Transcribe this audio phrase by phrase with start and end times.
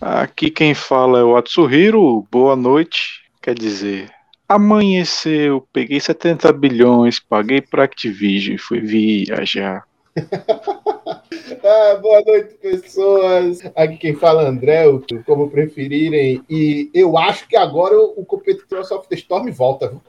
[0.00, 2.26] Aqui quem fala é o Atsuhiro.
[2.30, 3.24] Boa noite.
[3.40, 4.10] Quer dizer,
[4.48, 9.84] amanheceu, peguei 70 bilhões, paguei para Activision e fui viajar.
[10.16, 13.60] ah, boa noite, pessoas.
[13.74, 14.84] Aqui quem fala é André,
[15.24, 16.42] como preferirem.
[16.48, 19.88] E eu acho que agora o competidor Soft Storm volta.
[19.88, 20.02] Viu?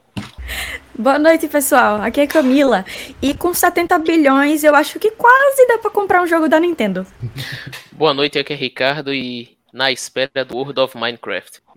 [0.98, 2.02] Boa noite, pessoal.
[2.02, 2.84] Aqui é Camila.
[3.22, 7.06] E com 70 bilhões, eu acho que quase dá para comprar um jogo da Nintendo.
[7.92, 11.60] Boa noite, aqui é Ricardo e na espera do World of Minecraft.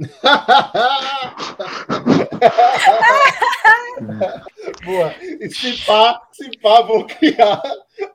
[4.83, 5.13] Boa.
[5.39, 7.61] E se pá, se pá, vou criar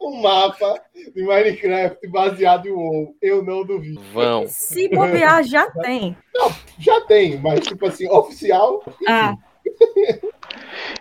[0.01, 0.81] um mapa
[1.15, 3.15] de Minecraft baseado em WoW.
[3.21, 4.01] Eu não duvido.
[4.13, 4.47] Vão.
[4.49, 6.17] Se bobear, já tem.
[6.35, 8.83] Não, já tem, mas tipo assim, oficial.
[9.09, 9.37] Ah.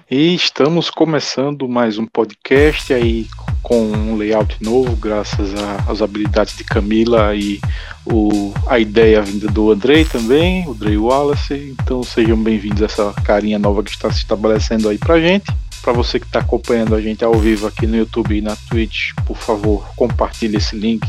[0.09, 3.27] E estamos começando mais um podcast aí
[3.63, 5.51] com um layout novo, graças
[5.87, 7.59] às habilidades de Camila e
[8.05, 11.75] o, a ideia vinda do Andrei também, o Andrei Wallace.
[11.81, 15.51] Então sejam bem-vindos a essa carinha nova que está se estabelecendo aí pra gente.
[15.81, 19.11] Para você que está acompanhando a gente ao vivo aqui no YouTube e na Twitch,
[19.25, 21.07] por favor, compartilhe esse link,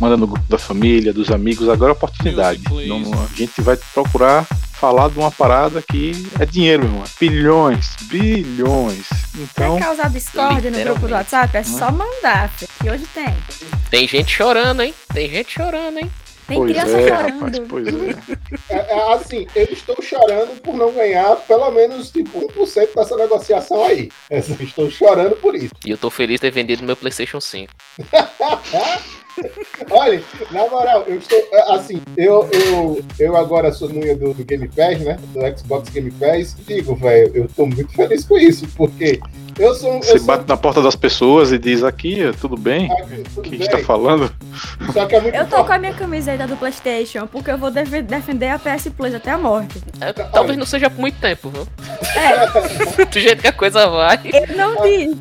[0.00, 1.68] manda no grupo da família, dos amigos.
[1.68, 2.62] Agora é a oportunidade.
[2.86, 4.46] Não, a gente vai procurar
[4.76, 7.04] falar de uma parada que é dinheiro, meu irmão.
[7.18, 9.08] Bilhões, bilhões.
[9.34, 9.76] Então.
[9.76, 11.56] Quer causar discórdia no grupo do WhatsApp?
[11.56, 13.34] É só mandar, que hoje tem.
[13.90, 14.94] Tem gente chorando, hein?
[15.12, 16.10] Tem gente chorando, hein?
[16.46, 17.44] Tem pois criança é, chorando.
[17.44, 17.94] Rapaz, pois é.
[18.68, 18.76] é.
[18.76, 19.12] é.
[19.14, 24.10] Assim, eu estou chorando por não ganhar pelo menos tipo 1% dessa negociação aí.
[24.30, 25.72] Eu estou chorando por isso.
[25.84, 27.72] E eu estou feliz de ter vendido meu PlayStation 5.
[29.90, 31.38] Olha, na moral, eu estou.
[31.52, 35.18] É, assim, eu, eu, eu agora sou nunha do, do Game Pass, né?
[35.32, 36.56] Do Xbox Game Pass.
[36.66, 39.20] Digo, velho, eu tô muito feliz com isso, porque
[39.58, 39.98] eu sou.
[39.98, 40.48] Você eu bate sou...
[40.48, 42.90] na porta das pessoas e diz aqui, tudo bem?
[42.92, 44.30] Aqui, tudo que a gente tá falando?
[44.92, 47.70] Só que é muito eu tô com a minha camiseta do PlayStation, porque eu vou
[47.70, 49.80] def defender a PS Plus até a morte.
[50.00, 51.66] É, talvez não seja por muito tempo, viu?
[52.16, 53.04] É.
[53.04, 54.20] Do jeito que a coisa vai.
[54.24, 55.16] Eu não vi.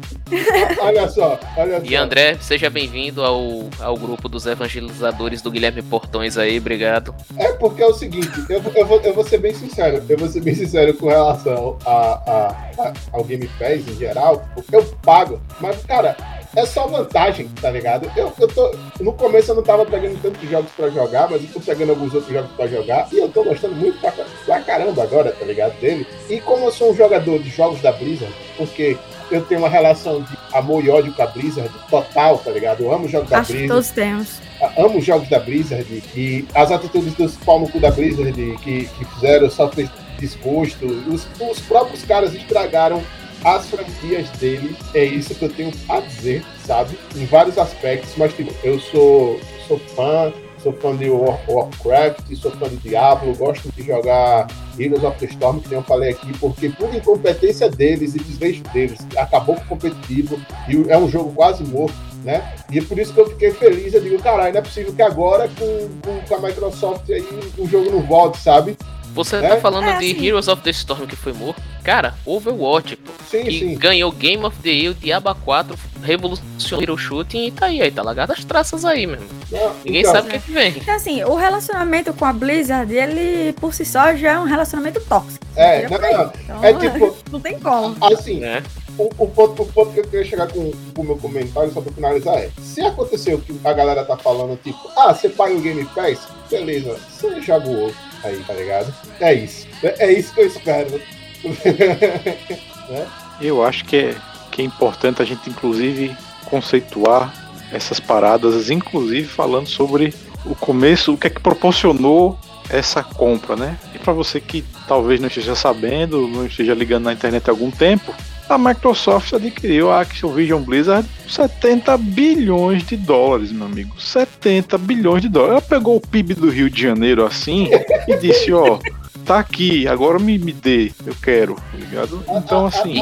[0.79, 1.85] Olha só, olha só.
[1.85, 7.13] E André, seja bem-vindo ao, ao grupo dos evangelizadores do Guilherme Portões aí, obrigado.
[7.37, 10.27] É porque é o seguinte, eu, eu, vou, eu vou ser bem sincero, eu vou
[10.27, 12.47] ser bem sincero com relação a, a,
[12.79, 16.15] a ao Game Pass em geral, porque eu pago, mas, cara,
[16.55, 18.09] é só vantagem, tá ligado?
[18.15, 18.73] Eu, eu tô.
[19.01, 22.13] No começo eu não tava pegando tantos jogos pra jogar, mas eu tô pegando alguns
[22.13, 23.09] outros jogos pra jogar.
[23.11, 25.77] E eu tô gostando muito pra, pra caramba agora, tá ligado?
[25.81, 26.07] Dele.
[26.29, 28.97] E como eu sou um jogador de jogos da Blizzard, porque
[29.31, 32.83] eu tenho uma relação de amor e ódio com a Blizzard total, tá ligado?
[32.83, 33.73] Eu amo jogos da Acho Blizzard.
[33.73, 34.41] todos temos.
[34.77, 38.33] Amo jogos da Blizzard e as atitudes dos cu da Blizzard
[38.63, 40.85] que, que fizeram só fez desgosto.
[40.85, 43.01] Os, os próprios caras estragaram
[43.43, 44.75] as franquias dele.
[44.93, 46.97] É isso que eu tenho a dizer, sabe?
[47.15, 50.33] Em vários aspectos, mas tipo, eu sou, sou fã,
[50.65, 54.47] sou fã de Warcraft, sou fã de Diablo, gosto de jogar
[54.79, 58.99] Heroes of the Storm, que eu falei aqui, porque por incompetência deles e desleixo deles,
[59.15, 61.93] acabou com o competitivo e é um jogo quase morto.
[62.23, 62.43] Né?
[62.71, 63.93] E é por isso que eu fiquei feliz.
[63.93, 67.23] Eu digo, caralho, não é possível que agora com, com, com a Microsoft aí
[67.55, 68.75] o jogo não volte, sabe?
[69.15, 69.49] Você tá é?
[69.55, 70.25] tá falando é, de sim.
[70.25, 71.61] Heroes of the Storm que foi morto?
[71.83, 73.13] Cara, Overwatch, pô.
[73.29, 73.77] Sim, que sim.
[73.77, 78.03] ganhou Game of the Year, Diaba 4, revolucionou o shooting e tá aí, aí tá
[78.03, 79.27] lagado as traças aí mesmo.
[79.49, 80.73] Não, Ninguém então, sabe o que, que vem.
[80.75, 84.99] Então, assim, o relacionamento com a Blizzard, ele por si só já é um relacionamento
[84.99, 85.45] tóxico.
[85.55, 87.15] É, não, não, então, é tipo.
[87.31, 87.95] Não tem como.
[88.05, 88.61] Assim, é.
[88.97, 91.93] O, o, ponto, o ponto que eu queria chegar com o meu comentário, só pra
[91.93, 95.61] finalizar, é: se aconteceu o que a galera tá falando, tipo, ah, você paga o
[95.61, 98.93] Game Pass, beleza, você joga o outro aí, tá ligado?
[99.19, 99.67] É isso.
[99.83, 101.01] É, isso que eu espero.
[102.89, 103.07] né?
[103.41, 104.15] Eu acho que é,
[104.51, 106.15] que é importante a gente, inclusive,
[106.45, 107.33] conceituar
[107.71, 110.13] essas paradas, inclusive falando sobre
[110.45, 112.37] o começo, o que é que proporcionou
[112.69, 113.77] essa compra, né?
[113.93, 117.69] E para você que talvez não esteja sabendo, não esteja ligando na internet há algum
[117.69, 118.13] tempo,
[118.49, 123.99] a Microsoft adquiriu a Activision Blizzard 70 bilhões de dólares, meu amigo.
[123.99, 125.53] 70 bilhões de dólares.
[125.53, 127.69] Ela pegou o PIB do Rio de Janeiro assim
[128.07, 128.79] e disse, ó,
[129.25, 132.23] tá aqui, agora me, me dê, eu quero, tá ligado?
[132.29, 133.01] Então assim.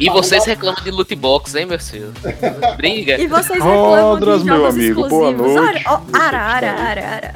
[0.00, 2.12] E vocês reclamam de loot box, hein, meu senhor?
[2.76, 3.20] Briga.
[3.20, 5.08] E vocês reclamam Rodras, de meu amigo, exclusivos.
[5.10, 5.84] boa noite.
[6.12, 7.34] Ara, ara, ara, ara.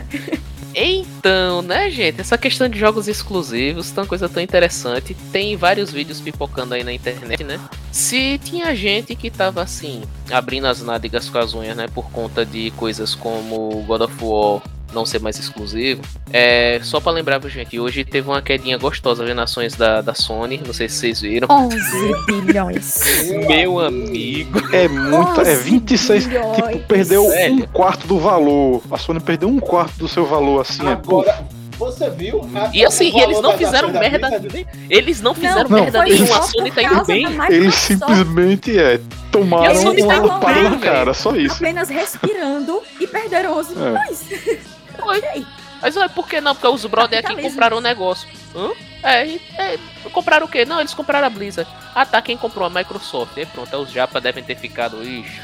[0.74, 2.20] Então, né, gente?
[2.20, 5.14] Essa questão de jogos exclusivos, tão coisa tão interessante.
[5.30, 7.60] Tem vários vídeos pipocando aí na internet, né?
[7.90, 11.86] Se tinha gente que tava assim, abrindo as nádegas com as unhas, né?
[11.88, 16.02] Por conta de coisas como God of War não ser mais exclusivo.
[16.32, 20.60] É, só pra lembrar, gente, hoje teve uma quedinha gostosa vendo ações da, da Sony,
[20.64, 21.48] não sei se vocês viram.
[21.50, 21.78] 11
[22.26, 23.00] bilhões.
[23.48, 24.60] Meu amigo.
[24.74, 26.26] É muita, é 11 26.
[26.26, 26.56] bilhões.
[26.56, 27.68] Tipo, perdeu um Velho.
[27.68, 28.82] quarto do valor.
[28.90, 30.86] A Sony perdeu um quarto do seu valor, assim.
[30.86, 31.44] É, Agora,
[31.78, 32.40] você viu?
[32.72, 34.40] E assim, eles não fizeram merda.
[34.88, 36.38] Eles não fizeram Não, merda nenhuma.
[36.38, 37.26] A Sony tá indo bem.
[37.50, 39.00] eles simplesmente é,
[39.30, 41.56] tomaram a Sony tá na cara, só isso.
[41.56, 44.58] Apenas respirando e perderam 11 É.
[45.02, 45.46] Foi.
[45.80, 46.54] Mas ué, por que não?
[46.54, 48.28] Porque os brother aqui compraram o negócio.
[48.54, 48.70] Hã?
[49.02, 49.78] É, e- é,
[50.12, 50.64] compraram o quê?
[50.64, 51.68] Não, eles compraram a Blizzard.
[51.94, 53.36] Ah tá, quem comprou a Microsoft?
[53.36, 55.02] E pronto, os japa devem ter ficado.
[55.02, 55.40] Ixi.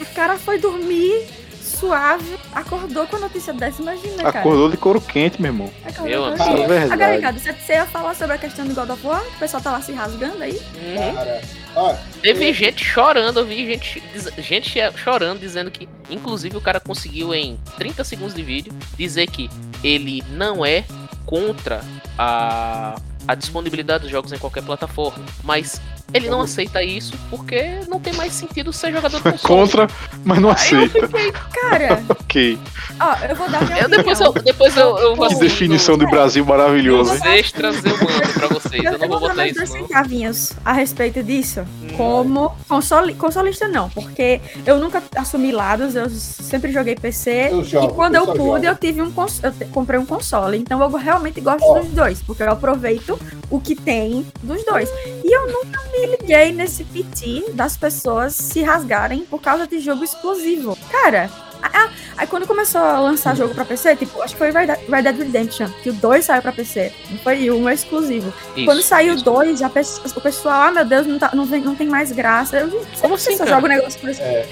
[0.00, 1.28] O cara foi dormir
[1.72, 4.40] suave, acordou com a notícia dessa, imagina, cara.
[4.40, 5.70] Acordou de couro quente, meu irmão.
[5.84, 6.44] Acordou Meu amigo.
[6.44, 6.64] notícia.
[6.64, 6.92] É verdade.
[6.92, 9.22] Agora, Ricardo, você, ia falar sobre a questão do God of War?
[9.22, 10.60] O pessoal tá lá se rasgando aí?
[10.74, 11.96] Uhum.
[12.20, 14.02] Teve eu- gente chorando, eu vi gente,
[14.38, 19.48] gente chorando, dizendo que, inclusive, o cara conseguiu em 30 segundos de vídeo dizer que
[19.82, 20.84] ele não é
[21.24, 21.80] contra
[22.18, 22.96] a,
[23.26, 25.80] a disponibilidade dos jogos em qualquer plataforma, mas
[26.14, 29.40] ele não aceita isso porque não tem mais sentido ser jogador de console.
[29.62, 29.86] Contra,
[30.24, 31.06] mas não Aí eu aceita.
[31.08, 32.58] fiquei, Cara, Ok.
[33.00, 36.04] ó, eu vou dar minha eu, depois eu, depois eu, eu vou Que definição de
[36.04, 36.08] é.
[36.10, 37.18] Brasil maravilhoso, hein?
[37.20, 39.58] Os extras eu mando pra vocês, eu Eu, não vou vou dar botar mais isso
[39.58, 41.60] dois centavinhos a respeito disso.
[41.60, 41.88] Hum.
[41.96, 47.48] Como console, consolista não, porque eu nunca assumi lados, eu sempre joguei PC.
[47.50, 48.64] Eu jogo, e quando eu pude, jogo.
[48.66, 50.56] eu tive um cons- eu te- comprei um console.
[50.58, 51.78] Então eu realmente gosto Ó.
[51.80, 53.18] dos dois, porque eu aproveito
[53.50, 54.88] o que tem dos dois.
[55.24, 60.02] E eu nunca me liguei nesse piti das pessoas se rasgarem por causa de jogo
[60.04, 60.76] exclusivo.
[60.90, 61.30] Cara,
[61.62, 64.66] a- a- aí quando começou a lançar jogo pra PC, tipo, acho que foi Red
[64.66, 66.92] Dead Red Dead Redemption, que o 2 saiu pra PC.
[67.10, 68.32] Não foi um é exclusivo.
[68.56, 69.24] Isso, Quando saiu o isso.
[69.24, 72.10] 2, já pe- o pessoal, ah meu Deus, não, tá- não, vem- não tem mais
[72.12, 72.58] graça.
[72.58, 73.50] Eu Como como assim, cara?
[73.50, 74.20] jogo o negócio por isso.
[74.22, 74.46] É.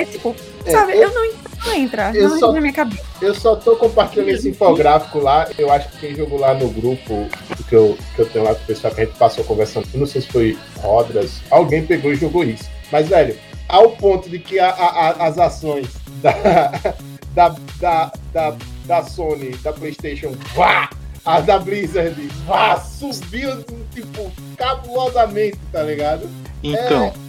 [0.00, 0.34] É, tipo,
[0.64, 1.32] É, sabe, eu- eu, não,
[1.64, 3.02] não entra, eu não só- entra na minha cabeça.
[3.20, 5.48] Eu só tô compartilhando esse infográfico lá.
[5.58, 7.26] Eu acho que quem jogou lá no grupo
[7.68, 10.00] que eu, que eu tenho lá com o pessoal que a gente passou conversando, eu
[10.00, 12.64] não sei se foi Rodras, alguém pegou e jogou isso.
[12.92, 13.36] Mas, velho,
[13.68, 15.88] ao ponto de que a- a- a- as ações
[16.22, 16.32] da,
[17.34, 20.88] da, da, da, da Sony, da PlayStation, vá!
[21.24, 22.14] A da Blizzard,
[22.46, 22.76] vá!
[22.78, 23.64] Subiu,
[23.94, 26.28] tipo, cabulosamente, tá ligado?
[26.62, 27.23] Então, Ai,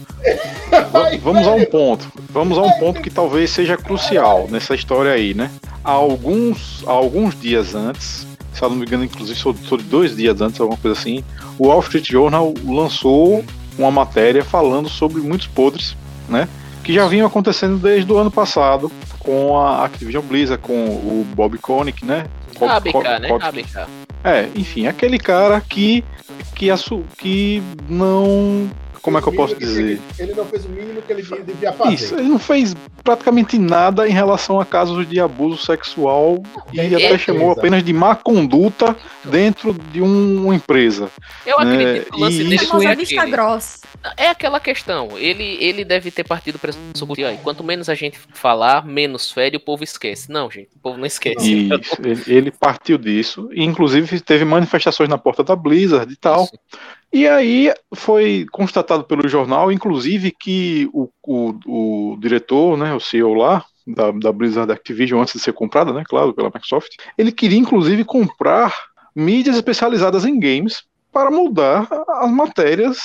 [0.92, 2.10] va- vamos a um ponto.
[2.30, 5.50] Vamos a um ponto que talvez seja crucial nessa história aí, né?
[5.84, 10.40] Há alguns, há alguns dias antes, se eu não me engano, inclusive sobre, dois dias
[10.40, 11.22] antes, alguma coisa assim,
[11.58, 13.44] o Wall Street Journal lançou
[13.78, 15.96] uma matéria falando sobre muitos podres,
[16.28, 16.48] né?
[16.82, 21.58] Que já vinham acontecendo desde o ano passado com a Activision Blizzard, com o Bob
[21.58, 22.26] Kotick, né?
[22.58, 23.28] Bob ABK, né?
[23.42, 23.86] ABK.
[24.24, 26.02] É, enfim, aquele cara que
[26.54, 26.68] que,
[27.18, 28.68] que não
[29.02, 29.82] como é que eu posso dizer?
[29.82, 31.94] Ele, ele não fez o mínimo que ele devia fazer.
[31.94, 36.86] Isso, ele não fez praticamente nada em relação a casos de abuso sexual e Tem
[36.86, 37.18] até certeza.
[37.18, 41.08] chamou apenas de má conduta dentro de um- uma empresa.
[41.46, 43.30] Eu Né, acredito que o lance e dele isso Famosa vista aquele.
[43.36, 43.78] grossa.
[44.16, 45.16] É aquela questão.
[45.18, 47.24] Ele, ele deve ter partido para pressuposto.
[47.24, 50.30] Aí, quanto menos a gente falar, menos fere, o povo esquece.
[50.30, 51.68] Não, gente, o povo não esquece.
[51.68, 56.48] Isso, ele, ele partiu disso, e inclusive teve manifestações na porta da Blizzard e tal.
[57.12, 63.34] E aí foi constatado pelo jornal, inclusive, que o, o, o diretor, né, o CEO
[63.34, 67.58] lá, da, da Blizzard Activision, antes de ser comprada, né, claro, pela Microsoft, ele queria
[67.58, 68.74] inclusive comprar
[69.14, 71.88] mídias especializadas em games para mudar
[72.20, 72.98] as matérias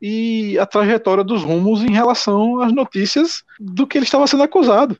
[0.00, 4.96] e a trajetória dos rumos em relação às notícias do que ele estava sendo acusado.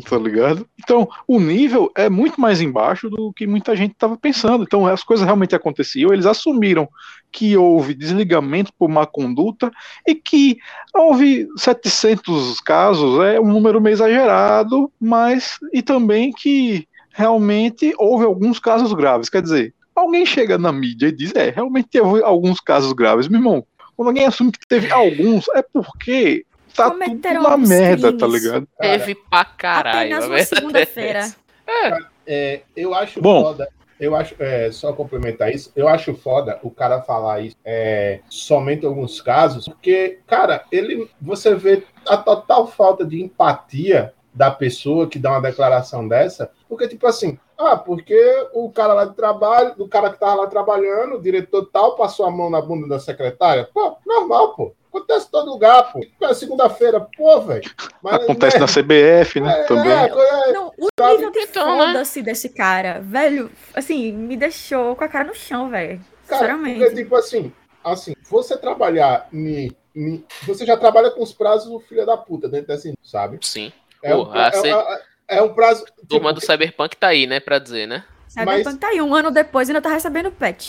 [0.08, 0.66] Tá ligado?
[0.78, 4.64] Então, o nível é muito mais embaixo do que muita gente estava pensando.
[4.64, 6.12] Então, as coisas realmente aconteciam.
[6.12, 6.88] Eles assumiram
[7.30, 9.70] que houve desligamento por má conduta
[10.06, 10.58] e que
[10.94, 18.58] houve 700 casos, é um número meio exagerado, mas e também que realmente houve alguns
[18.58, 19.28] casos graves.
[19.28, 23.28] Quer dizer, alguém chega na mídia e diz: é, realmente teve alguns casos graves.
[23.28, 26.44] Meu irmão, quando alguém assume que teve alguns, é porque
[26.74, 28.42] tá tudo Cometeram na merda, tá crimes.
[28.42, 28.68] ligado?
[28.78, 29.98] Cara, Teve pra caralho.
[29.98, 31.34] Apenas uma é segunda-feira.
[31.66, 33.42] É, É, eu acho Bom.
[33.42, 33.68] foda.
[34.00, 38.82] Eu acho, é, só complementar isso, eu acho foda o cara falar isso é, somente
[38.84, 45.06] em alguns casos, porque, cara, ele você vê a total falta de empatia da pessoa
[45.08, 48.18] que dá uma declaração dessa, porque, tipo assim, ah, porque
[48.52, 52.26] o cara lá de trabalho, o cara que tava lá trabalhando, o diretor tal, passou
[52.26, 53.68] a mão na bunda da secretária.
[53.72, 54.74] Pô, normal, pô.
[54.94, 56.00] Acontece em todo lugar, pô.
[56.22, 57.62] É segunda-feira, pô, velho.
[58.04, 59.60] Acontece né, na CBF, né?
[59.60, 59.90] é, também.
[59.92, 60.06] é,
[60.48, 61.12] é, Não, o Sabe?
[61.16, 61.86] nível de Então, né?
[61.86, 66.00] foda-se desse cara, velho, assim, me deixou com a cara no chão, velho.
[66.28, 66.78] Cara, Sinceramente.
[66.80, 71.80] porque, tipo assim, assim, você trabalhar em, em- Você já trabalha com os prazos do
[71.80, 73.38] filho da puta dentro desse, sabe?
[73.42, 73.72] sim.
[74.02, 75.86] É, Porra, é- cê- é- É um prazo.
[76.06, 77.40] Turma do Cyberpunk tá aí, né?
[77.40, 78.04] Pra dizer, né?
[78.28, 80.68] Cyberpunk Mas- tá aí, um ano depois ainda tá recebendo patch.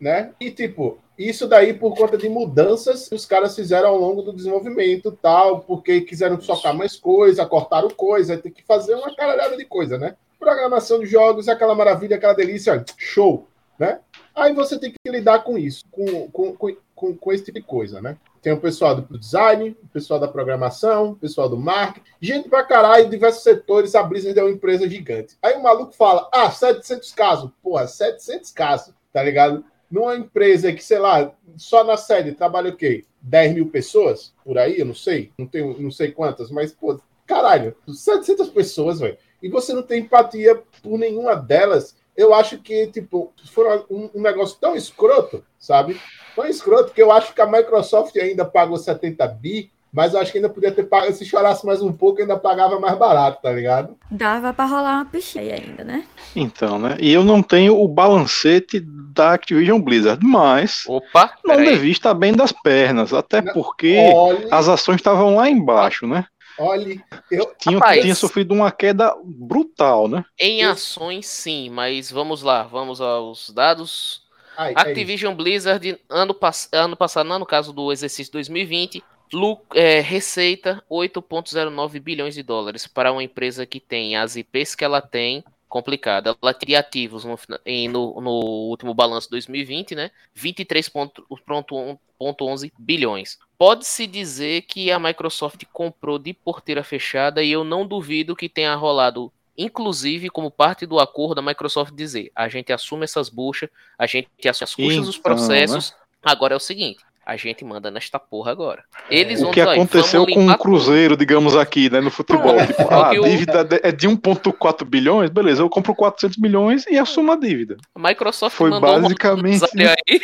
[0.00, 0.30] né?
[0.40, 0.98] E tipo,
[1.28, 5.60] isso daí por conta de mudanças que os caras fizeram ao longo do desenvolvimento tal,
[5.60, 10.16] porque quiseram socar mais coisa, cortaram coisa, tem que fazer uma caralhada de coisa, né?
[10.38, 13.46] Programação de jogos, aquela maravilha, aquela delícia, show,
[13.78, 14.00] né?
[14.34, 17.66] Aí você tem que lidar com isso, com, com, com, com, com esse tipo de
[17.66, 18.16] coisa, né?
[18.40, 22.64] Tem o pessoal do design, o pessoal da programação, o pessoal do marketing, gente pra
[22.64, 25.36] caralho, diversos setores, a Blizzard é uma empresa gigante.
[25.42, 27.50] Aí o maluco fala, ah, 700 casos.
[27.62, 29.62] Porra, 700 casos, tá ligado?
[29.90, 33.04] Numa empresa que, sei lá, só na sede trabalha o quê?
[33.20, 34.32] 10 mil pessoas?
[34.44, 35.32] Por aí, eu não sei.
[35.36, 39.18] Não tenho, não sei quantas, mas, pô, caralho, 700 pessoas, velho.
[39.42, 41.96] E você não tem empatia por nenhuma delas.
[42.16, 46.00] Eu acho que, tipo, foi um, um negócio tão escroto, sabe?
[46.36, 50.30] Tão escroto que eu acho que a Microsoft ainda pagou 70 bi, mas eu acho
[50.32, 51.12] que ainda podia ter pago.
[51.12, 53.96] Se chorasse mais um pouco, ainda pagava mais barato, tá ligado?
[54.10, 56.04] Dava pra rolar uma picheia ainda, né?
[56.36, 56.96] Então, né?
[57.00, 62.32] E eu não tenho o balancete da Activision Blizzard, mas Opa, não devia estar bem
[62.32, 66.24] das pernas, até Não, porque Olhe, as ações estavam lá embaixo, né?
[66.58, 67.02] olhe.
[67.30, 68.02] Eu, Tinha, Rapaz.
[68.02, 70.22] tinha sofrido uma queda brutal, né?
[70.38, 74.22] Em Eu- ações, sim, mas vamos lá, vamos aos dados.
[74.58, 74.78] ai, é.
[74.80, 80.82] Activision Blizzard, ano, pass ano passado, não, no caso do exercício 2020, lu- é, receita
[80.88, 86.36] 8,09 bilhões de dólares para uma empresa que tem as IPs que ela tem complicada.
[86.42, 90.10] Ela teria ativos no, em- no, no último balanço 2020, né?
[90.34, 93.38] 23,11 bilhões.
[93.56, 98.74] Pode-se dizer que a Microsoft comprou de porteira fechada e eu não duvido que tenha
[98.74, 103.68] rolado, inclusive como parte do acordo, a Microsoft dizer: a gente assume essas buchas,
[103.98, 105.94] a gente assume as custas dos Então, processos.
[106.22, 107.00] Agora é o seguinte.
[107.30, 108.82] A gente manda nesta porra agora.
[109.08, 112.56] Eles O que dizer, "Ó, aconteceu com o Cruzeiro, digamos aqui, né, no futebol.
[112.66, 116.38] Tipo, É o ah, a dívida de- é de 1,4 bilhões, beleza, eu compro 400
[116.38, 117.76] milhões e assumo a dívida.
[117.94, 120.20] A Microsoft Foi mandou um basicamente aí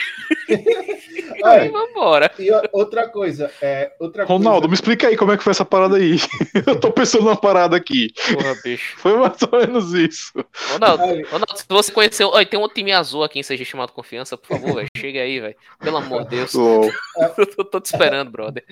[1.45, 2.31] Ai, vambora.
[2.39, 5.65] e outra coisa, é, outra Ronaldo, coisa, me explica aí como é que foi essa
[5.65, 6.17] parada aí.
[6.67, 8.09] eu tô pensando numa parada aqui.
[8.33, 8.97] Porra, bicho.
[8.99, 10.33] Foi mais ou menos isso.
[10.73, 12.29] Ronaldo, Ronaldo, se você conheceu.
[12.31, 14.85] Olha, tem um time azul aqui em seja chamado confiança, por favor.
[14.97, 15.57] Chega aí, velho.
[15.81, 16.55] Pelo amor de Deus.
[16.55, 16.91] Lol.
[17.59, 18.65] Eu tô te esperando, brother.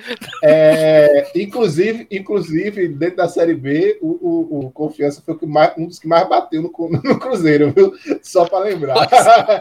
[0.43, 5.87] É, inclusive, inclusive, dentro da Série B, o, o, o Confiança foi o mais- um
[5.87, 6.71] dos que mais bateu no,
[7.03, 7.93] no Cruzeiro, viu?
[8.23, 8.97] Só para lembrar.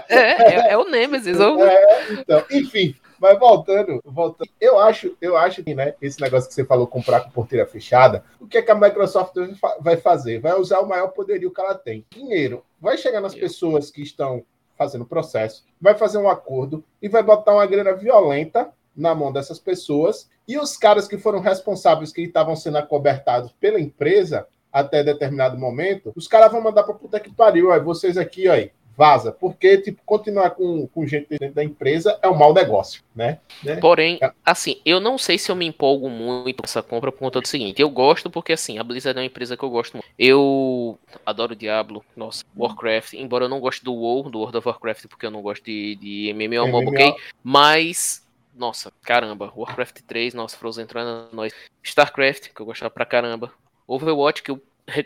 [0.10, 1.40] É, é, é o Nemesis.
[1.40, 6.50] eu- É, então, enfim, mas voltando, voltando, eu acho, eu acho que, né, esse negócio
[6.50, 9.34] que você falou, comprar com porteira fechada, o que é que a Microsoft
[9.80, 10.40] vai fazer?
[10.40, 12.06] Vai usar o maior poderio que ela tem.
[12.12, 12.64] Dinheiro.
[12.82, 14.44] Vai chegar nas pessoas que estão
[14.78, 19.60] fazendo processo, vai fazer um acordo e vai botar uma grana violenta na mão dessas
[19.60, 20.30] pessoas.
[20.48, 26.12] E os caras que foram responsáveis que estavam sendo acobertados pela empresa até determinado momento,
[26.16, 30.02] os caras vão mandar pra puta que pariu, aí vocês aqui, aí, vaza, porque tipo
[30.06, 33.40] continuar com, com gente dentro da empresa é um mau negócio, né?
[33.82, 34.32] Porém, É.
[34.46, 37.48] assim, eu não sei se eu me empolgo muito com essa compra por conta do
[37.48, 37.82] seguinte.
[37.82, 40.06] Eu gosto porque, assim, a Blizzard é uma empresa que eu gosto muito.
[40.18, 43.14] Eu adoro Diablo, nossa, Warcraft.
[43.14, 45.96] Embora eu não goste do WoW, do World of Warcraft, porque eu não gosto de,
[45.96, 47.16] de MMO, MOBA, ok?
[47.44, 51.52] Mas, nossa, caramba, Warcraft 3, nossa, Frozen entrando nós.
[51.82, 53.52] StarCraft, que eu gostava pra caramba.
[53.88, 54.62] Overwatch, que eu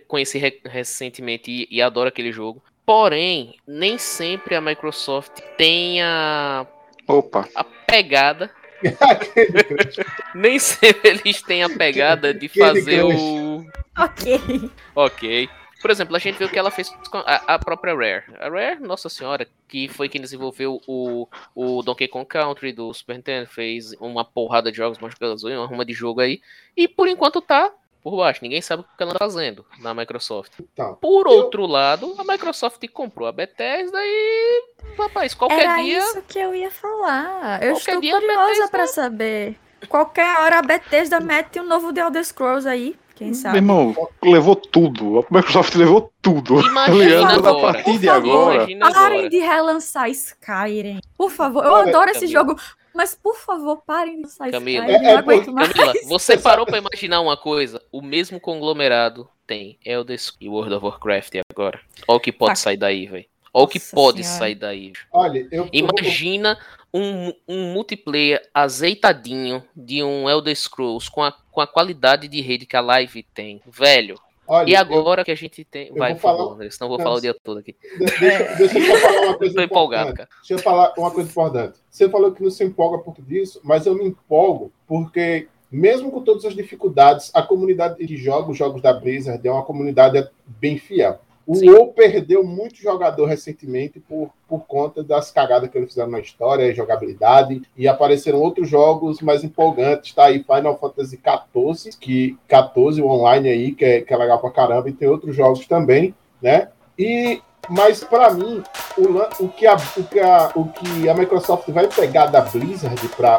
[0.07, 2.61] conheci re- recentemente e, e adoro aquele jogo.
[2.87, 6.65] Porém, nem sempre a Microsoft tem a,
[7.05, 7.45] Opa.
[7.53, 8.49] a pegada.
[10.33, 13.65] Nem sempre eles têm a pegada de fazer o.
[13.97, 14.71] Ok.
[14.95, 15.49] Ok.
[15.81, 18.23] Por exemplo, a gente viu o que ela fez com a, a própria Rare.
[18.39, 23.17] A Rare, nossa senhora, que foi quem desenvolveu o, o Donkey Kong Country do Super
[23.17, 26.39] Nintendo, fez uma porrada de jogos, uma ruma de jogo aí.
[26.75, 27.69] E por enquanto tá
[28.09, 28.39] por baixo.
[28.41, 30.51] Ninguém sabe o que ela tá fazendo na Microsoft.
[30.61, 34.63] Então, Por Eu- outro lado, a Microsoft comprou a Bethesda e,
[34.97, 37.61] rapaz, qualquer Era dia isso que eu ia falar.
[37.63, 39.55] Eu Qualquer estou curiosa Bethesda- pra saber.
[39.89, 42.95] Qualquer hora a Bethesda mete um novo The Elder Scrolls aí.
[43.15, 43.57] Quem Meu sabe?
[43.57, 45.19] irmão, levou tudo.
[45.19, 46.59] A Microsoft levou tudo.
[46.59, 46.95] Imagina
[47.27, 47.73] Leandro, a agora.
[47.73, 48.59] partir de agora.
[48.59, 49.29] Parem agora.
[49.29, 50.99] de relançar Skyrim.
[51.17, 51.65] Por favor.
[51.65, 52.39] Eu Olha, adoro esse Camila.
[52.39, 52.61] jogo.
[52.97, 54.83] Mas, por favor, parem de lançar Camila.
[54.85, 55.05] Skyrim.
[55.05, 55.21] É- é.
[55.21, 57.79] Camila, você parou pra imaginar uma coisa?
[57.91, 61.79] O mesmo conglomerado tem Elder Scrolls e World of Warcraft agora.
[62.07, 62.55] Olha o que pode Tá.
[62.55, 63.25] sair daí, velho.
[63.53, 64.39] Olha o que Nossa pode Senhora.
[64.39, 64.93] sair daí.
[65.13, 66.57] olha, eu Imagina
[66.93, 72.65] um, um multiplayer azeitadinho de um Elder Scrolls com a, com a qualidade de rede
[72.65, 73.61] que a Live tem.
[73.67, 74.19] Velho.
[74.47, 75.91] Olha, E agora que a gente tem.
[75.93, 77.75] Vai, por falar- favor, André, senão eu vou Não, falar o dia todo aqui.
[77.99, 80.27] eu- de- deixa, deixa eu falar uma coisa Tô empolgado, importante.
[80.29, 80.41] cara.
[80.41, 81.79] Deixa eu falar uma coisa importante.
[81.89, 86.21] Você falou que não se empolga por disso, mas eu me empolgo porque mesmo com
[86.21, 91.19] todas as dificuldades, a comunidade de jogos, jogos da Blizzard, é uma comunidade bem fiel.
[91.47, 91.87] O Sim.
[91.95, 97.61] Perdeu muito jogador recentemente por, por conta das cagadas que eles fizeram na história, jogabilidade,
[97.77, 100.13] e apareceram outros jogos mais empolgantes.
[100.13, 104.39] Tá aí Final Fantasy XIV, que 14 o online aí, que é, que é legal
[104.39, 106.67] pra caramba, e tem outros jogos também, né?
[106.99, 108.63] E mas para mim,
[108.97, 112.95] o, o, que a, o, que a, o que a Microsoft vai pegar da Blizzard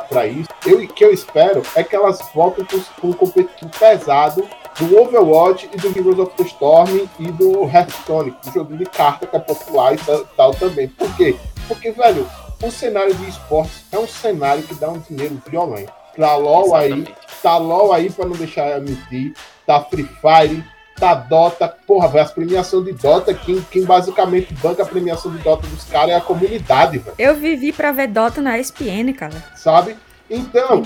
[0.08, 2.66] para isso, eu que eu espero é que elas voltem
[3.00, 4.46] com um competitivo pesado
[4.78, 9.26] do Overwatch e do Heroes of the Storm e do Hearthstone, o jogo de carta
[9.26, 9.98] que é popular e
[10.36, 10.88] tal também.
[10.88, 11.36] Por quê?
[11.66, 12.28] Porque, velho,
[12.62, 15.92] o cenário de esportes é um cenário que dá um dinheiro violento.
[16.16, 17.06] Tá LOL aí,
[17.42, 19.32] tá LOL aí pra não deixar eu mentir,
[19.64, 20.64] tá Free Fire,
[20.98, 25.38] tá Dota, porra, velho, as premiações de Dota, quem, quem basicamente banca a premiação de
[25.38, 27.14] Dota dos caras é a comunidade, velho.
[27.18, 29.44] Eu vivi pra ver Dota na ESPN, cara.
[29.54, 29.96] Sabe?
[30.30, 30.82] Então,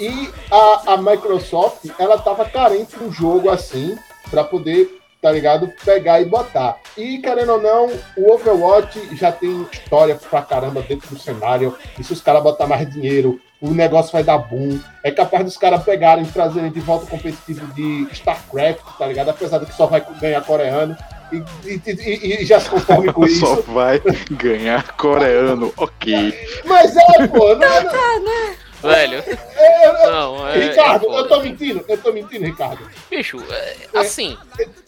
[0.00, 3.96] e a, a Microsoft, ela tava carente de um jogo assim,
[4.30, 6.78] para poder, tá ligado, pegar e botar.
[6.96, 12.04] E, querendo ou não, o Overwatch já tem história pra caramba dentro do cenário, e
[12.04, 14.78] se os caras botar mais dinheiro, o negócio vai dar boom.
[15.02, 19.30] É capaz dos caras pegarem e trazerem de volta o competitivo de StarCraft, tá ligado?
[19.30, 20.96] Apesar de que só vai ganhar coreano.
[21.32, 23.40] E, e, e, e, já se conforme com isso.
[23.40, 24.00] Só vai
[24.30, 26.34] ganhar coreano, ok.
[26.64, 28.65] Mas é, pô, não, é, não.
[28.82, 29.22] Velho.
[29.58, 32.88] É, é, não, é, Ricardo, é eu tô mentindo, eu tô mentindo, Ricardo.
[33.10, 34.36] Bicho, é, assim,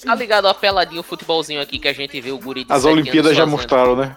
[0.04, 3.36] tá ligado a peladinho futebolzinho aqui que a gente vê o guri de As Olimpíadas
[3.36, 4.16] já mostraram, né?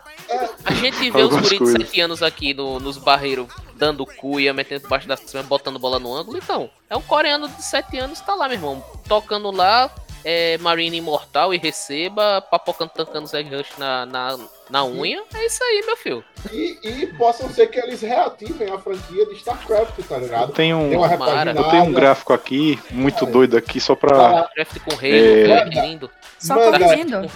[0.63, 4.87] A gente vê os guris de 7 anos aqui no, nos barreiros dando cuia, metendo
[4.87, 6.37] baixo da cima, botando bola no ângulo.
[6.37, 9.89] Então, é um coreano de 7 anos, tá lá, meu irmão, tocando lá,
[10.23, 14.37] é, Marine Imortal e receba, papocando, tancando Zé Rush na, na,
[14.71, 15.21] na unha.
[15.33, 16.23] É isso aí, meu filho.
[16.51, 20.49] E, e possam ser que eles reativem a franquia de StarCraft, tá ligado?
[20.49, 24.47] Eu tenho um, eu tenho um gráfico aqui, muito doido aqui, só pra.
[24.55, 25.63] StarCraft com Halo, é...
[25.65, 26.09] lindo.
[26.39, 27.29] Só corrigindo.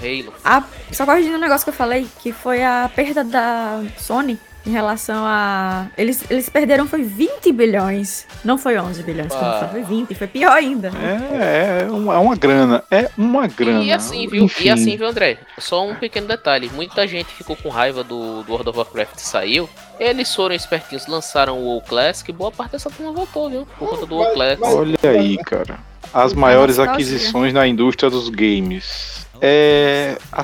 [0.44, 4.72] A, só corrigindo o negócio que eu falei, que foi a perda da Sony em
[4.72, 5.88] relação a.
[5.98, 8.26] Eles, eles perderam foi 20 bilhões.
[8.44, 9.70] Não foi 11 bilhões, ah.
[9.72, 10.92] foi 20, foi pior ainda.
[10.96, 12.84] É, é uma, é uma grana.
[12.90, 13.84] É uma grana.
[13.84, 14.44] E assim, viu?
[14.44, 14.66] Enfim.
[14.66, 15.38] E assim, viu, André?
[15.58, 16.70] Só um pequeno detalhe.
[16.74, 19.70] Muita gente ficou com raiva do, do World of Warcraft saiu.
[20.00, 23.68] Eles foram espertinhos, lançaram o WoW Classic, boa parte dessa turma voltou, viu?
[23.78, 24.64] Por conta do WoW Classic.
[24.64, 25.80] Olha aí, cara.
[26.14, 30.42] As maiores aquisições na indústria dos games é, a,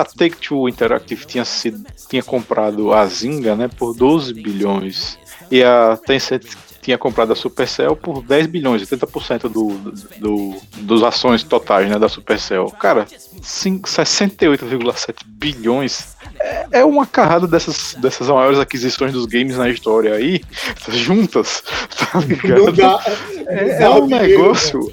[0.00, 5.18] a Take-Two Interactive tinha, sido, tinha comprado a Zynga né, por 12 bilhões
[5.50, 6.46] e a Tencent
[6.80, 9.74] tinha comprado a Supercell por 10 bilhões, 80% do,
[10.18, 12.70] do, dos ações totais né, da Supercell.
[12.70, 20.14] Cara, 68,7 bilhões é, é uma carrada dessas, dessas maiores aquisições dos games na história
[20.14, 20.40] aí,
[20.88, 21.62] juntas,
[21.98, 22.98] tá ligado?
[23.46, 24.90] É, é um negócio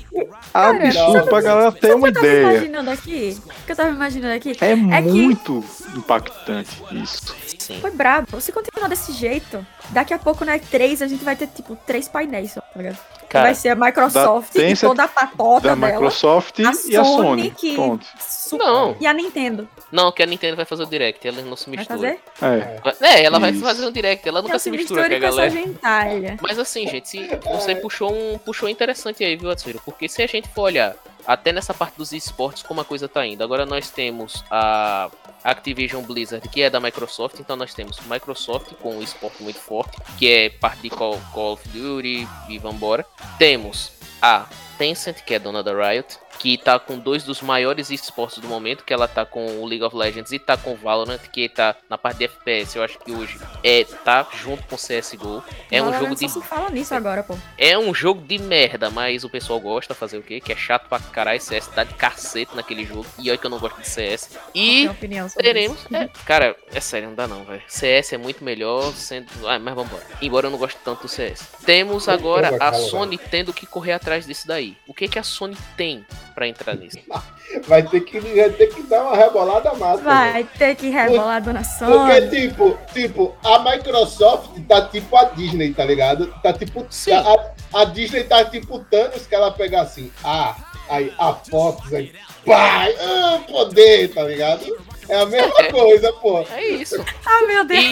[0.56, 2.54] absurdo pra galera ter uma ideia.
[2.54, 5.98] Imaginando aqui, o que eu tava imaginando aqui é, é muito que...
[5.98, 7.36] impactante isso.
[7.58, 7.80] Sim.
[7.82, 8.40] Foi brabo.
[8.40, 12.08] Se continuar desse jeito, daqui a pouco, né, três, a gente vai ter, tipo, três
[12.08, 12.98] painéis só, tá ligado?
[13.36, 15.94] Cara, vai ser a Microsoft e toda a patota da dela.
[15.94, 17.52] Microsoft a e Sony, a Sony.
[17.52, 17.76] Que...
[17.76, 18.08] Pronto.
[18.54, 18.96] Não.
[19.00, 19.68] E a Nintendo.
[19.92, 21.98] Não, que a Nintendo vai fazer o direct, ela não se mistura.
[21.98, 23.02] Vai fazer?
[23.02, 25.50] É, é ela vai fazer um direct, ela nunca se, se mistura com a galera.
[25.50, 26.38] Gentalha.
[26.42, 29.82] Mas assim, gente, se você puxou um puxou interessante aí, viu, Atsviro?
[29.84, 30.96] Porque se a gente for olhar
[31.26, 33.44] até nessa parte dos esportes como a coisa tá indo.
[33.44, 35.10] Agora nós temos a
[35.46, 39.96] Activision Blizzard, que é da Microsoft, então nós temos Microsoft com o esporte muito forte,
[40.18, 43.06] que é parte de Call, Call of Duty e vambora.
[43.38, 48.40] Temos a Tencent, que é dona da Riot, que tá com dois dos maiores esportes
[48.40, 51.20] do momento, que ela tá com o League of Legends e tá com o Valorant,
[51.32, 54.78] que tá na parte de FPS, eu acho que hoje é tá junto com o
[54.78, 55.44] CS:GO.
[55.72, 57.38] É um jogo de se fala nisso agora, pô.
[57.58, 60.40] É um jogo de merda, mas o pessoal gosta de fazer o quê?
[60.40, 63.06] Que é chato pra caralho, CS dá de cacete naquele jogo.
[63.20, 64.38] E olha que eu não gosto de CS.
[64.54, 64.90] E
[65.38, 67.62] teremos, é, cara, é sério, não dá não, velho.
[67.68, 70.06] CS é muito melhor sendo, ah, mas vamos embora.
[70.22, 71.48] Embora eu não goste tanto do CS.
[71.66, 74.78] Temos agora a Sony tendo que correr atrás disso daí.
[74.88, 77.00] O que que a Sony tem para entrar nisso.
[77.68, 80.04] Vai ter, que, vai ter que dar uma rebolada massa.
[80.04, 80.50] Vai né?
[80.58, 81.92] ter que rebolar Dona Sony.
[81.92, 86.28] Porque, tipo, tipo, a Microsoft tá tipo a Disney, tá ligado?
[86.44, 86.86] Tá tipo.
[87.14, 90.12] A, a, Disney tá tipo Thanos que ela pega assim.
[90.22, 90.56] Ah,
[90.90, 92.12] aí a Fox aí.
[92.46, 94.66] Pai, ah, poder, tá ligado?
[95.08, 96.46] É a mesma é, coisa, pô.
[96.52, 97.04] É isso.
[97.26, 97.84] Ah, meu Deus.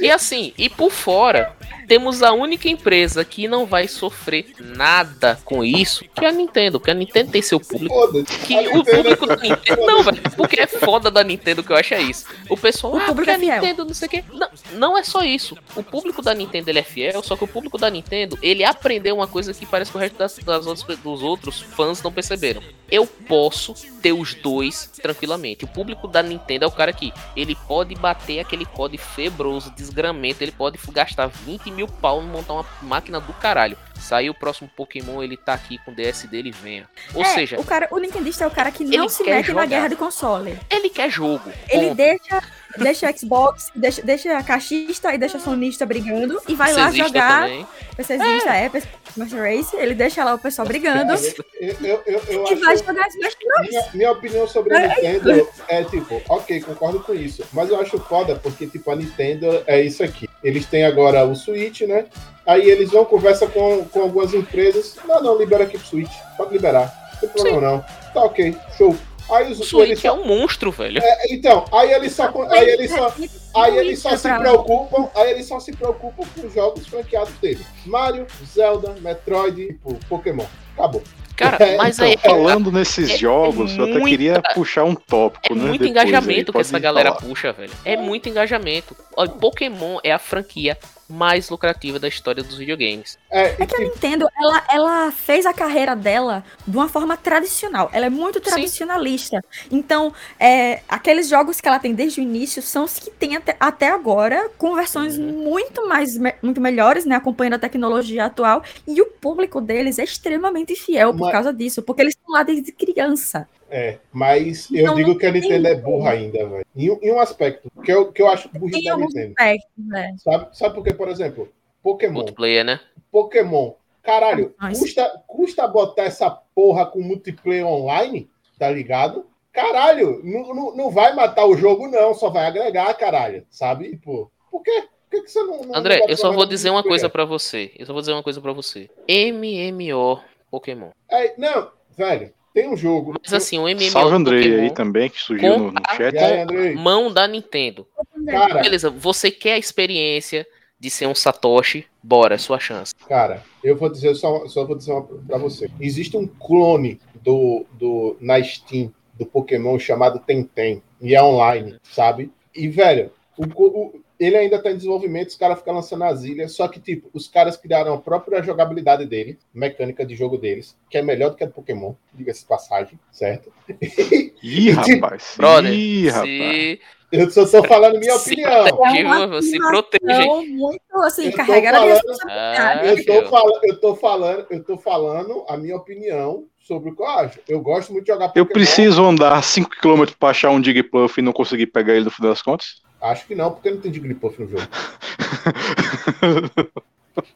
[0.00, 1.52] E, e assim, e por fora,
[1.86, 6.78] temos a única empresa que não vai sofrer nada com isso, que é a Nintendo,
[6.78, 7.94] porque a Nintendo tem seu público.
[7.94, 8.38] Foda-se.
[8.40, 9.86] Que A o Nintendo- público da Nintendo.
[9.86, 10.22] Não, velho.
[10.36, 12.26] Porque é foda da Nintendo que eu acho é isso.
[12.48, 12.94] O pessoal.
[12.94, 13.54] O ah, público porque a é fiel.
[13.54, 14.24] Nintendo, não sei o quê.
[14.32, 15.56] Não, não é só isso.
[15.76, 19.16] O público da Nintendo ele é fiel, só que o público da Nintendo ele aprendeu
[19.16, 22.62] uma coisa que parece que o resto das, das outras, dos outros fãs não perceberam.
[22.90, 25.64] Eu posso ter os dois tranquilamente.
[25.64, 30.42] O público da Nintendo é o cara que ele pode bater aquele código febroso, desgramento,
[30.42, 33.76] ele pode gastar 20 mil pau montar uma máquina do caralho.
[33.98, 36.88] Saiu o próximo Pokémon, ele tá aqui com o DS dele, venha.
[37.14, 39.62] Ou É, seja, o, cara, o Nintendista é o cara que não se mete na
[39.62, 39.66] jogar.
[39.66, 40.58] guerra de console.
[40.70, 41.50] ele quer jogo.
[41.68, 41.94] Ele ponto.
[41.96, 42.42] deixa,
[42.76, 47.08] deixa Xbox, deixa, deixa a caixista e deixa a sonista brigando e vai lá Cesista
[47.08, 47.42] jogar.
[47.42, 47.66] também.
[47.96, 51.12] PCzista, é, PC Master Race, ele deixa lá o pessoal brigando
[51.60, 52.84] Eu, eu, eu, eu e vai acho.
[52.84, 53.68] jogar Smash Bros.
[53.68, 57.44] Minha, minha opinião sobre a Nintendo é tipo, ok, concordo com isso.
[57.52, 60.28] Mas eu acho foda porque, tipo, a Nintendo é isso aqui.
[60.42, 62.06] Eles têm agora o Switch, né?
[62.46, 64.96] Aí eles vão, conversa com, com algumas empresas.
[65.06, 66.12] Não, não, libera aqui pro Switch.
[66.36, 66.92] Pode liberar.
[67.14, 67.84] Não tem problema não.
[68.12, 68.96] Tá ok, show.
[69.30, 71.00] Aí os O Switch só, é um monstro, velho.
[71.02, 72.30] é, Então, aí eles só.
[72.50, 73.14] Aí eles só.
[73.56, 77.32] Aí eles só é se preocupam, aí eles só se preocupam com os jogos franqueados
[77.40, 77.64] dele.
[77.86, 80.44] Mario, Zelda, Metroid, tipo, Pokémon.
[80.76, 81.02] Acabou.
[81.36, 84.94] Cara, É, mas então, aí Falando nesses é jogos, eu até muita- queria puxar um
[84.94, 85.62] tópico, é né?
[85.64, 87.22] muito depois aí, engajamento que essa galera falar.
[87.26, 87.72] puxa, velho.
[87.84, 88.96] É muito engajamento.
[89.16, 90.76] Olha, Pokémon é a franquia
[91.08, 93.18] mais lucrativa da história dos videogames.
[93.30, 97.90] É, É que a Nintendo, ela, ela fez a carreira dela de uma forma tradicional.
[97.92, 99.44] Ela é muito tradicionalista.
[99.70, 103.56] Então, é, aqueles jogos que ela tem desde o início são os que tem até,
[103.60, 105.24] até agora, com versões Uhum.
[105.44, 107.16] muito mais muito melhores, né?
[107.16, 108.62] Acompanhando a tecnologia atual.
[108.86, 112.42] E o público deles é extremamente fiel por Mas- causa disso, porque eles estão lá
[112.42, 113.48] desde criança.
[113.76, 116.64] É, mas eu digo que a tem Nintendo é burra ainda, velho.
[116.76, 119.34] Em, um- em um aspecto, que eu, que eu acho burrice Tem da Nintendo.
[119.36, 120.14] aspectos, né?
[120.22, 120.94] Sabe, sabe por quê?
[120.94, 121.48] Por exemplo,
[121.82, 122.12] Pokémon.
[122.12, 122.78] Multiplayer, né?
[123.10, 123.72] Pokémon.
[124.00, 124.78] Caralho, Nossa.
[124.78, 129.26] custa, custa botar essa porra com multiplayer online, tá ligado?
[129.52, 133.90] Caralho, não, não, não vai matar o jogo, não, só vai agregar, caralho, sabe?
[133.90, 134.84] Tipo, por quê?
[135.10, 135.62] Por que, que você não.
[135.62, 137.72] não André, eu só vou dizer uma coisa pra você.
[137.76, 138.88] Eu só vou dizer uma coisa pra você.
[139.08, 140.90] MMO Pokémon.
[141.10, 143.14] É, não, velho, tem um jogo.
[143.20, 146.16] Mas assim, o MMO Salve Andrei Pokémon, aí também, que surgiu no, no com- chat.
[146.16, 146.74] Aí, Andrei?
[146.74, 147.86] mão da Nintendo.
[148.26, 150.46] Cara, Beleza, você quer a experiência
[150.78, 151.84] de ser um Satoshi?
[152.02, 152.94] Bora, é sua chance.
[153.08, 155.68] Cara, eu vou dizer só, só vou dizer uma pra você.
[155.80, 162.30] Existe um clone do, do na Steam do Pokémon chamado Tenten e é online, sabe?
[162.54, 166.52] E velho, o, o- ele ainda tá em desenvolvimento, os caras ficam lançando as ilhas,
[166.52, 170.96] só que tipo, os caras criaram a própria jogabilidade dele, mecânica de jogo deles, que
[170.98, 173.52] é melhor do que a do Pokémon, diga-se de passagem, certo?
[174.42, 175.34] Ih, rapaz.
[175.36, 176.28] Brother, Ih, rapaz.
[176.30, 176.80] se,
[177.12, 178.64] Eu só tô falando minha se opinião.
[178.76, 180.46] protege, É se protege.
[180.48, 182.16] muito assim, Eu falando-.
[182.28, 183.28] Ah, Eu meu.
[183.30, 187.40] falando, eu, tô falando, eu tô falando a minha opinião sobre o que eu acho.
[187.48, 188.52] Eu gosto muito de jogar Eu Pokémon.
[188.52, 192.42] preciso andar 5km pra achar um Jigglypuff e não conseguir pegar ele no final das
[192.42, 192.82] contas?
[193.04, 194.62] Acho que não, porque não tem Jigglypuff no jogo.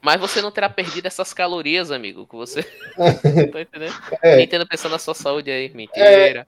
[0.00, 2.62] Mas você não terá perdido essas calorias, amigo, que você.
[3.52, 3.94] tá entendendo?
[4.22, 4.36] É.
[4.36, 5.70] Nintendo pensando na sua saúde aí.
[5.74, 6.46] Mentira.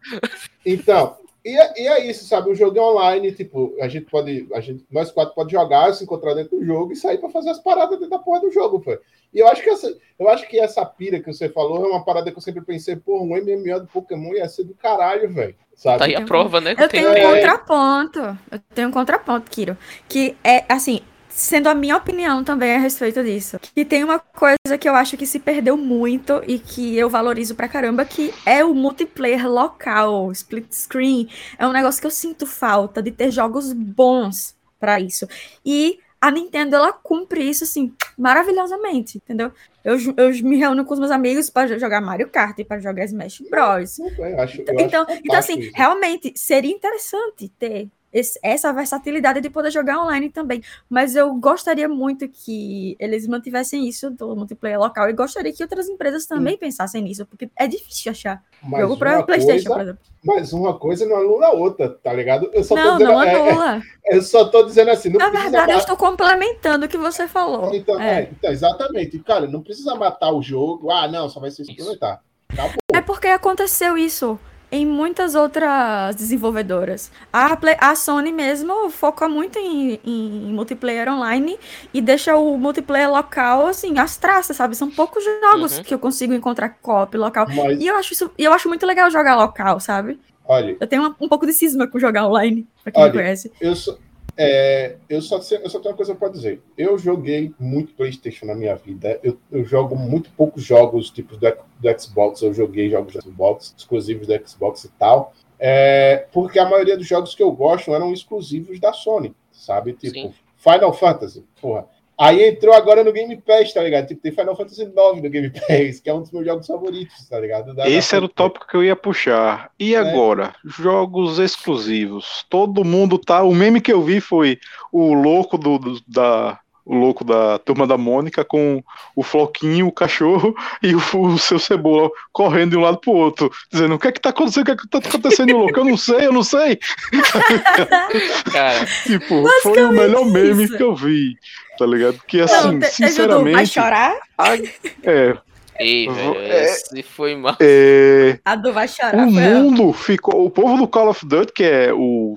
[0.65, 2.51] Então, e é, e é isso, sabe?
[2.51, 4.47] O jogo é online, tipo, a gente pode.
[4.53, 7.51] A gente, nós quatro pode jogar, se encontrar dentro do jogo e sair pra fazer
[7.51, 8.99] as paradas dentro da porra do jogo, pô.
[9.33, 12.05] E eu acho que essa, eu acho que essa pira que você falou é uma
[12.05, 15.55] parada que eu sempre pensei, pô, um MMO do Pokémon ia ser do caralho, velho.
[15.75, 15.99] Sabe?
[15.99, 16.75] Tá aí a prova, né?
[16.79, 17.41] Eu tenho um É.
[17.41, 18.39] contraponto.
[18.51, 19.79] Eu tenho um contraponto, Kiro.
[20.09, 23.59] Que é, assim, sendo a minha opinião também a respeito disso.
[23.75, 27.55] Que tem uma coisa que eu acho que se perdeu muito e que eu valorizo
[27.55, 31.29] pra caramba, que é o multiplayer local, split screen.
[31.59, 35.27] É um negócio que eu sinto falta de ter jogos bons pra isso.
[35.65, 39.51] E a Nintendo, ela cumpre isso, assim, maravilhosamente, entendeu?
[39.83, 43.05] Eu, eu me reúno com os meus amigos pra jogar Mario Kart e pra jogar
[43.07, 43.99] Smash Bros.
[43.99, 45.73] Eu acho, eu Então, acho então assim, isso.
[45.75, 50.63] realmente seria interessante ter esse- essa versatilidade de poder jogar online também.
[50.89, 55.89] Mas eu gostaria muito que eles mantivessem isso do multiplayer local e gostaria que outras
[55.89, 59.81] empresas também pensassem nisso, porque é difícil achar Mas jogo para uma PlayStation, coisa- por
[59.83, 60.01] exemplo.
[60.23, 62.51] Mas uma coisa não anula a outra, tá ligado?
[62.53, 63.83] Eu só tô Não, dizendo, não é- é- anula.
[64.07, 67.27] eu só tô dizendo assim, não Na verdade, eu ma- estou complementando o que você
[67.27, 67.75] falou.
[67.75, 68.21] Então, É.
[68.25, 69.19] é, então, exatamente.
[69.21, 70.91] Cara, não precisa matar o jogo.
[70.91, 72.21] Ah, não, só vai ser suplementar.
[72.53, 72.75] Acabou.
[72.93, 74.39] É porque aconteceu isso
[74.73, 77.11] em muitas outras desenvolvedoras.
[77.33, 81.59] A, Play- a Sony mesmo foca muito em, em multiplayer online
[81.93, 84.77] e deixa o multiplayer local, assim, as traças, sabe?
[84.77, 85.83] São poucos jogos Uhum.
[85.85, 87.47] que eu consigo encontrar co-op local.
[87.49, 90.19] Mas, E eu acho isso, e eu acho muito legal jogar local, sabe?
[90.45, 93.21] olha, Eu tenho uma- um pouco de cisma com jogar online, pra quem Olha, não
[93.21, 93.53] conhece.
[93.61, 93.99] eu sou.
[94.43, 96.63] É, eu, só, eu só tenho uma coisa para dizer.
[96.75, 99.21] Eu joguei muito PlayStation na minha vida.
[99.23, 101.47] Eu, eu jogo muito poucos jogos, tipo do,
[101.79, 102.41] do, Xbox.
[102.41, 105.35] Eu joguei jogos do Xbox, exclusivos do Xbox e tal.
[105.59, 109.93] É, porque a maioria dos jogos que eu gosto eram exclusivos da Sony, sabe?
[109.93, 110.35] Tipo, Sim.
[110.57, 111.87] Final Fantasy, porra.
[112.21, 114.07] Aí entrou agora no Game Pass, tá ligado?
[114.07, 117.27] Tipo, tem Final Fantasy IX no Game Pass, que é um dos meus jogos favoritos,
[117.27, 117.75] tá ligado?
[117.75, 119.71] Da, Esse da era o tópico que eu ia puxar.
[119.81, 119.99] E é.
[119.99, 120.55] agora?
[120.63, 122.45] Jogos exclusivos.
[122.51, 123.43] Todo mundo tá.
[123.43, 124.59] O meme que eu vi foi
[124.93, 128.83] o louco do, do da, o louco da turma da Mônica com
[129.15, 133.51] o Floquinho, o cachorro e o, o, seu Cebola correndo de um lado pro outro,
[133.71, 134.63] dizendo: O que é que tá acontecendo?
[134.63, 135.79] O que é que tá acontecendo, louco?
[135.79, 136.79] Eu não sei, eu não sei.
[138.53, 140.77] Cara, tipo, foi o melhor meme isso.
[140.77, 141.37] que eu vi,
[141.81, 142.21] tá ligado?
[142.29, 143.55] Que assim, não, sinceramente.
[143.55, 144.19] Vai chorar?
[144.37, 144.55] A,
[145.03, 145.37] é.
[145.79, 147.57] Ei, velho, é, esse foi mal.
[147.59, 149.27] É, a do vai chorar.
[149.27, 150.45] O mundo ficou.
[150.45, 152.35] O povo do Call of Duty, que é o,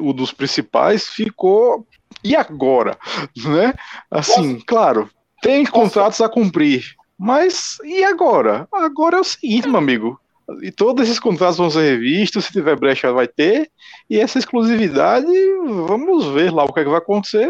[0.00, 1.86] o dos principais, ficou
[2.24, 2.98] e agora?
[3.46, 3.74] Né?
[4.10, 4.64] Assim, Nossa.
[4.66, 6.96] claro, tem contratos a cumprir.
[7.16, 8.66] Mas e agora?
[8.72, 10.20] Agora é o seguinte, meu amigo.
[10.62, 13.70] E todos esses contratos vão ser revistos, se tiver brecha vai ter.
[14.08, 15.30] E essa exclusividade,
[15.86, 17.48] vamos ver lá o que, é que vai acontecer.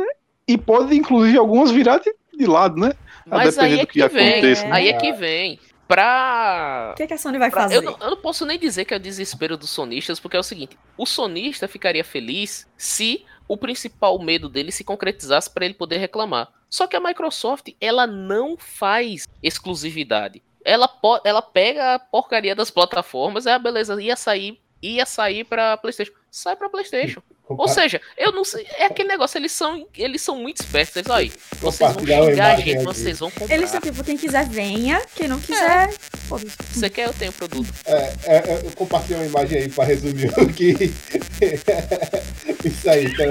[0.50, 2.92] E pode, inclusive, algumas virar de, de lado, né?
[3.24, 4.30] Mas aí é que, que vem.
[4.30, 4.70] Aconteça, né?
[4.72, 6.90] Aí é que vem pra.
[6.92, 7.62] O que, é que a Sony vai pra...
[7.62, 7.76] fazer?
[7.76, 10.40] Eu não, eu não, posso nem dizer que é o desespero dos sonistas, porque é
[10.40, 15.74] o seguinte: o sonista ficaria feliz se o principal medo dele se concretizasse para ele
[15.74, 16.48] poder reclamar.
[16.68, 20.42] Só que a Microsoft, ela não faz exclusividade.
[20.64, 20.88] Ela,
[21.24, 26.12] ela pega a porcaria das plataformas, é a beleza, ia sair, ia sair para PlayStation.
[26.28, 27.22] Sai para PlayStation.
[27.58, 28.66] Ou seja, eu não sei.
[28.76, 30.96] É aquele negócio, eles são, eles são muito espertos.
[30.96, 32.84] Eles, olha, vocês vão xingar a gente, aqui.
[32.84, 33.54] vocês vão comprar.
[33.54, 35.88] Eles são tipo, quem quiser venha, quem não quiser.
[35.88, 35.94] É.
[36.28, 37.68] Você quer, eu tenho o produto.
[37.84, 40.72] É, é, é, eu compartilhei uma imagem aí pra resumir o que.
[42.64, 43.26] isso aí, então.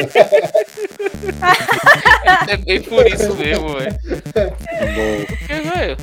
[2.47, 3.99] é bem por isso mesmo, velho.
[5.27, 5.97] Porque, velho.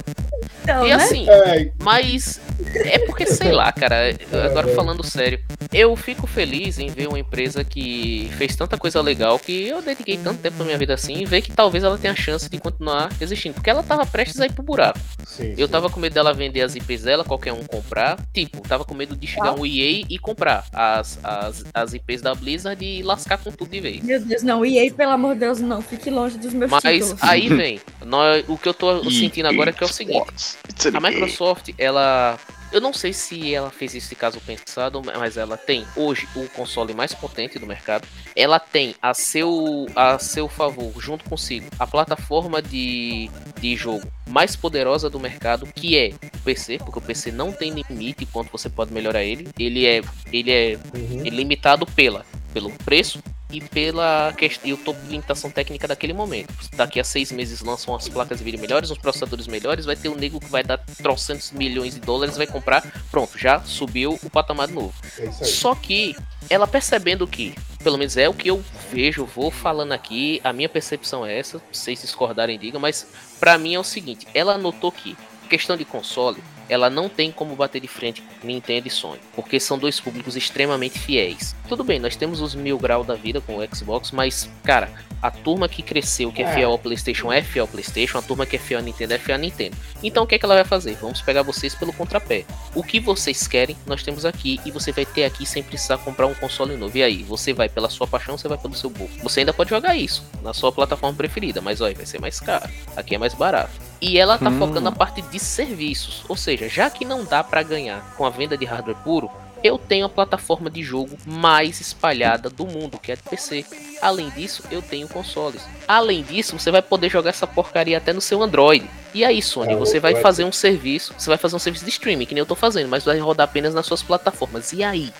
[0.62, 0.94] Então, e né?
[0.94, 1.70] assim, né?
[1.80, 2.40] mas
[2.74, 4.10] é porque, sei lá, cara,
[4.44, 5.38] agora falando sério,
[5.72, 8.05] eu fico feliz em ver uma empresa que
[8.36, 11.42] fez tanta coisa legal que eu dediquei tanto tempo na minha vida assim e ver
[11.42, 13.54] que talvez ela tenha chance de continuar existindo.
[13.54, 14.98] Porque ela tava prestes a ir pro buraco.
[15.26, 15.72] Sim, eu sim.
[15.72, 18.18] tava com medo dela vender as IPs dela, qualquer um comprar.
[18.32, 19.54] Tipo, tava com medo de chegar ah.
[19.54, 23.80] um EA e comprar as, as, as IPs da Blizzard e lascar com tudo de
[23.80, 24.02] vez.
[24.02, 27.22] Meu Deus, não, EA, pelo amor de Deus, não, fique longe dos meus Mas títulos.
[27.22, 30.56] aí vem, nós, o que eu tô sentindo agora é que é o seguinte:
[30.94, 32.38] a Microsoft, ela
[32.72, 36.48] eu não sei se ela fez isso de caso pensado, mas ela tem hoje o
[36.48, 38.06] console mais potente do mercado.
[38.34, 44.56] Ela tem a seu, a seu favor, junto consigo, a plataforma de, de jogo mais
[44.56, 48.68] poderosa do mercado, que é o PC, porque o PC não tem limite quanto você
[48.68, 49.48] pode melhorar ele.
[49.58, 50.02] Ele é,
[50.32, 51.22] ele é uhum.
[51.22, 56.52] limitado pela, pelo preço e pela questão, eu tô limitação técnica daquele momento.
[56.74, 60.08] Daqui a seis meses lançam as placas de vídeo melhores, os processadores melhores, vai ter
[60.08, 64.30] um nego que vai dar trocentos milhões de dólares, vai comprar, pronto, já subiu o
[64.30, 64.94] patamar de novo.
[65.18, 66.16] É Só que
[66.50, 70.68] ela percebendo que, pelo menos é o que eu vejo, vou falando aqui, a minha
[70.68, 73.06] percepção é essa, vocês discordarem digam, mas
[73.38, 75.16] para mim é o seguinte, ela notou que
[75.48, 79.58] questão de console, ela não tem como bater de frente com Nintendo e Sony, porque
[79.60, 81.54] são dois públicos extremamente fiéis.
[81.68, 84.90] Tudo bem, nós temos os mil graus da vida com o Xbox, mas, cara,
[85.22, 88.22] a turma que cresceu, que é, é fiel ao PlayStation, é fiel ao PlayStation, a
[88.22, 89.76] turma que é fiel à Nintendo é fiel à Nintendo.
[90.02, 90.96] Então o que, é que ela vai fazer?
[91.00, 92.44] Vamos pegar vocês pelo contrapé.
[92.74, 96.26] O que vocês querem, nós temos aqui e você vai ter aqui sem precisar comprar
[96.26, 96.96] um console novo.
[96.96, 99.18] E aí, você vai pela sua paixão, você vai pelo seu bolso.
[99.22, 102.68] Você ainda pode jogar isso na sua plataforma preferida, mas olha, vai ser mais caro.
[102.96, 103.72] Aqui é mais barato.
[104.00, 104.58] E ela tá hum.
[104.58, 108.30] focando na parte de serviços, ou seja, já que não dá para ganhar com a
[108.30, 109.30] venda de hardware puro,
[109.64, 113.64] eu tenho a plataforma de jogo mais espalhada do mundo, que é de PC.
[114.02, 115.66] Além disso, eu tenho consoles.
[115.86, 118.88] Além disso, você vai poder jogar essa porcaria até no seu Android.
[119.14, 121.90] E aí, Sony, é, você vai fazer um serviço, você vai fazer um serviço de
[121.90, 124.72] streaming, que nem eu tô fazendo, mas vai rodar apenas nas suas plataformas.
[124.72, 125.12] E aí?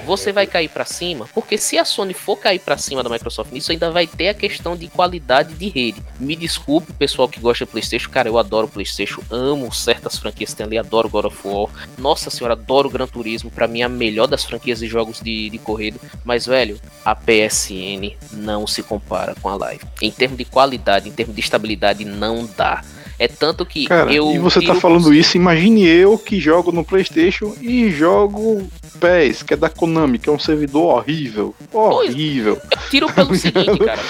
[0.00, 3.52] você vai cair para cima, porque se a Sony for cair para cima da Microsoft
[3.52, 6.02] nisso, ainda vai ter a questão de qualidade de rede.
[6.18, 10.56] Me desculpe, pessoal que gosta de PlayStation, cara, eu adoro PlayStation, amo certas franquias que
[10.56, 11.68] tem ali, adoro God of War.
[11.98, 15.50] Nossa senhora, adoro Gran Turismo, para mim é a melhor das franquias de jogos de,
[15.50, 15.98] de corrida.
[16.24, 19.84] Mas, velho, a PSN não se compara com a Live.
[20.02, 22.82] Em termos de qualidade, em termos de estabilidade, não dá.
[23.18, 24.32] É tanto que Cara, eu.
[24.32, 29.54] E você tá falando isso, imagine eu que jogo no PlayStation e jogo PES, que
[29.54, 31.54] é da Konami, que é um servidor horrível.
[31.72, 32.60] Horrível.
[32.70, 34.02] Eu tiro pelo seguinte, cara.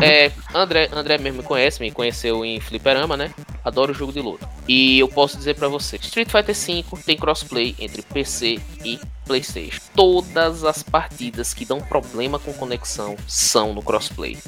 [0.00, 3.32] É, André, André mesmo me conhece, me conheceu em Fliperama, né?
[3.64, 4.48] Adoro o jogo de luta.
[4.68, 9.80] E eu posso dizer para você: Street Fighter V tem crossplay entre PC e PlayStation.
[9.94, 14.38] Todas as partidas que dão problema com conexão são no crossplay.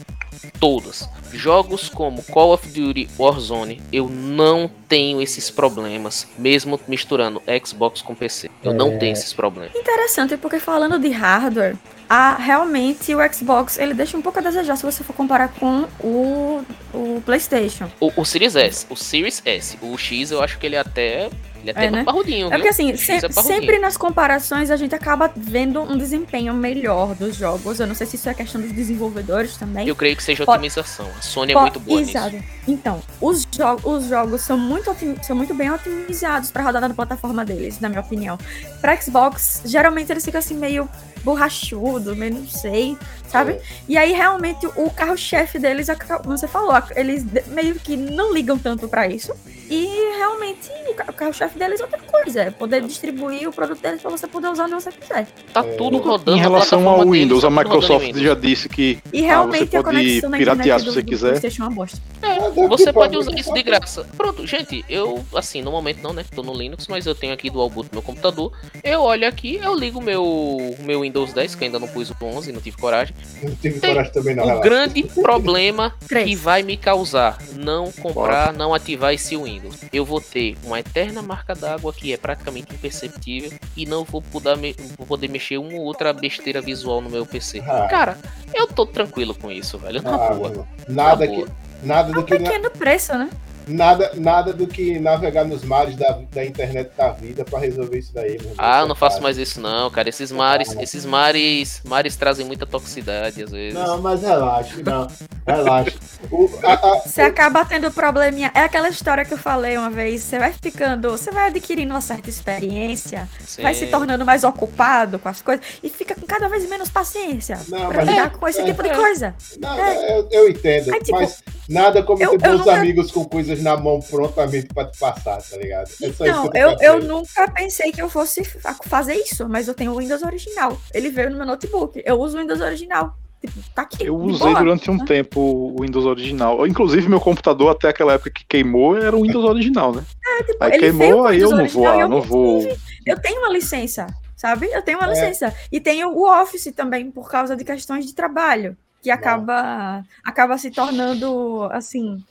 [0.60, 1.08] Todas.
[1.32, 8.14] Jogos como Call of Duty Warzone, eu não tenho esses problemas, mesmo misturando Xbox com
[8.14, 8.48] PC.
[8.62, 8.74] Eu é...
[8.74, 9.74] não tenho esses problemas.
[9.74, 11.74] Interessante, porque falando de hardware,
[12.08, 15.88] a, realmente o Xbox ele deixa um pouco a desejar se você for comparar com
[15.98, 17.90] o, o PlayStation.
[17.98, 21.28] O, o Series S, o Series S, o X eu acho que ele até
[21.64, 22.04] ele é até é, né?
[22.04, 22.48] parrudinho.
[22.48, 27.14] É porque assim, se, é sempre nas comparações a gente acaba vendo um desempenho melhor
[27.14, 27.80] dos jogos.
[27.80, 29.88] Eu não sei se isso é questão dos desenvolvedores também.
[29.88, 30.58] Eu creio que seja Pode...
[30.58, 31.08] otimização.
[31.18, 31.64] A Sony é Pode...
[31.64, 32.36] muito boa Exato.
[32.36, 32.44] nisso.
[32.68, 35.16] Então, os, jo os jogos são muito, otim...
[35.22, 38.38] são muito bem otimizados para rodar na plataforma deles, na minha opinião.
[38.80, 40.88] Para Xbox, geralmente eles ficam assim meio
[41.24, 42.96] borrachudo, meio não sei,
[43.28, 43.52] sabe?
[43.52, 43.62] É.
[43.88, 45.88] E aí realmente o carro-chefe deles,
[46.22, 49.32] como você falou, eles meio que não ligam tanto para isso.
[49.68, 49.86] E
[50.18, 54.26] realmente o carro-chefe deles é outra coisa, é poder distribuir o produto deles para você
[54.26, 55.26] poder usar onde você quiser.
[55.52, 55.74] Tá é.
[55.76, 56.36] tudo rodando.
[56.36, 60.38] Em relação ao Windows, deles, a Microsoft já disse que e realmente ah, você pode
[60.38, 61.40] piratear se você do, quiser.
[61.40, 62.00] Do é uma bosta.
[62.22, 64.06] É, você pode usar isso de graça.
[64.16, 66.24] Pronto, gente, eu, assim, no momento não, né?
[66.34, 68.52] Tô no Linux, mas eu tenho aqui do boot no meu computador.
[68.82, 72.52] Eu olho aqui, eu ligo meu meu Windows 10, que ainda não pus o 11,
[72.52, 73.14] não tive coragem.
[73.42, 74.58] Não tive Tem coragem também, não.
[74.58, 79.53] O grande problema que vai me causar não comprar, não ativar esse Windows.
[79.92, 84.56] Eu vou ter uma eterna marca d'água que é praticamente imperceptível e não vou poder,
[84.56, 87.60] me, vou poder mexer uma ou outra besteira visual no meu PC.
[87.60, 87.86] Ah.
[87.88, 88.18] Cara,
[88.54, 90.02] eu tô tranquilo com isso, velho.
[90.02, 90.68] Na ah, boa.
[90.88, 91.36] Nada na que.
[91.36, 91.48] Boa.
[91.82, 92.38] Nada do é um que.
[92.38, 93.28] pequeno preço, né?
[93.66, 98.12] Nada, nada do que navegar nos mares da, da internet da vida para resolver isso
[98.12, 98.38] daí.
[98.40, 100.08] Meu ah, eu não faço mais isso não, cara.
[100.08, 103.74] Esses mares, esses mares, mares trazem muita toxicidade às vezes.
[103.74, 105.06] Não, mas relaxa, não.
[105.46, 105.96] Relaxa.
[106.30, 107.26] O, a, a, você o...
[107.26, 108.50] acaba tendo probleminha.
[108.54, 110.22] É aquela história que eu falei uma vez.
[110.22, 113.62] Você vai ficando, você vai adquirindo uma certa experiência, Sim.
[113.62, 117.58] vai se tornando mais ocupado com as coisas e fica com cada vez menos paciência
[117.68, 118.94] não, pra lidar é, com esse é, tipo de é.
[118.94, 119.34] coisa.
[119.60, 120.18] Não, é.
[120.18, 122.74] eu, eu, entendo, Aí, tipo, mas nada como eu, ter bons nunca...
[122.74, 125.88] amigos com coisas coisas na mão prontamente para te passar, tá ligado?
[126.02, 128.44] É só não, eu, eu, eu, nunca pensei que eu fosse
[128.84, 130.76] fazer isso, mas eu tenho o Windows original.
[130.92, 132.02] Ele veio no meu notebook.
[132.04, 133.16] Eu uso o Windows original.
[133.40, 135.04] Tipo, tá aqui, eu usei boa, durante um né?
[135.06, 136.66] tempo o Windows original.
[136.66, 140.02] Inclusive, meu computador, até aquela época que queimou, era o Windows original, né?
[140.26, 142.66] É, tipo, aí queimou, aí eu não vou, ah, não vou.
[143.04, 144.70] Eu tenho uma licença, sabe?
[144.72, 145.10] Eu tenho uma é.
[145.10, 145.54] licença.
[145.70, 150.70] E tenho o Office também, por causa de questões de trabalho, que acaba, acaba se
[150.70, 152.24] tornando, assim,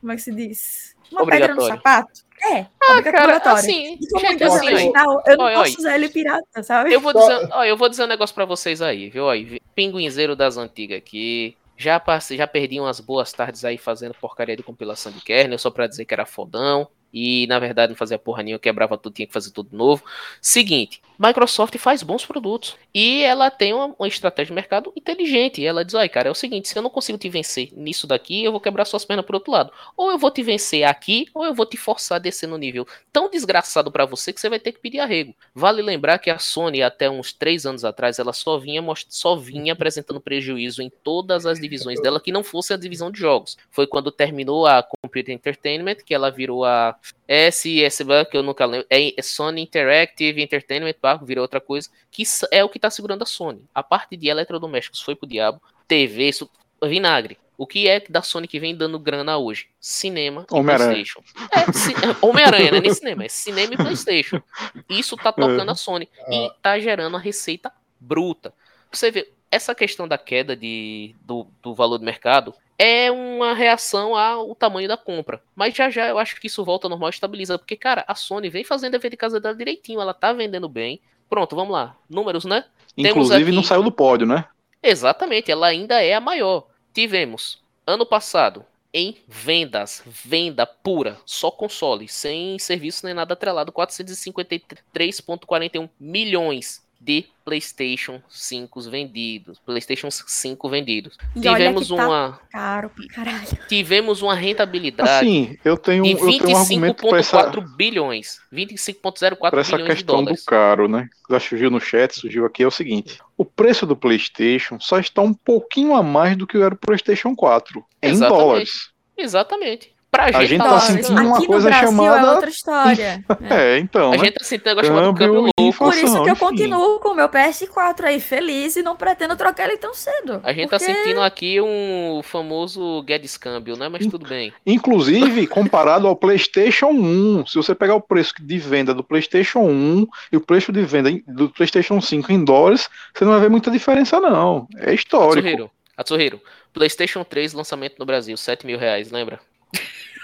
[0.00, 0.96] como é que se diz?
[1.10, 2.28] Uma pedra no sapato.
[2.40, 5.76] É, ah, cara, assim, como gente, assim, original, eu não oi, posso oi.
[5.78, 6.92] usar ele pirata, sabe?
[6.92, 9.24] Eu vou dizer, ó, eu vou dizer um negócio pra vocês aí, viu?
[9.24, 9.32] Ó,
[9.74, 11.56] pinguinzeiro das antigas aqui.
[11.76, 15.70] Já, passei, já perdi umas boas tardes aí fazendo porcaria de compilação de kernel, só
[15.70, 16.88] pra dizer que era fodão.
[17.12, 20.04] E na verdade não fazia porra nenhuma, quebrava tudo, tinha que fazer tudo novo.
[20.40, 25.64] Seguinte, Microsoft faz bons produtos e ela tem uma, uma estratégia de mercado inteligente.
[25.64, 28.44] Ela diz: olha, cara, é o seguinte: se eu não consigo te vencer nisso daqui,
[28.44, 29.72] eu vou quebrar suas pernas pro outro lado.
[29.96, 32.86] Ou eu vou te vencer aqui, ou eu vou te forçar a descer no nível
[33.12, 35.34] tão desgraçado para você que você vai ter que pedir arrego.
[35.52, 39.72] Vale lembrar que a Sony, até uns três anos atrás, ela só vinha, só vinha
[39.72, 43.56] apresentando prejuízo em todas as divisões dela que não fosse a divisão de jogos.
[43.70, 48.86] Foi quando terminou a Computer Entertainment que ela virou a SSB, que eu nunca lembro,
[48.90, 53.62] é Sony Interactive Entertainment, virou outra coisa, que é o que tá segurando a Sony.
[53.74, 56.50] A parte de eletrodomésticos foi pro diabo, TV, isso,
[56.82, 57.38] vinagre.
[57.56, 59.66] O que é da Sony que vem dando grana hoje?
[59.80, 61.20] Cinema e Playstation.
[61.50, 61.92] É, ci...
[61.92, 64.40] É, Homem-Aranha, não é nem cinema, é cinema e Playstation.
[64.88, 66.08] Isso tá tocando a Sony.
[66.30, 66.54] E ah.
[66.62, 68.54] tá gerando a receita bruta.
[68.92, 74.16] Você vê, essa questão da queda de, do, do valor do mercado é uma reação
[74.16, 75.42] ao tamanho da compra.
[75.54, 77.58] Mas já já eu acho que isso volta ao normal e estabiliza.
[77.58, 80.00] Porque, cara, a Sony vem fazendo a dever de casa dela direitinho.
[80.00, 81.00] Ela tá vendendo bem.
[81.28, 81.96] Pronto, vamos lá.
[82.08, 82.64] Números, né?
[82.96, 83.52] Inclusive aqui...
[83.52, 84.46] não saiu do pódio, né?
[84.82, 86.68] Exatamente, ela ainda é a maior.
[86.94, 88.64] Tivemos, ano passado,
[88.94, 98.20] em vendas, venda pura, só console, sem serviço nem nada atrelado, 453,41 milhões de PlayStation
[98.28, 101.16] 5 vendidos, PlayStation 5 vendidos.
[101.34, 103.46] E tivemos tá uma caro caralho.
[103.68, 110.34] Tivemos uma rentabilidade assim, eu tenho, de 25.4 um bilhões, 25.04 bilhões essa questão do
[110.44, 111.08] caro, né?
[111.30, 115.22] Já surgiu no chat, surgiu aqui é o seguinte: o preço do PlayStation só está
[115.22, 118.38] um pouquinho a mais do que era o PlayStation 4 em Exatamente.
[118.38, 118.90] dólares.
[119.16, 119.97] Exatamente.
[120.10, 120.86] Pra A gente, gente tá tá Dólares.
[120.88, 121.28] sentindo lascando.
[121.28, 123.24] uma Aqui no coisa Brasil é chamada- outra história.
[123.28, 123.28] É.
[123.74, 124.24] É, então, A né?
[124.24, 125.78] gente tá sentindo um negócio chamado Câmbio câmbio e louco.
[125.78, 126.34] Por isso que eu enfim.
[126.44, 130.40] continuo com o meu PS4 aí feliz e não pretendo trocar ele tão cedo.
[130.42, 133.88] A gente tá Porque- sentindo aqui um famoso Guedes câmbio, né?
[133.90, 134.52] Mas tudo bem.
[134.66, 140.06] Inclusive, comparado ao PlayStation 1, se você pegar o preço de venda do PlayStation 1
[140.32, 143.70] e o preço de venda do PlayStation 5 em dólares, você não vai ver muita
[143.70, 144.66] diferença, não.
[144.78, 145.38] É histórico.
[145.46, 146.40] Atsuhiro, Atsuhiro,
[146.72, 149.38] PlayStation 3 lançamento no Brasil, 7 mil reais, lembra?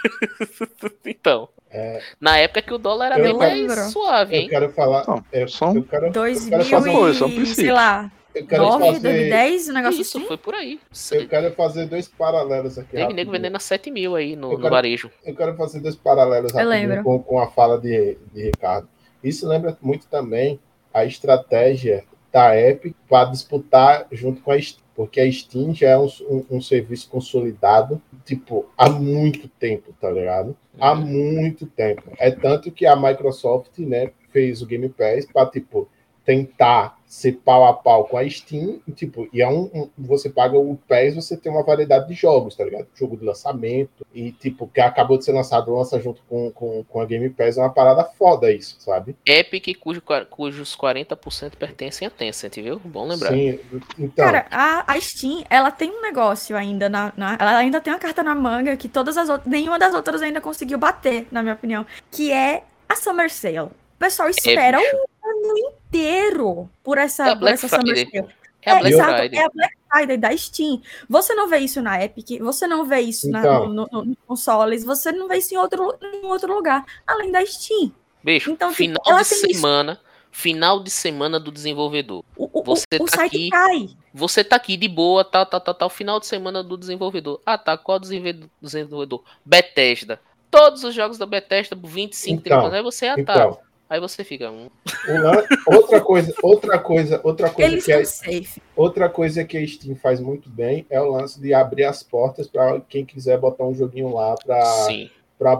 [1.07, 1.49] então.
[1.71, 2.01] É.
[2.21, 3.77] Na época que o dólar era Eu bem mais lembro.
[3.91, 4.49] suave, Eu hein?
[4.49, 5.05] quero falar.
[5.09, 8.63] Não, eu, só- eu quero, Dois eu quero mil fazer, e, sei lá, eu quero
[8.63, 10.27] 9, fazer, 2010, um negócio Isso, assim.
[10.29, 10.81] foi por aí.
[11.13, 12.91] eu quero fazer dois paralelos aqui.
[12.97, 15.11] Teve nego vendendo a 7 mil aí no, Eu no quero- varejo.
[15.25, 18.89] Eu quero fazer dois paralelos Eu com, com a fala de, de Ricardo.
[19.23, 20.61] Isso lembra muito também
[20.93, 25.99] a estratégia da Epic para disputar junto com a Steam, porque a Steam já é
[25.99, 30.57] um, um- um serviço consolidado, tipo, há muito tempo, tá ligado?
[30.79, 31.07] Há Uhum.
[31.07, 32.03] muito tempo.
[32.19, 35.89] É tanto que a Microsoft, né, fez o Game Pass para, tipo,
[36.25, 40.29] tentar ser pau a pau com a Steam, e, tipo, e é um, um- você
[40.29, 42.89] paga o PES, você tem uma variedade de jogos, tá ligado?
[42.93, 47.01] Jogo de lançamento, e tipo, que acabou de ser lançado, lança junto com, com, com
[47.01, 49.15] a Game Pass, é uma parada foda isso, sabe?
[49.25, 52.81] Epic, cujo, cujos 40% pertencem a Tencent, viu?
[52.85, 53.31] Bom lembrar.
[53.31, 53.61] Sim,
[53.97, 57.93] então, Cara, a, a Steam, ela tem um negócio ainda na, na- Ela ainda tem
[57.93, 59.49] uma carta na manga que todas as outras.
[59.49, 61.87] Nenhuma das outras ainda conseguiu bater, na minha opinião.
[62.11, 63.59] Que é a Summer Sale.
[63.61, 64.97] O pessoal espera bicho.
[64.97, 68.21] o ano inteiro por essa, É a por Black essa Summer Friday.
[68.23, 68.35] Sale.
[68.67, 69.39] É a Black exato, Friday.
[69.39, 70.83] é a Black Friday da Steam.
[71.09, 73.69] Você não vê isso na Epic, você não vê isso na- Então.
[73.69, 77.45] no, no, no consoles, você não vê isso em outro, em outro lugar, além da
[77.45, 77.93] Steam.
[78.23, 79.53] Bicho, Então, tipo, final de tem isso.
[79.53, 80.01] semana.
[80.33, 82.25] Final de semana do desenvolvedor.
[82.37, 83.49] O, o, Você o, o tá site aqui.
[83.51, 83.89] cai.
[84.13, 85.89] Você tá aqui de boa, tal, tal, tal, tal.
[85.91, 87.41] Final de semana do desenvolvedor.
[87.47, 87.79] Ah, tá.
[87.79, 88.49] Qual desenvolvedor?
[88.61, 89.23] desenvolvedor?
[89.45, 90.19] Bethesda.
[90.51, 93.21] Todos os jogos da Bethesda, 25, Então, 30 Aí você, ah, tá.
[93.23, 93.59] então
[93.95, 94.51] Aí você fica.
[94.51, 94.69] hum,
[95.09, 98.61] o lan- outra coisa, outra coisa, outra coisa Eles que é estão safe.
[98.75, 102.49] Outra coisa que a Steam faz muito bem é o lance de abrir as portas
[102.49, 105.09] para quem quiser botar um joguinho lá para Sim.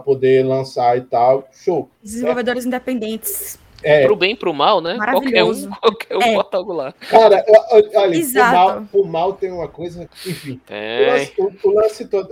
[0.03, 1.47] poder lançar e tal.
[1.53, 1.89] Show.
[2.03, 3.57] Desenvolvedores independentes.
[3.81, 4.97] É, Pro bem e pro mal, né?
[4.97, 6.33] Qualquer um, qualquer um É.
[6.33, 6.91] bota algo lá.
[6.91, 7.45] cara,
[7.93, 10.53] olha, o mal, o mal tem uma coisa, enfim.
[10.53, 11.05] O Tem.
[11.07, 12.29] lance, o, o lance todo,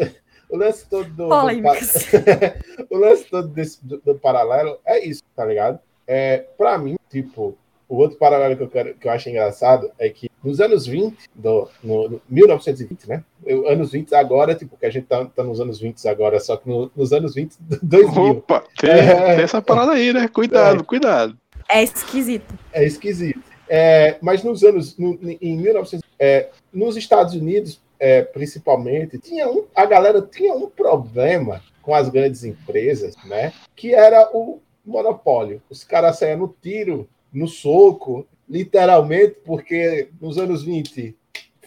[0.50, 1.36] o lance todo do, do
[2.90, 5.80] o lance todo desse, do, do paralelo é isso, tá ligado?
[6.08, 10.10] É, para mim, tipo, o outro paralelo que eu, quero, que eu acho engraçado é
[10.10, 13.24] que nos anos 20, do, no, no 1920, né?
[13.46, 16.58] Eu, anos 20 agora, tipo, que a gente tá, tá nos anos 20 agora, só
[16.58, 18.24] que no- nos anos 20, 2000.
[18.44, 19.36] Opa, tem, É.
[19.36, 20.28] tem essa parada aí, né?
[20.28, 21.38] Cuidado, cuidado.
[21.70, 22.54] É esquisito.
[22.74, 23.42] É esquisito.
[23.70, 29.64] É, mas nos anos, no- em 1900, é, nos Estados Unidos, é, principalmente, tinha um,
[29.74, 33.54] a galera tinha um problema com as grandes empresas, né?
[33.76, 35.62] Que era o monopólio.
[35.70, 41.16] Os caras saíam no tiro, no soco, literalmente, porque nos anos 20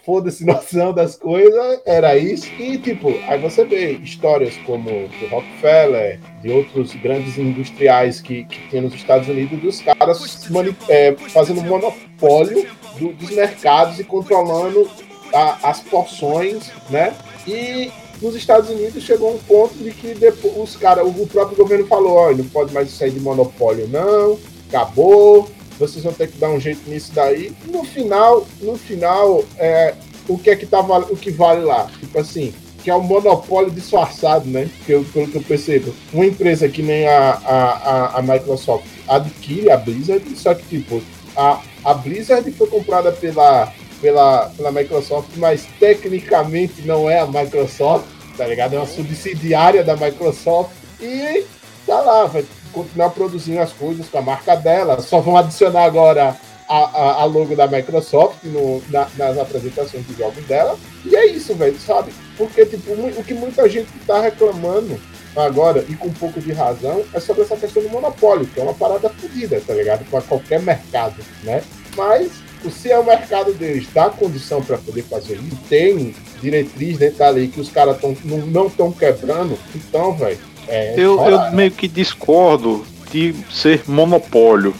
[0.04, 2.46] foda-se noção das coisas, era isso.
[2.60, 8.68] E, tipo, aí você vê histórias como do Rockefeller, de outros grandes industriais que, que
[8.68, 10.48] tinha nos Estados Unidos, dos caras
[10.88, 14.88] é, fazendo monopólio do- dos mercados e controlando
[15.34, 17.12] a- as porções, né?
[17.48, 17.90] E
[18.20, 22.12] nos Estados Unidos chegou um ponto de que depois os caras, o próprio governo falou,
[22.12, 24.38] olha, não pode mais sair de monopólio, não,
[24.68, 25.48] acabou,
[25.78, 27.52] vocês vão ter que dar um jeito nisso daí.
[27.66, 29.94] No final, no final, é,
[30.28, 31.90] o que é que tá o que vale lá?
[32.00, 34.70] Tipo assim, que é um monopólio disfarçado, né?
[34.84, 35.92] Que eu, pelo que eu percebo.
[36.12, 41.02] Uma empresa que nem a, a, a Microsoft adquire a Blizzard, só que tipo,
[41.36, 48.04] a, a Blizzard foi comprada pela, pela, pela Microsoft, mas tecnicamente não é a Microsoft,
[48.36, 48.74] tá ligado?
[48.74, 50.70] É uma subsidiária da Microsoft
[51.00, 51.44] e
[51.86, 56.36] tá lá, vai continuar produzindo as coisas com a marca dela, só vão adicionar agora
[56.68, 61.26] a, a, a logo da Microsoft no, na- nas apresentações de jogos dela, e é
[61.26, 62.12] isso, velho, sabe?
[62.36, 65.00] Porque, tipo, o que muita gente tá reclamando
[65.36, 68.62] agora, e com um pouco de razão, é sobre essa questão do monopólio, que é
[68.62, 70.04] uma parada fodida, tá ligado?
[70.10, 71.62] Para qualquer mercado, né?
[71.96, 72.30] Mas,
[72.70, 77.30] se é o mercado deles dá condição para poder fazer isso, tem diretriz dentro da
[77.30, 80.38] lei que os caras não estão quebrando, então, velho,
[80.68, 80.94] é.
[80.96, 84.74] Eu, eu meio que discordo de ser monopólio.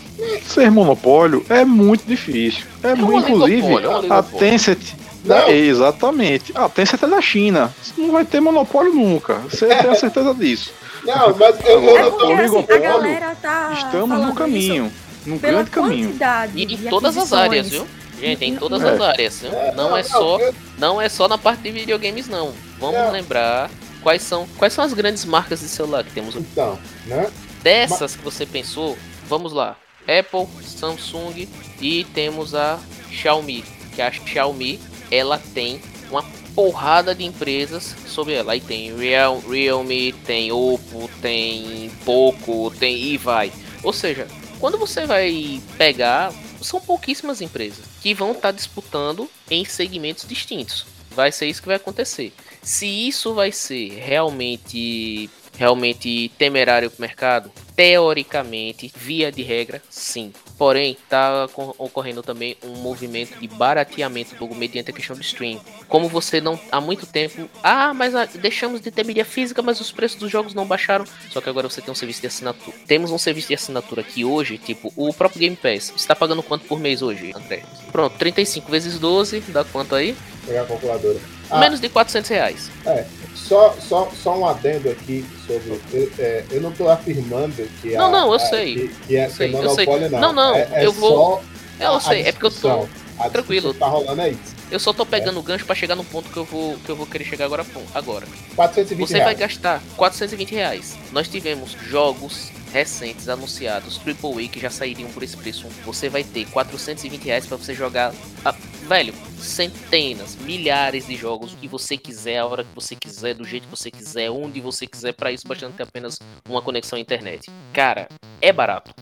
[0.47, 2.65] Ser monopólio é muito difícil.
[2.83, 4.23] É, um muito, inclusive, é a.
[4.23, 4.95] Tencent.
[5.25, 5.37] Não.
[5.37, 6.53] É, exatamente.
[6.55, 7.75] A Tencent é da China.
[7.83, 9.35] Você não vai ter monopólio nunca.
[9.51, 10.73] Você tem a certeza disso.
[11.05, 13.73] Não, mas eu, eu É não porque tô assim, a galera tá.
[13.77, 14.93] Estamos no caminho.
[15.27, 16.07] Num pela grande caminho.
[16.09, 17.87] quantidade E em todas as áreas, viu?
[18.21, 18.91] Gente, em todas É.
[18.91, 19.51] as áreas, viu?
[19.75, 22.53] Não é só, eu- não é só na parte de videogames, não.
[22.79, 23.11] Vamos Não.
[23.13, 23.71] lembrar
[24.03, 26.35] quais são, quais são as grandes marcas de celular que temos?
[26.37, 27.31] Então, né?
[27.63, 28.97] Dessas que você pensou,
[29.29, 29.77] vamos lá.
[30.03, 31.49] Apple, Samsung
[31.81, 32.79] e temos a
[33.11, 33.65] Xiaomi,
[33.95, 34.79] que a Xiaomi,
[35.11, 36.25] ela tem uma
[36.55, 38.53] porrada de empresas sobre ela.
[38.53, 43.53] Aí tem Real, Realme, tem Oppo, tem Poco, tem e vai.
[43.83, 44.27] Ou seja,
[44.59, 46.33] quando você vai pegar,
[46.63, 50.87] são pouquíssimas empresas que vão estar tá disputando em segmentos distintos.
[51.11, 52.33] Vai ser isso que vai acontecer.
[52.63, 57.51] Se isso vai ser realmente realmente temerário para o mercado?
[57.77, 60.33] Teoricamente, via de regra, sim.
[60.57, 61.47] Porém, está
[61.77, 65.61] ocorrendo também um movimento de barateamento do mediante a questão do stream.
[65.87, 69.79] Como você não há muito tempo, ah, mas ah, deixamos de ter mídia física, mas
[69.79, 71.05] os preços dos jogos não baixaram.
[71.31, 72.77] Só que agora você tem um serviço de assinatura.
[72.87, 76.65] Temos um serviço de assinatura que hoje, tipo, o próprio Game Pass, está pagando quanto
[76.67, 77.63] por mês hoje, André?
[77.93, 80.17] Pronto, 35 vezes 12, dá quanto aí?
[80.47, 81.19] Pegar a calculadora.
[81.51, 82.71] Ah, Menos de 400 reais.
[82.87, 83.05] É,
[83.47, 85.81] só, só, só um adendo aqui sobre.
[85.93, 87.95] Eu, é, eu não estou afirmando que.
[87.95, 88.75] Não, a, não, eu a, sei.
[88.75, 90.21] Que, que é, eu sei, é monopólio, não.
[90.21, 91.43] Não, não, é, é eu vou.
[91.79, 92.89] eu a, sei, é porque eu tô.
[93.31, 93.73] Tranquilo.
[93.73, 94.57] tá rolando é isso.
[94.71, 96.97] Eu só tô pegando o gancho para chegar no ponto que eu vou que eu
[96.97, 97.65] vou querer chegar agora.
[97.95, 98.27] agora.
[98.55, 99.25] 420 Você reais.
[99.25, 100.99] vai gastar 420 reais.
[101.13, 105.69] Nós tivemos jogos recentes anunciados, AAA, que já sairiam por esse preço.
[105.85, 108.15] Você vai ter 420 reais para você jogar.
[108.45, 108.53] A,
[108.87, 113.45] velho, centenas, milhares de jogos, o que você quiser, a hora que você quiser, do
[113.45, 117.51] jeito que você quiser, onde você quiser, para isso bastante apenas uma conexão à internet.
[117.73, 118.09] Cara,
[118.41, 118.95] é barato.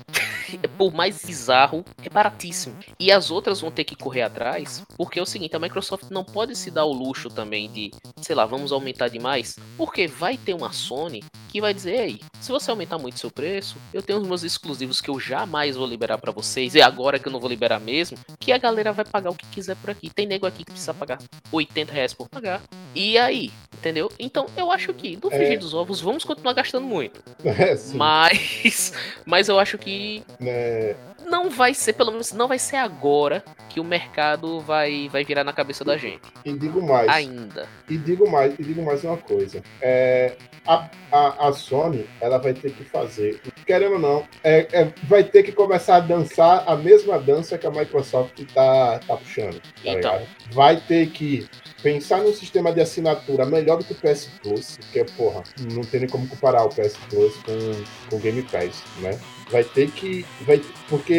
[0.77, 2.77] por mais bizarro, é baratíssimo.
[2.99, 6.25] E as outras vão ter que correr atrás, porque é o seguinte, a Microsoft não
[6.25, 7.91] pode se dar o luxo também de,
[8.21, 12.51] sei lá, vamos aumentar demais, porque vai ter uma Sony que vai dizer, ei, se
[12.51, 13.54] você aumentar muito seu preço,
[13.93, 17.29] eu tenho os meus exclusivos que eu jamais vou liberar para vocês, e agora que
[17.29, 20.11] eu não vou liberar mesmo, que a galera vai pagar o que quiser por aqui.
[20.11, 21.19] Tem nego aqui que precisa pagar
[21.53, 22.63] 80 reais por pagar.
[22.95, 24.11] E aí, entendeu?
[24.19, 25.57] Então eu acho que no frigir é.
[25.57, 27.23] dos ovos vamos continuar gastando muito.
[27.45, 28.93] É, mas,
[29.25, 30.97] mas eu acho que é...
[31.25, 35.45] não vai ser, pelo menos não vai ser agora que o mercado vai, vai virar
[35.45, 36.23] na cabeça da gente.
[36.45, 37.09] E digo mais.
[37.09, 37.69] Ainda.
[37.89, 39.63] E digo mais, e digo mais uma coisa.
[39.81, 44.93] É, a, a, a Sony, ela vai ter que fazer, querendo ou não, é, é,
[45.05, 49.61] vai ter que começar a dançar a mesma dança que a Microsoft tá, tá puxando.
[49.61, 49.95] Tá então.
[49.95, 50.27] Ligado?
[50.53, 51.49] Vai ter que
[51.83, 56.01] pensar num sistema de assinatura melhor do que o PS Plus, porque, porra, não tem
[56.01, 59.19] nem como comparar o PS Plus com, com o Game Pass, né?
[59.51, 60.25] Vai ter que.
[60.41, 61.14] Vai, porque.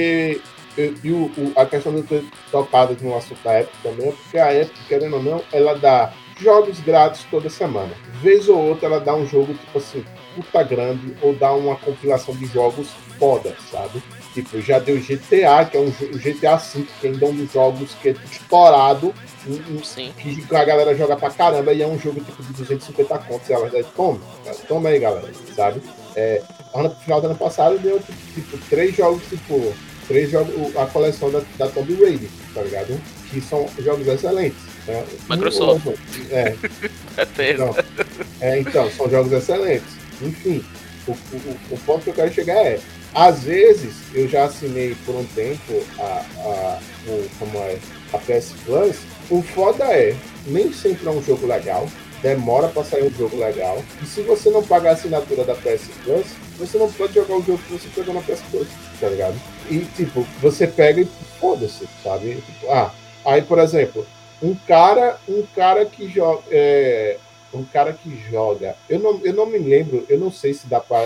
[0.77, 4.37] E o, o, a questão de ter topado no assunto da Epic também é porque
[4.37, 7.93] a Epic, querendo ou não, ela dá jogos grátis toda semana.
[8.21, 10.03] Vez ou outra ela dá um jogo, tipo assim,
[10.35, 14.03] puta grande, ou dá uma compilação de jogos foda, sabe?
[14.33, 17.93] Tipo, já deu GTA, que é um GTA V, que ainda é um dos jogos
[18.01, 19.13] que é estourado,
[19.47, 20.11] um, Sim.
[20.17, 23.49] que a galera joga pra caramba, e é um jogo tipo de 250 contos.
[23.49, 24.19] E ela vai toma,
[24.67, 25.81] toma aí, galera, sabe?
[26.15, 26.41] É,
[26.73, 27.99] no final do ano passado deu
[28.33, 29.73] tipo, três jogos, tipo,
[30.07, 32.99] três jogos, a coleção da, da Tomb Raider, tá ligado?
[33.29, 34.59] Que são jogos excelentes.
[34.87, 35.03] Né?
[35.29, 35.87] Microsoft.
[36.31, 36.55] É.
[37.51, 37.75] então,
[38.39, 39.95] é, então, são jogos excelentes.
[40.21, 40.63] Enfim,
[41.07, 42.79] o, o, o ponto que eu quero chegar é,
[43.15, 47.77] às vezes, eu já assinei por um tempo a, a, o, como é,
[48.11, 48.97] a PS Plus.
[49.29, 50.13] O foda é,
[50.45, 51.89] nem sempre é um jogo legal,
[52.25, 53.83] demora para sair um jogo legal.
[54.01, 56.25] E se você não pagar a assinatura da PS Plus,
[56.57, 58.67] você não pode jogar o jogo que você pegou na PS Plus,
[58.99, 59.39] tá ligado?
[59.69, 61.05] E tipo, você pega e
[61.39, 62.41] foda-se, sabe?
[62.41, 62.91] Tipo, ah,
[63.23, 64.07] aí por exemplo,
[64.41, 66.41] um cara, um cara que joga.
[66.49, 67.17] É,
[67.53, 68.75] um cara que joga.
[68.89, 71.05] Eu não, eu não me lembro, eu não sei se dá para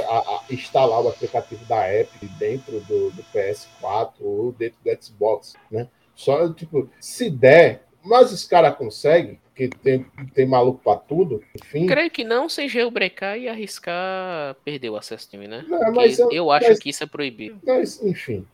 [0.49, 5.85] instalar o aplicativo da Apple dentro do, do, PS4 ou dentro do Xbox, né?
[6.15, 11.85] Só, tipo, se der, mas os caras conseguem, porque tem, tem maluco para tudo, enfim.
[11.85, 15.65] Creio que não, sem jailbreakar e arriscar perder o acesso time, né?
[15.67, 17.59] Não, mas eu, eu acho mas, que isso é proibido.
[17.65, 18.45] Mas, enfim.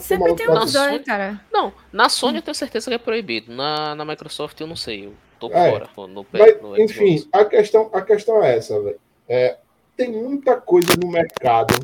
[0.00, 1.40] Sempre tem uns dois, cara.
[1.52, 3.54] Não, na Sony eu tenho certeza que é proibido.
[3.54, 5.06] Na, na Microsoft eu não sei.
[5.06, 6.08] Eu tô é, fora.
[6.08, 8.98] No, mas, no enfim, a questão, a questão é essa, velho.
[9.28, 9.56] É,
[9.96, 11.74] tem muita coisa no mercado.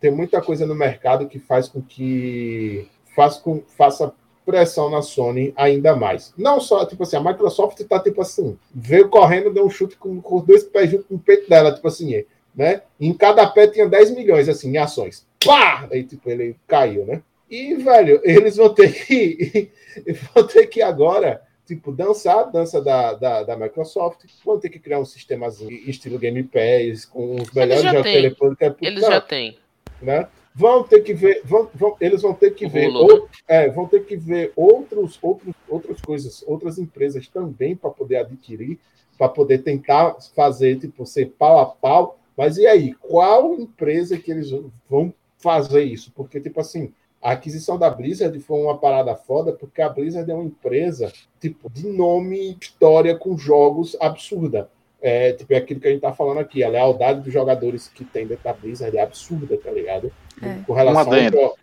[0.00, 4.12] Tem muita coisa no mercado que faz com que faz com, faça
[4.44, 6.32] pressão na Sony ainda mais.
[6.36, 10.20] Não só, tipo assim, a Microsoft tá tipo assim, veio correndo, deu um chute com,
[10.20, 12.24] com os dois pés junto com o peito dela, tipo assim,
[12.54, 12.82] né?
[13.00, 15.26] Em cada pé tinha 10 milhões, assim, em ações.
[15.44, 15.88] Pá!
[15.90, 17.22] Aí, tipo, ele caiu, né?
[17.50, 19.70] E, velho, eles vão ter que.
[20.34, 24.24] vão ter que agora, tipo, dançar a dança da, da, da Microsoft.
[24.44, 28.06] Vão ter que criar um sistemazinho estilo Game Pass, com os melhores jogos.
[28.06, 29.58] É eles já têm.
[30.00, 30.26] Né?
[30.54, 33.28] Vão ter que ver, vão, vão, eles vão ter que ver, ou, né?
[33.48, 38.78] é, vão ter que ver outros, outros, outras coisas, outras empresas também para poder adquirir
[39.16, 42.18] para poder tentar fazer, tipo, ser pau a pau.
[42.36, 44.50] Mas e aí, qual empresa que eles
[44.88, 46.12] vão fazer isso?
[46.14, 46.92] Porque, tipo assim,
[47.22, 51.70] a aquisição da Blizzard foi uma parada foda, porque a Blizzard é uma empresa, tipo,
[51.70, 54.68] de nome, história com jogos absurda.
[55.06, 58.06] É, tipo, é aquilo que a gente tá falando aqui, a lealdade dos jogadores que
[58.06, 60.10] tem dentro da Blizzard é absurda, tá ligado?
[60.40, 60.60] É.
[60.66, 61.38] Com relação um adendo.
[61.38, 61.58] ao...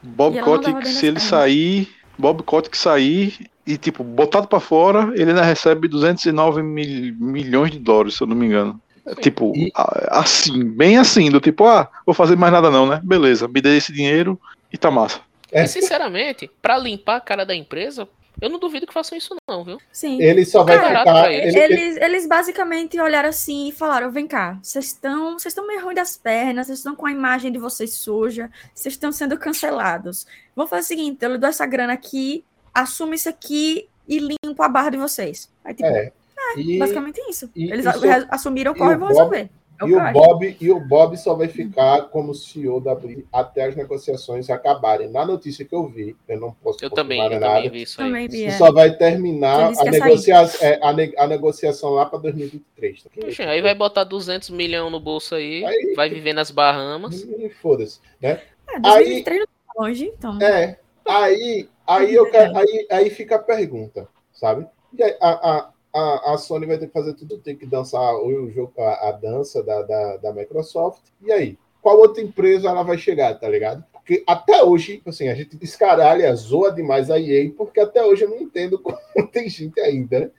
[0.00, 5.42] Bob Kotick, se ele sair, Bob Kotick sair e, tipo, botado para fora, ele ainda
[5.42, 8.80] recebe 209 mil, milhões de dólares, se eu não me engano.
[9.20, 9.72] Tipo, e...
[10.08, 13.00] assim, bem assim, do tipo, ah, vou fazer mais nada não, né?
[13.02, 14.40] Beleza, me dê esse dinheiro
[14.72, 15.20] e tá massa.
[15.50, 15.64] É.
[15.64, 18.08] E sinceramente, para limpar a cara da empresa,
[18.40, 19.78] eu não duvido que façam isso, não, viu?
[19.92, 20.20] Sim.
[20.20, 21.32] Ele só vai Cara, ficar.
[21.32, 25.84] Eles, eles, eles, basicamente olharam assim e falaram: vem cá, vocês estão vocês estão meio
[25.84, 30.26] ruim das pernas, vocês estão com a imagem de vocês suja, vocês estão sendo cancelados.
[30.54, 34.62] Vamos fazer o seguinte: eu lhe dou essa grana aqui, assumo isso aqui e limpo
[34.62, 35.50] a barra de vocês.
[35.64, 36.12] Aí, tipo, é.
[36.56, 37.48] é e, basicamente isso.
[37.54, 39.48] Eles isso, assumiram o corre e vão resolver.
[39.84, 43.64] É e o, Bob, e o Bob só vai ficar como CEO da Blitz até
[43.64, 45.08] as negociações acabarem.
[45.08, 47.54] Na notícia que eu vi, eu não posso eu também, eu nada.
[47.56, 48.06] Também vi isso aí.
[48.08, 48.50] Também vi, é.
[48.52, 53.04] Só vai terminar a, negocia é, a, ne a, negociação lá para 2023.
[53.04, 53.10] Tá?
[53.50, 57.26] Aí vai botar 200 milhões no bolso aí, aí vai viver nas Bahamas.
[57.60, 58.40] Foda-se, né?
[58.68, 60.38] É, 2023 aí, não tá longe, então.
[60.40, 64.66] É, aí, aí, eu quero, aí, aí fica a pergunta, sabe?
[64.96, 68.50] E a, a, a, a Sony vai ter que fazer tudo, tem que dançar o
[68.50, 71.02] jogo, a, a dança da, da, da, Microsoft.
[71.22, 71.56] E aí?
[71.80, 73.84] Qual outra empresa ela vai chegar, tá ligado?
[73.92, 78.30] Porque até hoje, assim, a gente descaralha, zoa demais a EA, porque até hoje eu
[78.30, 78.98] não entendo como
[79.30, 80.30] tem gente ainda, né?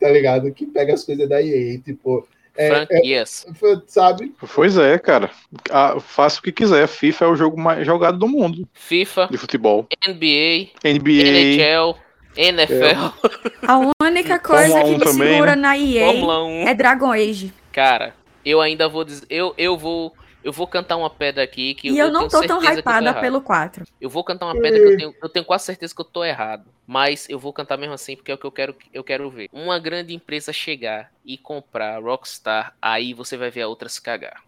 [0.00, 0.52] tá ligado?
[0.52, 2.26] Que pega as coisas da EA, tipo.
[2.56, 3.46] É, Franquias.
[3.48, 4.34] É, sabe?
[4.54, 5.30] Pois é, cara.
[5.70, 6.86] Ah, faça o que quiser.
[6.86, 8.68] FIFA é o jogo mais jogado do mundo.
[8.74, 9.28] FIFA.
[9.30, 9.86] De futebol.
[10.06, 10.70] NBA.
[10.84, 11.22] NBA.
[11.22, 11.96] NHL.
[12.36, 13.26] NFL.
[13.66, 15.62] A única coisa que me também, segura né?
[15.62, 17.52] na EA é Dragon Age.
[17.70, 18.14] Cara,
[18.44, 19.26] eu ainda vou dizer.
[19.28, 20.14] Eu, eu vou.
[20.44, 23.40] Eu vou cantar uma pedra aqui que E eu, eu não tô tão hypada pelo
[23.40, 23.84] 4.
[24.00, 26.24] Eu vou cantar uma pedra que eu tenho, eu tenho quase certeza que eu tô
[26.24, 26.64] errado.
[26.84, 29.48] Mas eu vou cantar mesmo assim porque é o que eu quero, eu quero ver.
[29.52, 34.42] Uma grande empresa chegar e comprar Rockstar, aí você vai ver a outra se cagar.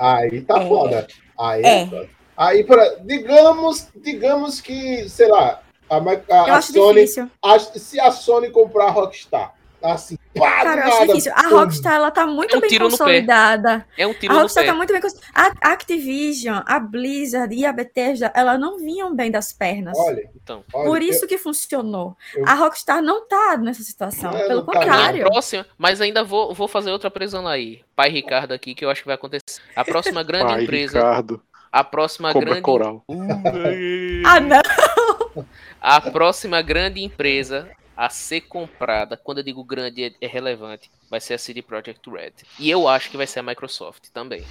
[0.00, 0.68] Aí tá é.
[0.68, 1.06] foda.
[1.36, 2.08] Aí, é.
[2.36, 7.04] aí pra, digamos, digamos que, sei lá, a, a, eu a Sony,
[7.42, 11.32] a, se a Sony comprar a Rockstar, assim, pá, Cara, eu acho difícil.
[11.34, 13.86] A Rockstar, ela tá muito é um bem consolidada.
[13.96, 14.72] É um tiro a Rockstar no pé.
[14.72, 15.54] tá muito bem consolidada.
[15.60, 19.96] A Activision, a Blizzard e a Bethesda, elas não vinham bem das pernas.
[19.98, 20.64] Olha, então.
[20.72, 22.16] Olha, Por isso eu, que funcionou.
[22.34, 25.24] Eu, a Rockstar não tá nessa situação, é, pelo tá contrário.
[25.24, 25.30] Tá.
[25.30, 27.82] próxima, mas ainda vou, vou fazer outra prisão aí.
[27.94, 29.42] Pai Ricardo aqui, que eu acho que vai acontecer.
[29.76, 30.98] A próxima grande Pai empresa...
[30.98, 31.42] Ricardo.
[31.70, 32.62] A próxima Cobra grande...
[32.62, 33.04] Coral.
[34.24, 34.62] ah, não!
[35.80, 41.20] A próxima grande empresa a ser comprada, quando eu digo grande é, é, relevante, vai
[41.20, 42.32] ser a CD Projekt Red.
[42.58, 44.44] E eu acho que vai ser a Microsoft também.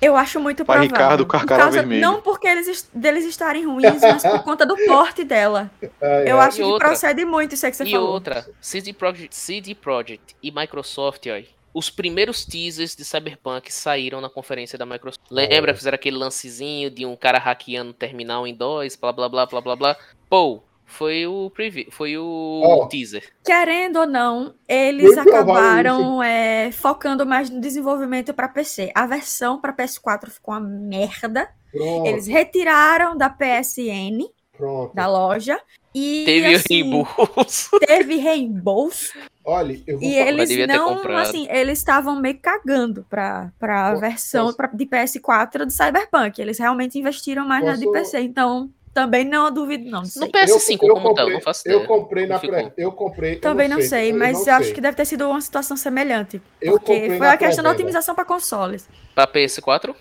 [0.00, 1.04] Eu acho muito Pai provável.
[1.04, 2.02] Ricardo, Carcará causa, Vermelho.
[2.02, 5.70] Não porque eles deles estarem ruins, mas por conta do porte dela.
[6.26, 8.08] eu acho e que outra, procede muito isso aí que você e falou.
[8.08, 11.40] E outra, CD Projekt, CD Projekt e Microsoft, ó,
[11.74, 15.22] os primeiros teasers de Cyberpunk saíram na conferência da Microsoft.
[15.30, 19.46] Lembra fizeram aquele lancezinho de um cara hackeando o terminal em dois, blá blá blá
[19.46, 19.96] blá blá blá.
[20.28, 22.86] Pô, foi o preview, foi o oh.
[22.86, 23.26] teaser.
[23.44, 28.92] Querendo ou não, eles acabaram é, focando mais no desenvolvimento para PC.
[28.94, 31.48] A versão para PS4 ficou uma merda.
[31.70, 32.06] Pronto.
[32.06, 34.94] Eles retiraram da PSN, Pronto.
[34.94, 35.58] da loja,
[35.94, 37.78] e teve assim, reembolso.
[37.80, 39.18] Teve reembolso.
[39.44, 40.28] Olha, eu vou e falar.
[40.28, 44.56] eles não, assim, eles estavam meio cagando para a versão posso...
[44.56, 46.40] pra, de PS4 do Cyberpunk.
[46.40, 47.72] Eles realmente investiram mais posso...
[47.72, 50.02] na de PC, então também não duvido, não.
[50.02, 51.32] não no PS5, eu, eu como comprei, tá?
[51.32, 52.72] Não faço Eu comprei na pré.
[52.76, 53.36] Eu comprei.
[53.36, 56.40] Também não sei, não sei mas eu acho que deve ter sido uma situação semelhante.
[56.60, 58.88] Eu porque foi a questão da otimização para consoles.
[59.14, 59.94] Para PS4?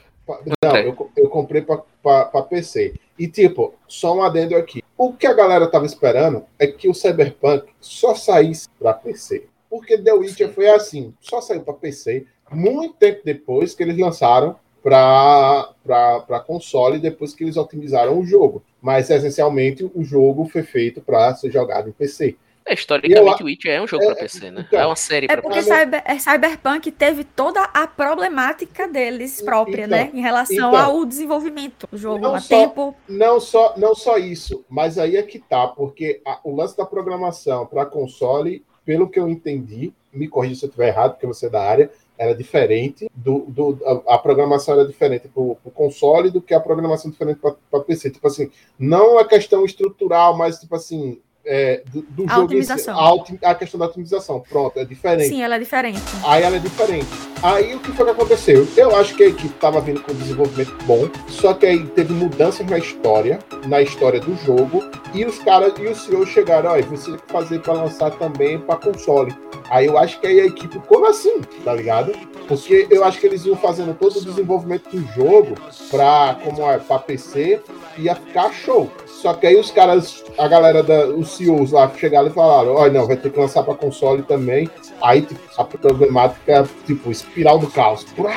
[0.63, 2.93] Não, eu, eu comprei para PC.
[3.17, 4.80] E, tipo, só um adendo aqui.
[5.03, 9.47] O que a galera tava esperando é que o Cyberpunk só saísse para PC.
[9.67, 14.57] Porque The Witcher foi assim, só saiu para PC muito tempo depois que eles lançaram
[14.83, 18.61] para console depois que eles otimizaram o jogo.
[18.79, 22.35] Mas essencialmente o jogo foi feito para ser jogado em PC.
[22.66, 24.66] É, historicamente, o Witcher é um jogo é, para PC, né?
[24.68, 29.86] Então, é uma série É porque Cyber, é, Cyberpunk teve toda a problemática deles própria,
[29.86, 30.12] então, né?
[30.14, 32.95] Em relação então, ao desenvolvimento do jogo, a só, tempo.
[33.07, 36.86] Não só, não só isso, mas aí é que tá, porque a, o lance da
[36.86, 41.47] programação para console, pelo que eu entendi, me corrija se eu estiver errado, porque você
[41.47, 46.30] é da área, era diferente do, do a, a, programação era diferente para o console
[46.30, 48.12] do que a programação diferente para PC.
[48.12, 52.45] Tipo assim, não a questão estrutural, mas tipo assim, é, do, do A jogo.
[52.45, 52.99] otimização.
[52.99, 54.39] a, a questão da otimização.
[54.47, 55.29] Pronto, é diferente.
[55.29, 56.01] Sim, ela é diferente.
[56.25, 57.07] Aí ela é diferente.
[57.41, 58.67] Aí o que foi que aconteceu?
[58.77, 62.13] Eu acho que a equipe estava vindo com um desenvolvimento bom, só que aí teve
[62.13, 64.83] mudanças na história, na história do jogo,
[65.13, 68.59] e os caras e os CEO chegaram, olha, você tem que fazer para lançar também
[68.59, 69.35] para console.
[69.71, 72.11] Aí eu acho que aí a equipe como assim, tá ligado?
[72.47, 75.55] Porque eu acho que eles iam fazendo todo o desenvolvimento do jogo
[75.89, 77.61] para como é para PC
[77.97, 78.91] ia ficar show.
[79.07, 82.91] Só que aí os caras, a galera da os CEOs lá chegaram e falaram, olha,
[82.93, 84.69] não, vai ter que lançar para console também.
[85.01, 88.05] Aí tipo, a problemática, tipo, espiral do caos.
[88.17, 88.32] Uá,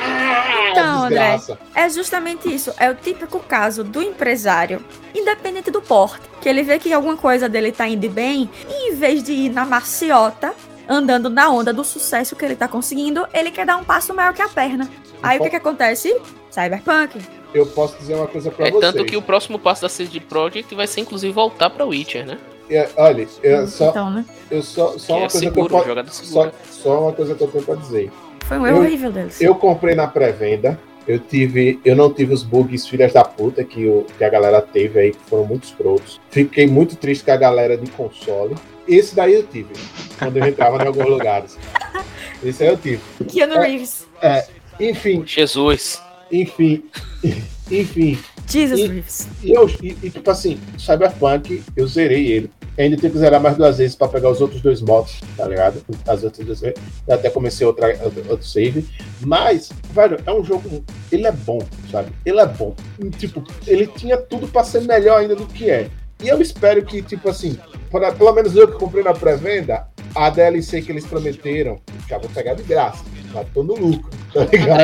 [0.71, 1.39] Então, André.
[1.73, 2.73] É justamente isso.
[2.79, 4.83] É o típico caso do empresário,
[5.13, 8.95] independente do porte, que ele vê que alguma coisa dele tá indo bem, e em
[8.95, 10.53] vez de ir na maciota,
[10.87, 14.33] andando na onda do sucesso que ele tá conseguindo, ele quer dar um passo maior
[14.33, 14.89] que a perna.
[15.23, 16.15] Aí o que que acontece?
[16.51, 17.19] Cyberpunk.
[17.53, 18.91] Eu posso dizer uma coisa para É vocês.
[18.93, 22.37] tanto que o próximo passo da CD Projekt vai ser inclusive voltar pra Witcher, né?
[22.69, 24.25] É, olha, eu só, Então, né?
[24.49, 25.69] eu só, só uma é coisa que eu seguro,
[26.03, 28.11] posso, só, só uma coisa que eu tenho para dizer.
[28.45, 29.41] Foi um erro horrível deles.
[29.41, 30.79] Eu comprei na pré-venda.
[31.07, 34.59] Eu tive, eu não tive os bugs filhas da puta que, o, que a galera
[34.59, 36.19] teve aí, que foram muito escrotos.
[36.31, 38.55] Fiquei muito triste com a galera de console.
[38.87, 39.73] Esse daí eu tive,
[40.17, 41.57] quando eu entrava em alguns lugares.
[42.43, 42.99] Esse aí eu tive.
[43.27, 44.07] Keanu é- Reeves.
[44.79, 46.01] Enfim, Jesus.
[46.31, 46.83] enfim,
[47.71, 48.17] enfim.
[48.47, 49.27] Jesus E- Reeves.
[49.43, 52.51] E, eu, e, e, tipo assim, Cyberpunk, eu zerei ele.
[52.77, 55.81] Ainda tenho que zerar mais duas vezes pra pegar os outros dois modos, tá ligado?
[56.07, 56.77] As outras duas vezes.
[57.07, 58.85] Eu até comecei outra, outro, outro save.
[59.21, 60.83] Mas, velho, é um jogo.
[61.11, 61.59] Ele é bom,
[61.91, 62.11] sabe?
[62.25, 62.75] Ele é bom.
[62.99, 65.89] E, Tipo, ele tinha tudo pra ser melhor ainda do que é.
[66.21, 67.57] E eu espero que, tipo assim,
[67.89, 71.79] pra- pelo menos eu que comprei na pré-venda, a DLC que eles prometeram,
[72.09, 73.03] já vou pegar de graça.
[73.35, 74.79] Já tô no lucro, tá ligado?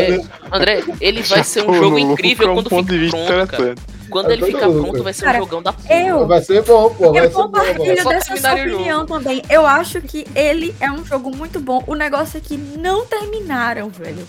[0.51, 3.47] André, André, ele vai ser um jogo incrível é um quando ponto de vista pronto,
[3.49, 3.75] cara.
[4.11, 4.83] Quando Eu ele ficar louco.
[4.89, 5.93] pronto, vai ser Cara, um jogão da porra.
[5.95, 7.11] eu- Vai ser bom, pô.
[7.13, 9.41] Vai Eu compartilho dessa sua o opinião também.
[9.49, 11.83] Eu acho que ele é um jogo muito bom.
[11.87, 14.27] O negócio é que não terminaram, velho.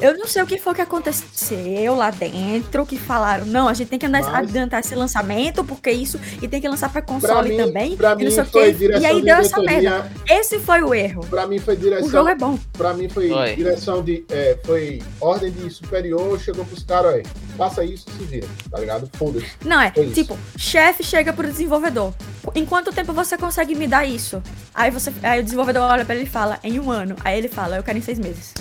[0.00, 3.88] Eu não sei o que foi que aconteceu lá dentro, que falaram, não, a gente
[3.88, 7.12] tem que andar- Mas- adiantar esse lançamento, porque isso, e tem que lançar pra Pra
[7.14, 10.10] console mim, também, pra e mim o foi direção E aí de deu essa merda.
[10.28, 11.24] Esse foi o erro.
[11.28, 12.08] Pra mim foi O direção.
[12.08, 12.58] jogo é bom.
[12.76, 13.56] Pra mim foi Oi.
[13.56, 14.24] direção de.
[14.30, 17.22] é, foi ordem de superior, chegou pros caras, aí.
[17.56, 19.08] Faça isso se vira, tá ligado?
[19.16, 19.46] Foda-se.
[19.64, 22.12] Não, é, tipo, chefe chega pro desenvolvedor.
[22.54, 24.42] Em quanto tempo você consegue me dar isso?
[24.74, 27.16] Aí, você, aí o desenvolvedor olha pra ele e fala, em um ano.
[27.24, 28.52] Aí ele fala, eu quero em seis meses.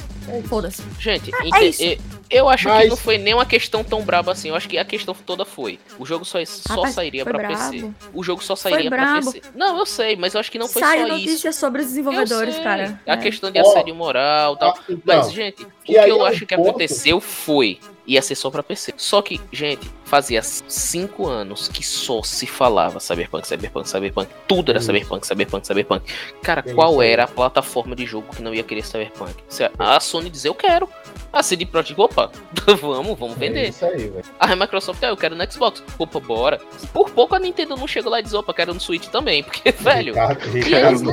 [0.47, 0.81] Foda-se.
[0.99, 2.03] Gente, é ente- isso.
[2.29, 4.47] eu, acho Mas- que não foi nem uma questão tão braba assim.
[4.49, 5.77] Eu acho que a questão toda foi.
[5.99, 7.77] O jogo só, só Rapaz, sairia pra PC.
[7.79, 7.95] brabo.
[8.13, 9.33] O jogo só sairia pra brabo.
[9.33, 9.41] PC.
[9.53, 11.25] Não, eu sei, mas eu acho que não foi Saiu só isso.
[11.25, 13.01] notícias sobre os desenvolvedores, cara.
[13.05, 13.17] A É.
[13.17, 14.69] questão de assédio moral e tal.
[14.77, 17.79] Ah, então, Mas, gente, o e que eu é um acho que ponto- aconteceu foi.
[18.05, 18.93] Ia ser só pra PC.
[18.97, 24.29] Só que, gente, fazia cinco anos que só se falava Cyberpunk, Cyberpunk, Cyberpunk.
[24.47, 24.87] Tudo era Isso.
[24.87, 26.13] Cyberpunk, Cyberpunk, Cyberpunk.
[26.41, 29.33] Cara, qual era a plataforma de jogo que não ia querer Cyberpunk?
[29.79, 30.89] A Sony dizer, eu quero.
[31.31, 32.29] A CD Projekt, opa,
[32.79, 33.69] vamos, vamos é vender.
[33.69, 34.11] isso aí.
[34.39, 35.81] A Microsoft, ah, eu quero no Xbox.
[35.97, 36.59] Opa, bora.
[36.91, 39.41] Por pouco a Nintendo não chegou lá e diz, opa, quero no Switch também.
[39.43, 41.11] Porque, velho, Ricardo, Ricardo,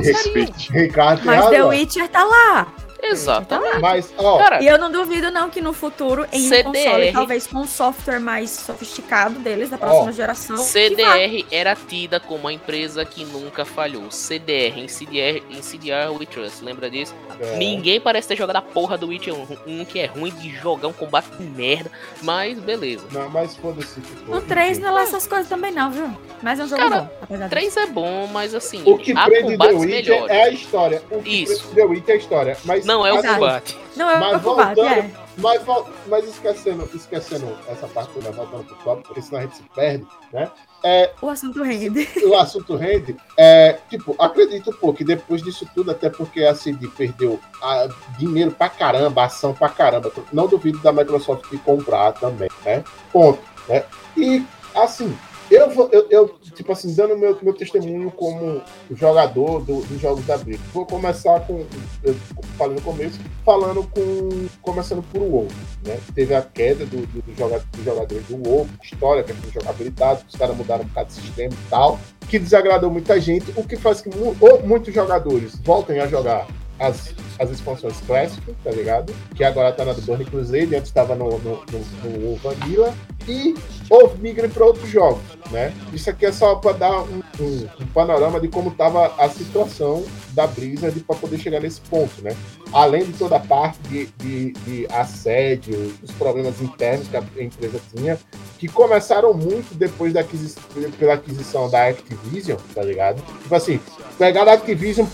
[0.72, 1.64] Ricardo, Mas The.
[1.64, 2.74] Witcher tá lá.
[3.02, 3.78] Exatamente.
[3.80, 6.64] Mas, ó, Cara, E eu não duvido não que no futuro, em um CDR.
[6.64, 10.56] console, talvez com um software mais sofisticado deles, da próxima Ó, geração.
[10.56, 14.10] CDR era tida como a empresa que nunca falhou.
[14.10, 17.14] CDR, insidiar, insidiar We Trust, lembra disso?
[17.40, 19.34] é, Ninguém parece ter jogado a porra do Witcher
[19.66, 21.90] 1, que é ruim de jogar um combate de merda,
[22.22, 23.06] mas beleza.
[23.12, 24.00] Não, mas foda-se.
[24.00, 24.80] tipo, No 3 enfim.
[24.82, 26.10] não é lá essas coisas também não, viu?
[26.42, 27.50] Mas é um jogo Cara, bom, apesar disso.
[27.50, 30.30] 3 é bom, mas assim, O que há prende The combates Witcher melhores.
[30.36, 31.02] é a história.
[31.10, 31.58] O que Isso.
[31.62, 32.56] prende The Witcher é a história.
[32.64, 33.78] Mas, Não é o assim, combate.
[33.96, 35.10] Não é Mas o combate, voltando- é.
[35.38, 35.62] Mas,
[36.06, 40.06] mas esquecendo, esquecendo essa parte, né, voltando pro tópico, porque senão a gente se perde,
[40.32, 40.50] né?
[40.82, 42.08] É, O assunto rende.
[42.26, 46.88] o assunto rende, é, tipo, acredito pô, que depois disso tudo, até porque a CD
[46.88, 47.88] perdeu ah,
[48.18, 52.82] dinheiro pra caramba, ação pra caramba, não duvido da Microsoft comprar também, né?
[53.12, 53.38] Ponto,
[53.68, 53.84] né?
[54.16, 55.16] E, assim,
[55.50, 58.60] eu vou, eu, eu, tipo assim, dando meu, meu testemunho como
[58.94, 61.64] jogador do- dos jogos da Blizzard, vou começar com,
[62.04, 62.14] eu
[62.58, 65.48] falei no começo, falando com, começando por WoW,
[65.86, 65.98] né?
[66.14, 70.24] Teve a queda do, do, do joga- dos jogadores do WoW, história, questão de jogabilidade,
[70.28, 71.98] os caras mudaram um bocado de sistema e tal,
[72.28, 76.46] que desagradou muita gente, o que faz que mu- muitos jogadores voltem a jogar
[76.80, 79.14] as, as expansões clássicas, tá ligado?
[79.36, 82.92] Que agora tá na do Burning Crusade, antes estava no, no, no, no Vanilla,
[83.28, 83.54] e
[83.90, 85.20] ou migrem para outros jogos,
[85.50, 85.72] né?
[85.92, 90.04] Isso aqui é só para dar um, um- um panorama de como estava a situação
[90.32, 92.36] da Blizzard para poder chegar nesse ponto, né?
[92.72, 97.80] Além de toda a parte de, de, de assédio, os problemas internos que a empresa
[97.94, 98.18] tinha,
[98.58, 100.62] que começaram muito depois da aquisição,
[100.98, 103.22] pela aquisição da Activision, tá ligado?
[103.42, 103.80] Tipo assim,
[104.18, 105.06] pegaram a Activision,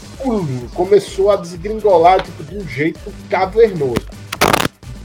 [0.75, 4.26] começou a desgringolar tipo, de um jeito cavernoso.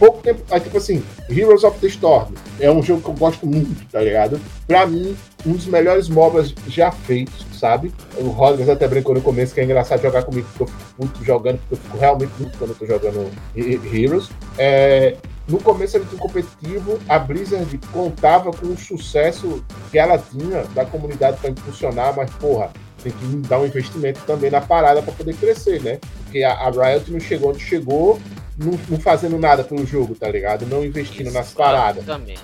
[0.01, 3.45] Pouco tempo, aí, tipo assim, Heroes of the Storm é um jogo que eu gosto
[3.45, 4.41] muito, tá ligado?
[4.65, 7.93] Pra mim, um dos melhores MOBAs já feitos, sabe?
[8.17, 11.23] O Rodgers até brincou no começo que é engraçado jogar comigo, porque eu fico muito
[11.23, 14.31] jogando, porque eu fico realmente muito quando eu tô jogando Heroes.
[14.57, 20.63] É, no começo ele tinha competitivo, a Blizzard contava com o sucesso que ela tinha
[20.73, 22.71] da comunidade para impulsionar, mas porra,
[23.03, 25.99] tem que dar um investimento também na parada para poder crescer, né?
[26.23, 28.19] Porque a, a, Riot não chegou onde chegou,
[28.61, 30.65] não, não, fazendo nada pelo jogo, tá ligado?
[30.65, 32.03] Não investindo Isso, nas paradas.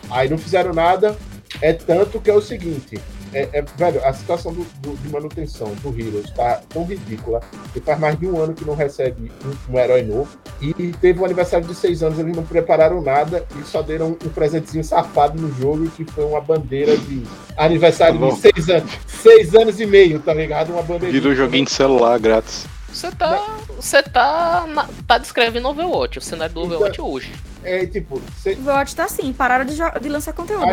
[0.10, 1.16] Aí não fizeram nada,
[1.62, 3.00] é tanto que é o seguinte:
[3.34, 7.42] é, é, velho, a situação do, do, de manutenção do Heroes tá tão ridícula
[7.74, 10.30] que faz mais de um ano que não recebe um, um, herói novo.
[10.62, 14.30] E teve um aniversário de seis anos, eles não prepararam nada e só deram um
[14.30, 17.24] presentezinho safado no jogo, que foi uma bandeira de
[17.56, 18.92] aniversário tá de seis anos.
[19.08, 20.72] Seis anos e meio, tá ligado?
[20.72, 21.12] Uma bandeira.
[21.12, 22.66] Virou joguinho de celular grátis.
[22.98, 23.58] Você tá.
[23.76, 24.66] Você tá.
[25.06, 27.32] tá descrevendo Overwatch, o cenário do então, Overwatch hoje.
[27.64, 28.20] É tipo.
[28.42, 28.54] Cê...
[28.54, 30.66] Overwatch tá assim, pararam de, de lançar conteúdo.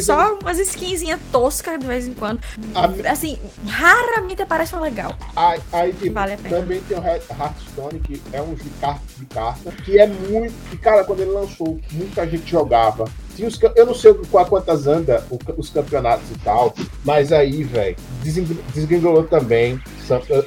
[0.00, 0.38] Só anos...
[0.42, 2.40] umas skinzinhas toscas de vez em quando.
[2.72, 3.10] A...
[3.10, 5.12] Assim, raramente aparece uma legal.
[5.34, 8.70] Aí, aí tipo, vale também tem o Hearthstone, que é um jogo
[9.18, 10.54] de carta, que é muito.
[10.70, 13.06] Que, cara, quando ele lançou, muita gente jogava.
[13.34, 15.24] Tinha os, eu não sei com quantas anda
[15.56, 16.74] os campeonatos e tal,
[17.04, 17.96] mas aí, velho,
[18.74, 19.80] desgringolou também.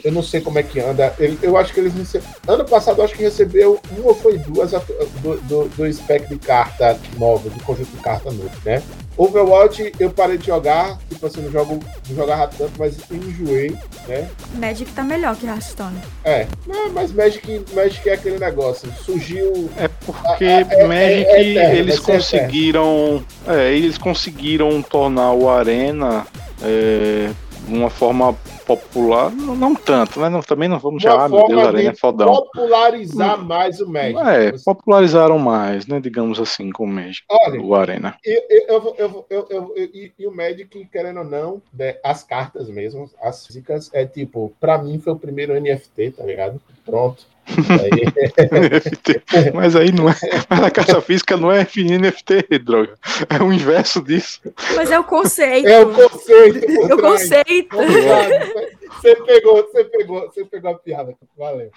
[0.03, 1.13] Eu não sei como é que anda.
[1.41, 2.33] Eu acho que eles receberam.
[2.47, 6.37] Ano passado, eu acho que recebeu uma ou foi duas do, do, do spec de
[6.37, 8.83] carta nova, do conjunto de carta novo, né?
[9.17, 14.29] Overwatch eu parei de jogar, tipo assim, não, jogo, não jogava tanto, mas enjoei, né?
[14.55, 15.97] Magic tá melhor que Hearthstone.
[16.23, 19.69] É, não, mas Magic, Magic é aquele negócio, surgiu...
[19.77, 23.25] É porque a, a, Magic, é, é eterno, eles conseguiram...
[23.47, 26.25] É, eles conseguiram tornar o Arena...
[26.61, 27.29] É,
[27.67, 28.35] uma forma
[28.65, 30.29] popular, não, não tanto, né?
[30.29, 32.27] Não, também não vamos chamar, meu Deus, Arena é fodão.
[32.27, 34.19] Popularizar mais o Magic.
[34.19, 35.99] É, popularizaram mais, né?
[35.99, 38.17] Digamos assim, com o Magic, Olha, o Arena.
[38.25, 44.53] E, e o Magic, querendo ou não, né, as cartas mesmo, as físicas, é tipo,
[44.59, 46.59] pra mim foi o primeiro NFT, tá ligado?
[46.85, 47.34] Pronto.
[49.53, 50.15] Mas aí não é.
[50.49, 52.97] Mas a caixa física não é NFT, droga.
[53.29, 54.41] É o inverso disso.
[54.75, 55.67] Mas é o conceito.
[55.67, 56.65] É o conceito.
[56.65, 57.77] É o conceito.
[59.01, 61.15] Você pegou, você pegou, você pegou a piada.
[61.37, 61.69] Valeu.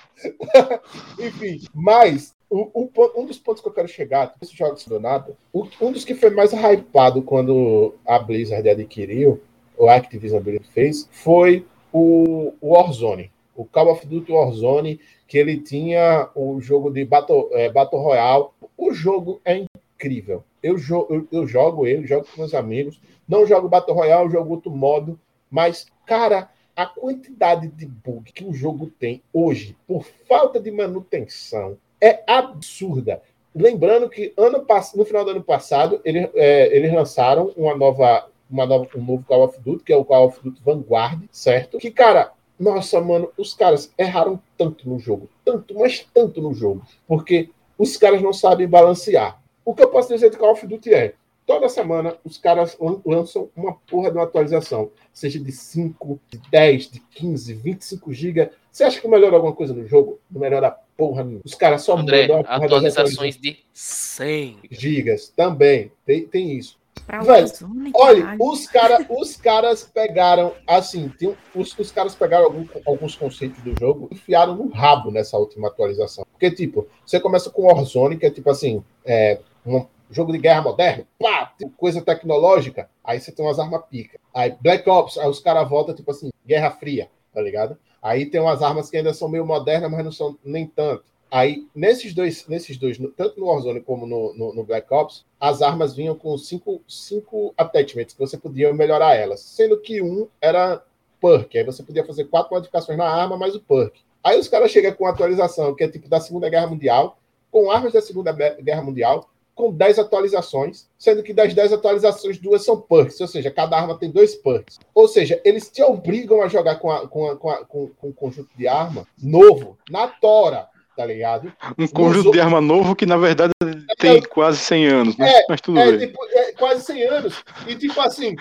[1.18, 5.92] Enfim, mas um, um, dos pontos que eu quero chegar, esse jogo do nada, um
[5.92, 9.40] dos que foi mais hypado quando a Blizzard adquiriu,
[9.76, 13.30] o Activision Blizzard fez, foi o, o Warzone.
[13.54, 18.46] O Call of Duty Warzone que ele tinha o jogo de Battle, é, Battle Royale.
[18.76, 19.62] O jogo é
[19.94, 20.42] incrível.
[20.62, 22.98] Eu, jo eu, eu, jogo ele, jogo com meus amigos.
[23.28, 25.20] Não jogo Battle Royale, jogo outro modo.
[25.50, 31.76] Mas, cara, a quantidade de bug que o jogo tem hoje, por falta de manutenção,
[32.00, 33.20] é absurda.
[33.54, 34.64] Lembrando que ano
[34.94, 39.24] no final do ano passado, ele, é, eles lançaram uma nova, uma nova, um novo
[39.24, 41.76] Call of Duty, que é o Call of Duty Vanguard, certo?
[41.78, 46.82] Que, cara, nossa, mano, os caras erraram tanto no jogo, tanto, mas tanto no jogo,
[47.06, 49.40] porque os caras não sabem balancear.
[49.64, 51.14] O que eu posso dizer de Call of Duty é,
[51.46, 56.90] toda semana os caras lançam uma porra de uma atualização, seja de 5, de 10,
[56.90, 58.50] de 15, 25 GB.
[58.70, 60.20] Você acha que melhora alguma coisa no jogo?
[60.30, 61.42] Não melhora porra nenhuma.
[61.44, 65.90] Os caras só André, mandam atualizações de 100 gigas também.
[66.04, 66.78] Tem, tem isso.
[67.24, 67.48] Velho,
[67.94, 73.62] olha, os, cara, os caras pegaram, assim, tem, os, os caras pegaram algum, alguns conceitos
[73.62, 76.26] do jogo e enfiaram no rabo nessa última atualização.
[76.32, 80.62] Porque, tipo, você começa com Warzone, que é tipo assim, é, um jogo de guerra
[80.62, 84.18] moderno, pá, coisa tecnológica, aí você tem umas armas pica.
[84.34, 87.78] Aí Black Ops, aí os caras voltam, tipo assim, Guerra Fria, tá ligado?
[88.02, 91.04] Aí tem umas armas que ainda são meio modernas, mas não são nem tanto.
[91.30, 95.60] Aí, nesses dois, nesses dois tanto no Warzone como no, no, no, Black Ops, as
[95.60, 100.82] armas vinham com cinco, cinco attachments que você podia melhorar elas, sendo que um era
[101.20, 104.00] perk, aí você podia fazer quatro modificações na arma mais o perk.
[104.24, 107.18] Aí os caras chegam com atualização, que é tipo da Segunda Guerra Mundial,
[107.50, 112.64] com armas da Segunda Guerra Mundial, com 10 atualizações, sendo que das 10 atualizações, duas
[112.64, 114.78] são perks, ou seja, cada arma tem dois perks.
[114.94, 118.08] Ou seja, eles te obrigam a jogar com, a, com, a, com, a, com, com
[118.08, 120.68] um conjunto de arma novo, na tora
[120.98, 121.52] tá ligado?
[121.78, 123.52] Um conjunto de arma novo que, na verdade,
[124.00, 126.08] tem é, quase 100 anos, mas, é, mas tudo é, bem.
[126.08, 127.44] Tipo, é quase 100 anos.
[127.68, 128.34] E, tipo assim,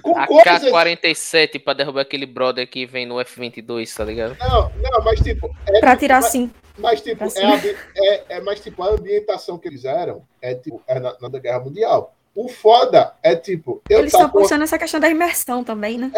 [0.00, 0.70] com a coisas...
[0.70, 4.36] K-47 pra derrubar aquele brother que vem no F-22, tá ligado?
[4.38, 5.50] Não, não, mas, tipo...
[5.66, 6.52] É, pra tirar mas, sim.
[6.78, 7.60] Mas, tipo, é, a,
[7.96, 11.58] é, é, mas, tipo, a ambientação que eles eram é, tipo, é na, na Guerra
[11.58, 12.14] Mundial.
[12.32, 13.80] O foda é tipo.
[13.88, 16.10] Eu Eles tá estão com- puxando essa questão da imersão também, né?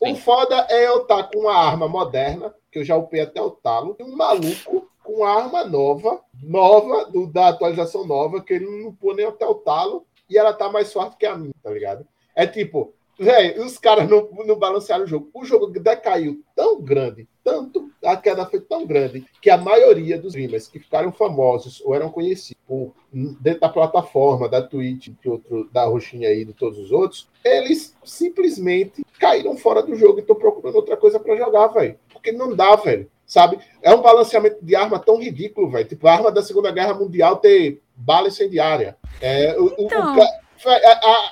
[0.00, 0.16] O Sim.
[0.16, 3.94] foda é eu estar com uma arma moderna, que eu já upei até o talo,
[4.00, 9.12] e um maluco com arma nova, nova, do, da atualização nova, que ele não upou
[9.12, 12.06] nem até o talo, e ela tá mais forte que a minha, tá ligado?
[12.36, 15.28] É tipo, velho, os caras não, não balancearam o jogo.
[15.34, 20.28] O jogo decaiu tão grande, tanto, a queda foi tão grande, que a maioria dos
[20.28, 25.68] streamers que ficaram famosos ou eram conhecidos por, dentro da plataforma, da Twitch, de outro,
[25.72, 30.36] da roxinha aí, de todos os outros, eles simplesmente caíram fora do jogo e estão
[30.36, 31.98] procurando outra coisa pra jogar, velho.
[32.12, 33.10] Porque não dá, velho.
[33.30, 33.60] Sabe?
[33.80, 35.86] É um balanceamento de arma tão ridículo, velho.
[35.86, 38.96] Tipo, a arma da Segunda Guerra Mundial ter bala incendiária.
[39.20, 40.16] É, o, o- o Então.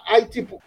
[0.06, 0.62] Aí, tipo,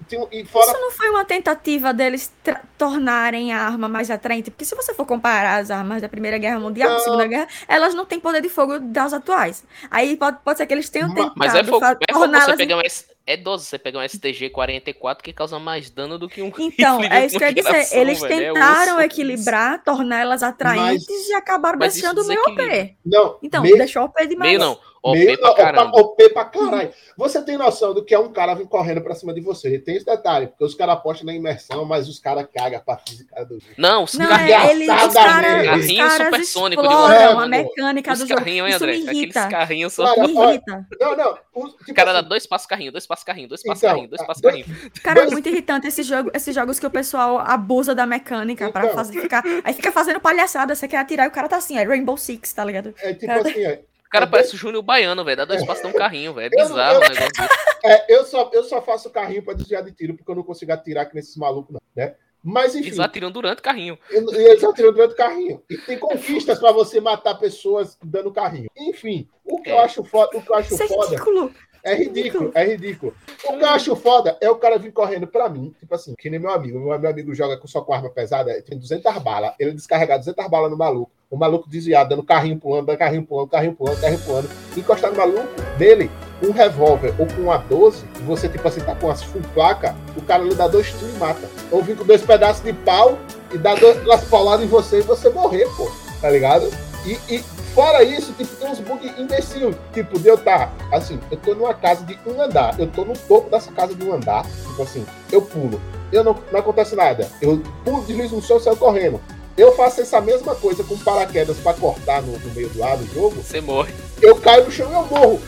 [0.45, 0.65] fora.
[0.71, 2.31] Isso não foi uma tentativa deles
[2.77, 4.51] tornarem a arma mais atraente?
[4.51, 7.03] Porque se você for comparar as armas da Primeira Guerra Mundial com a Não.
[7.05, 9.63] Segunda Guerra, elas não têm poder de fogo das atuais.
[9.89, 12.55] Aí pode, pode ser que eles tenham tentado Mas é fogo, é fogo você torná-las
[12.57, 16.27] pegar um S, é 12, você pegar um STG 44 que causa mais dano do
[16.27, 17.97] que um Então, é isso que eu ia dizer.
[17.97, 19.01] Eles velho, é tentaram osso.
[19.05, 22.83] equilibrar, torná-las atraentes Mas- e acabaram deixando meio desequilibra.
[22.83, 22.95] OP.
[23.05, 24.49] Não, Então, meio- deixou OP demais.
[24.49, 25.99] Meio não, OP Meio pra caramba.
[25.99, 26.93] OP pra caralho.
[27.17, 29.79] Você tem noção do que é um cara vir correndo pra cima de você.
[29.79, 33.43] Tem esse detalhe, porque os caras apostam na imersão, mas os caras cagam pra física
[33.45, 33.73] do jogo.
[33.77, 34.63] Não, os Não, carrinhos.
[34.63, 37.47] é, eles, os caras os Carrinho caras supersônico de exploram É, a mano.
[37.49, 38.39] mecânica Os do jogo.
[38.39, 38.97] carrinhos, hein, Isso André?
[38.97, 40.05] me Aqueles carrinhos são.
[40.05, 40.87] Cara, Me irrita.
[40.99, 41.37] Não, não.
[41.53, 43.89] O, tipo O cara dá assim, dois passos carrinho, dois passos carrinho, dois passos Então,
[43.89, 44.65] carrinho, dois ah, passos carrinho.
[45.03, 48.83] Cara, é muito irritante esses, jogo, esses jogos que o pessoal abusa da mecânica pra
[48.85, 48.95] Então.
[48.95, 49.43] fazer ficar.
[49.63, 52.53] Aí fica fazendo palhaçada, você quer atirar e o cara tá assim, é Rainbow Six,
[52.53, 52.93] tá ligado?
[53.01, 53.41] é tipo Cara.
[53.41, 53.81] assim, é,
[54.11, 55.37] cara É parece o Júnior Baiano, velho.
[55.37, 56.53] Dá dois passos, dá um carrinho, velho.
[56.53, 57.27] É Eu- bizarro eu- o negócio.
[57.31, 57.49] desse.
[57.85, 60.71] é, eu, só, eu só faço carrinho pra desviar de tiro, porque eu não consigo
[60.71, 62.15] atirar que nesses malucos, não, né?
[62.43, 63.97] Mas enfim, Eles atiram durante o carrinho.
[64.09, 65.61] eu- eles atiram durante o carrinho.
[65.69, 68.67] E tem conquistas pra você matar pessoas dando carrinho.
[68.75, 69.83] Enfim, o que eu É.
[69.83, 71.53] acho foda, o que eu acho Isso é foda ridículo.
[71.83, 73.13] É ridículo, é ridículo.
[73.45, 76.29] O que eu acho foda é o cara vir correndo pra mim, tipo assim, que
[76.29, 76.79] nem meu amigo.
[76.79, 79.53] Meu, amigo joga com só com arma pesada, tem 200 balas.
[79.59, 81.11] Ele descarregar 200 balas no maluco.
[81.29, 84.49] O maluco desviado, dando carrinho pulando, dando carrinho pulando, carrinho pulando, carrinho pulando.
[84.77, 86.11] Encostar no maluco dele,
[86.43, 90.21] um revólver ou com uma 12, você, tipo assim, tá com as full placa, o
[90.21, 91.49] cara lhe dá dois tiros e mata.
[91.71, 93.17] Ou vir com dois pedaços de pau
[93.53, 95.89] e dá duas pauladas em você e você morrer, pô.
[96.19, 96.69] Tá ligado?
[97.05, 99.75] E, e fora isso, tipo, tem uns bugs imbecil.
[99.93, 102.79] Tipo, de eu tá, assim, eu tô numa casa de um andar.
[102.79, 104.45] Eu tô no topo dessa casa de um andar.
[104.45, 105.81] Tipo assim, eu pulo.
[106.11, 107.29] Eu não, não acontece nada.
[107.41, 109.21] Eu pulo, deslizo no chão e saio correndo.
[109.57, 113.05] Eu faço essa mesma coisa com paraquedas pra cortar no, no meio do ar do
[113.13, 113.41] jogo.
[113.43, 113.93] Você morre.
[114.21, 115.41] Eu caio no chão e eu morro.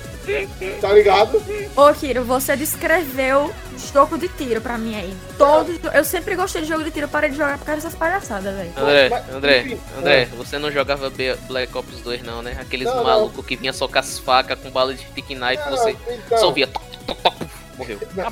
[0.79, 1.41] Tá ligado?
[1.75, 3.53] Ô, Kiro, você descreveu
[3.93, 5.13] jogo de tiro pra mim aí.
[5.37, 8.55] Todo, eu sempre gostei de jogo de tiro, parei de jogar por causa dessas palhaçadas,
[8.55, 8.71] velho.
[8.77, 11.11] André, André, André, você não jogava
[11.47, 12.57] Black Ops 2 não, né?
[12.59, 15.95] Aqueles malucos que vinha só com as facas, com bala de stick knife, você
[16.25, 16.69] então, só ouvia
[17.77, 17.99] morreu.
[18.15, 18.31] Não,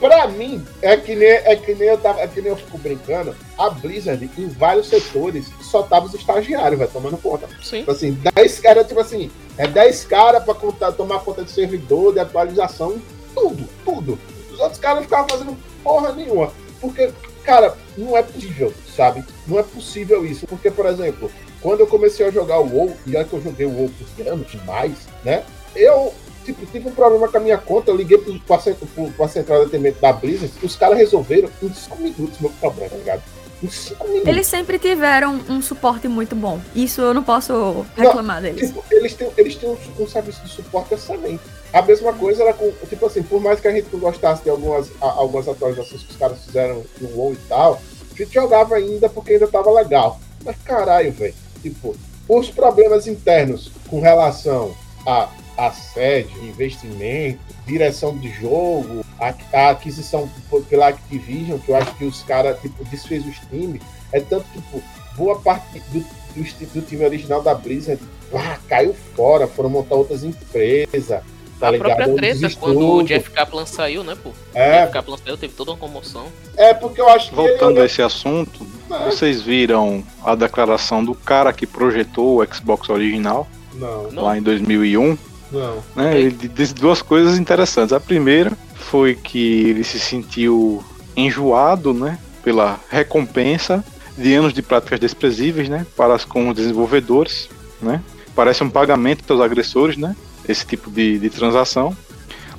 [0.00, 2.78] Pra mim, é que nem, é que nem eu tava, é que nem eu fico
[2.78, 3.34] brincando.
[3.56, 7.48] A Blizzard, em vários setores, só tava os estagiários, vai tomando conta.
[7.62, 7.80] Sim.
[7.80, 12.12] Tipo assim, 10 caras, tipo assim, é 10 caras pra contar, tomar conta de servidor,
[12.12, 13.00] de atualização,
[13.34, 14.18] tudo, tudo.
[14.52, 16.52] Os outros caras não ficavam fazendo porra nenhuma.
[16.80, 17.10] Porque,
[17.42, 19.24] cara, não é possível, sabe?
[19.46, 20.46] Não é possível isso.
[20.46, 23.66] Porque, por exemplo, quando eu comecei a jogar o WoW, e olha que eu joguei
[23.66, 25.42] o WoW por anos demais, né?
[25.74, 26.14] Eu,
[26.52, 29.60] tipo, tive um problema com a minha conta, eu liguei pro, pra, pro, pra central
[29.60, 33.22] de atendimento da Blizzard, os caras resolveram em 5 minutos meu problema, tá ligado?
[33.62, 34.28] Em 5 minutos.
[34.28, 36.60] Eles sempre tiveram um suporte muito bom.
[36.74, 38.68] Isso eu não posso reclamar deles.
[38.68, 41.42] Tipo, eles têm, eles têm um, um serviço de suporte excelente.
[41.72, 44.50] A mesma coisa era com, tipo assim, por mais que a gente não gostasse de
[44.50, 47.80] algumas, a- algumas atualizações que os caras fizeram no WoW e tal,
[48.12, 50.18] a gente jogava ainda porque ainda tava legal.
[50.44, 51.94] Mas caralho, velho, tipo,
[52.28, 54.72] os problemas internos com relação
[55.06, 55.28] a,
[55.58, 61.92] a sede, investimento, direção de jogo, a, a aquisição por- pela Activision, que eu acho
[61.96, 63.82] que os caras, tipo, desfez os times,
[64.12, 64.80] é tanto, tipo,
[65.16, 68.00] boa parte do, do, do time original da Blizzard
[68.32, 71.22] ah, caiu fora, foram montar outras empresas,
[71.58, 71.94] tá a ligado?
[71.96, 73.02] própria treta, quando o.
[73.02, 74.28] Jeff Kaplan saiu, né, pô?
[74.28, 76.26] O É, Jeff Kaplan saiu, teve toda uma comoção.
[76.56, 78.64] é porque eu acho que Voltando ele, a esse assunto,
[79.06, 84.22] vocês viram a declaração do cara que projetou o Xbox original Não, Não.
[84.24, 85.18] lá em 2001?
[85.50, 85.82] Não.
[85.94, 86.20] né?
[86.20, 87.92] Ele disse duas coisas interessantes.
[87.92, 90.82] A primeira foi que ele se sentiu
[91.16, 93.84] enjoado, né, pela recompensa
[94.16, 97.48] de anos de práticas desprezíveis, né, para as, com os desenvolvedores,
[97.80, 98.02] né?
[98.34, 100.14] Parece um pagamento aos agressores, né?
[100.48, 101.96] Esse tipo de, de transação.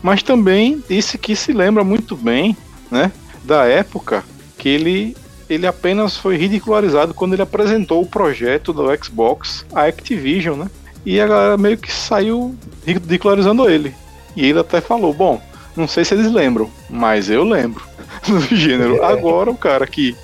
[0.04, 2.56] Mas também disse que se lembra muito bem,
[2.92, 3.12] né,
[3.44, 4.24] da época
[4.58, 5.16] que ele
[5.50, 10.70] ele apenas foi ridicularizado quando ele apresentou o projeto do Xbox à Activision, né?
[11.06, 13.96] E a galera meio que saiu ridicularizando ele.
[14.36, 15.42] E ele até falou: Bom,
[15.76, 17.84] Não sei se eles lembram, mas eu lembro
[18.28, 19.02] do gênero.
[19.06, 20.16] Agora o cara que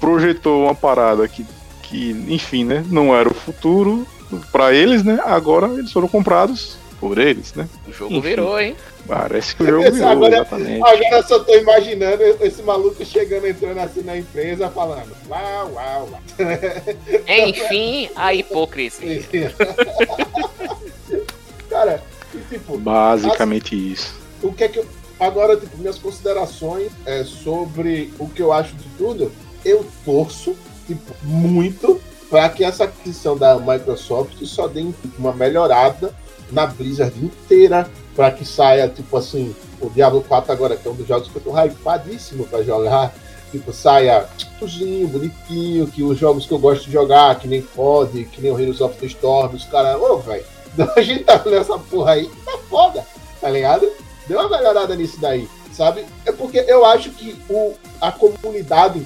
[0.00, 1.46] projetou uma parada que,
[1.82, 4.06] que enfim, né, não era o futuro
[4.52, 5.18] para eles, né?
[5.24, 7.68] Agora eles foram comprados por eles, né?
[7.86, 8.28] O jogo enfim.
[8.28, 8.76] virou, hein?
[9.08, 10.82] Parece que o jogo virou, agora, exatamente.
[10.82, 16.08] Agora eu só tô imaginando esse maluco chegando, entrando assim na empresa, falando uau, uau,
[16.12, 16.20] uau.
[17.48, 19.50] Enfim, a hipocrisia.
[21.70, 22.02] Cara,
[22.50, 22.76] tipo...
[22.76, 24.14] Basicamente assim, isso.
[24.42, 24.86] O que é que eu...
[25.18, 29.32] Agora, tipo, minhas considerações é, sobre o que eu acho de tudo,
[29.64, 30.54] eu torço,
[30.86, 31.98] tipo, muito
[32.28, 34.84] para que essa aquisição da Microsoft só dê
[35.18, 36.14] uma melhorada
[36.52, 40.94] na Blizzard inteira, para que saia, tipo assim, o Diablo 4 agora, que é um
[40.96, 43.14] dos jogos que eu tô hypadíssimo para jogar,
[43.52, 44.26] tipo, saia
[44.58, 48.50] tuzinho, bonitinho, que os jogos que eu gosto de jogar, que nem COD, que nem
[48.50, 50.44] o Heroes of the Storm, os caras, ô, velho,
[50.96, 53.06] a gente tá nessa porra aí, tá foda,
[53.40, 53.88] tá ligado?
[54.26, 56.04] Deu uma melhorada nisso daí, sabe?
[56.26, 59.00] É porque eu acho que o, a comunidade,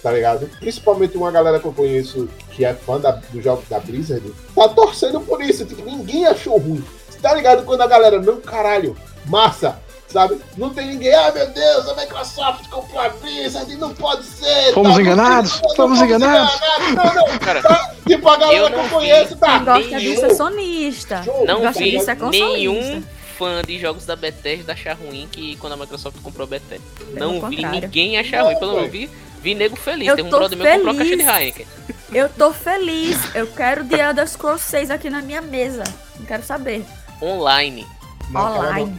[0.00, 0.48] tá ligado?
[0.60, 4.68] Principalmente uma galera que eu conheço que é fã da, dos jogos da Blizzard, tá
[4.68, 5.66] torcendo por isso.
[5.66, 6.84] Tipo, ninguém achou ruim.
[7.26, 7.64] Tá ligado?
[7.64, 10.40] Quando a galera, não, caralho, massa, sabe?
[10.56, 14.72] Não tem ninguém, ah, meu Deus, a Microsoft comprou a Blizzard, não pode ser.
[14.72, 16.54] Fomos tá, enganados, não, fomos enganados.
[16.54, 17.14] enganados.
[17.16, 19.56] Não, não, cara, tá, tipo, a galera que eu conheço, tá?
[19.56, 21.24] Quem gosta disso é sonista.
[21.48, 23.02] Não vi é nenhum
[23.36, 26.84] fã de jogos da Bethesda achar ruim que quando a Microsoft comprou a Bethesda.
[27.12, 29.10] Pelo não vi ninguém achar ruim, pelo menos vi,
[29.42, 30.06] vi nego feliz.
[30.06, 31.66] Eu Tem um brother meu que comprou a caixa de Heineken.
[32.12, 33.18] Eu tô feliz.
[33.34, 35.82] Eu quero The Elder Scrolls 6 aqui na minha mesa.
[36.20, 36.86] Não quero saber.
[37.22, 37.86] Online.
[38.34, 38.94] Online.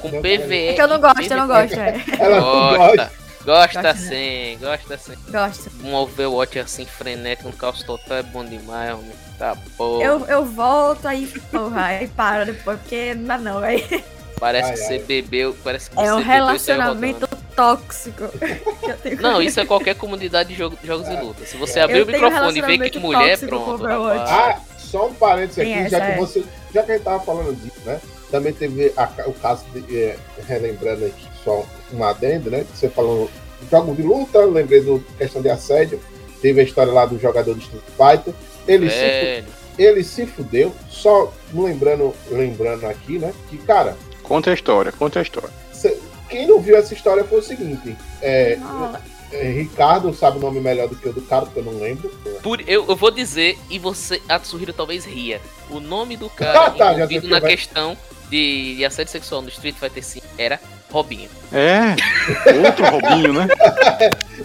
[0.00, 0.68] Com PVE.
[0.68, 1.74] É que eu não gosto, eu não gosto.
[1.78, 1.94] É.
[2.18, 3.12] Ela não Gosta.
[3.44, 5.12] Gosta Gosta, sim, gosta sim.
[5.28, 5.70] Gosto.
[5.84, 9.12] Um Overwatch assim frenético, um caos total é bom demais, homem.
[9.38, 10.02] Tá porra.
[10.02, 14.02] Eu, eu volto aí, porra, aí para depois, porque não dá não, aí.
[14.40, 14.86] Parece Ai, que ai.
[14.86, 15.56] você bebeu.
[15.62, 18.24] Parece que É você um relacionamento tóxico.
[19.04, 21.44] eu Não, isso é qualquer comunidade de jogo- jogos de luta.
[21.44, 23.86] Se você Eu abrir o tenho microfone e ver que mulher, com pronto.
[23.86, 26.16] Ah, só um parênteses Tem aqui, essa, já que é.
[26.16, 26.44] você.
[26.74, 28.00] Já que a gente tava falando disso, né?
[28.30, 29.96] Também teve a o caso de.
[29.96, 30.16] é,
[30.48, 32.64] relembrando aqui só um adendo, né?
[32.70, 33.30] Que você falou
[33.70, 36.00] jogo de luta, lembrei do questão de assédio.
[36.42, 38.34] Teve a história lá do jogador do Street Fighter.
[38.66, 39.44] Ele, se,
[39.78, 43.32] ele se fudeu, só lembrando, lembrando aqui, né?
[43.48, 45.50] Que, cara, Conta a história, conta a história.
[45.72, 45.98] cê-
[46.30, 49.00] quem não viu essa história foi o seguinte: é, Não, é,
[49.32, 52.08] Ricardo sabe o nome melhor do que o do cara, porque eu não lembro.
[52.42, 55.40] Por, eu, eu vou dizer, e você, a Tsuhiro talvez ria.
[55.70, 57.96] O nome do Ah, cara tá, já sei envolvido que na vai- questão
[58.30, 60.60] de, de assédio sexual no Street Fighter V era
[60.90, 61.28] Robinho.
[61.52, 61.96] É,
[62.66, 63.48] outro Robinho, né?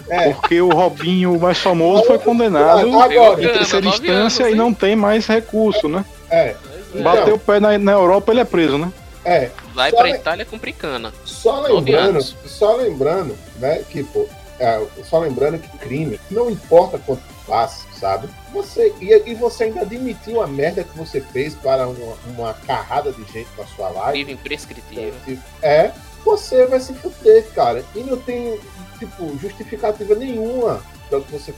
[0.09, 0.31] É.
[0.33, 4.95] Porque o Robinho mais famoso foi condenado Agora, em terceira instância anos, e não tem
[4.95, 6.03] mais recurso, né?
[6.31, 6.55] É,
[6.95, 7.01] é.
[7.01, 8.91] Bateu o pé na, na Europa, ele é preso, né?
[9.25, 9.49] é.
[9.73, 11.13] Vai Só pra le- Itália com pricana.
[11.25, 14.27] Só lembrando, só lembrando, né, que, pô,
[14.59, 18.29] é, só lembrando que crime, não importa quanto faz, sabe?
[18.53, 23.11] Você, e, e você ainda admitiu a merda que você fez para uma, uma carrada
[23.11, 25.13] de gente na sua live, Vive imprescritível.
[25.61, 25.91] é,
[26.23, 27.83] você vai se fuder, cara.
[27.95, 28.59] E não tem,
[28.99, 31.51] tipo, justificativa nenhuma para que você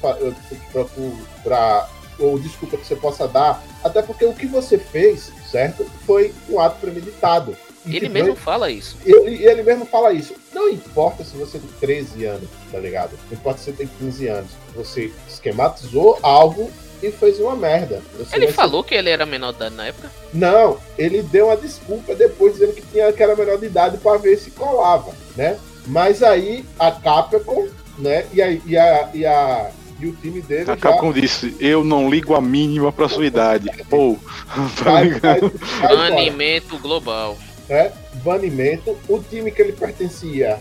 [1.43, 1.89] pra,
[2.19, 5.85] ou desculpa que você possa dar, até porque o que você fez, certo?
[6.05, 7.57] Foi um ato premeditado.
[7.85, 8.97] Ele mesmo dois- fala isso.
[9.05, 10.35] ele, ele mesmo fala isso.
[10.53, 13.17] Não importa se você tem 13 anos, tá ligado?
[13.29, 14.51] Não importa se você tem 15 anos.
[14.75, 16.69] Você esquematizou algo
[17.01, 18.01] e fez uma merda.
[18.17, 20.11] Você Ele vai ser- falou que ele era menor de idade na época?
[20.33, 24.17] Não, ele deu uma desculpa depois dizendo que tinha que era menor de idade para
[24.19, 25.57] ver se colava, né?
[25.87, 27.67] Mas aí a Capcom,
[27.97, 28.27] né?
[28.31, 31.83] E a, e a, e a e o time dele A já Capcom disse, eu
[31.83, 33.69] não ligo a mínima pra sua idade.
[33.89, 34.15] Pô,
[34.83, 35.87] tá.
[35.95, 37.37] Banimento global.
[37.71, 37.91] Né?
[38.23, 38.97] Banimento.
[39.07, 40.59] O time que ele pertencia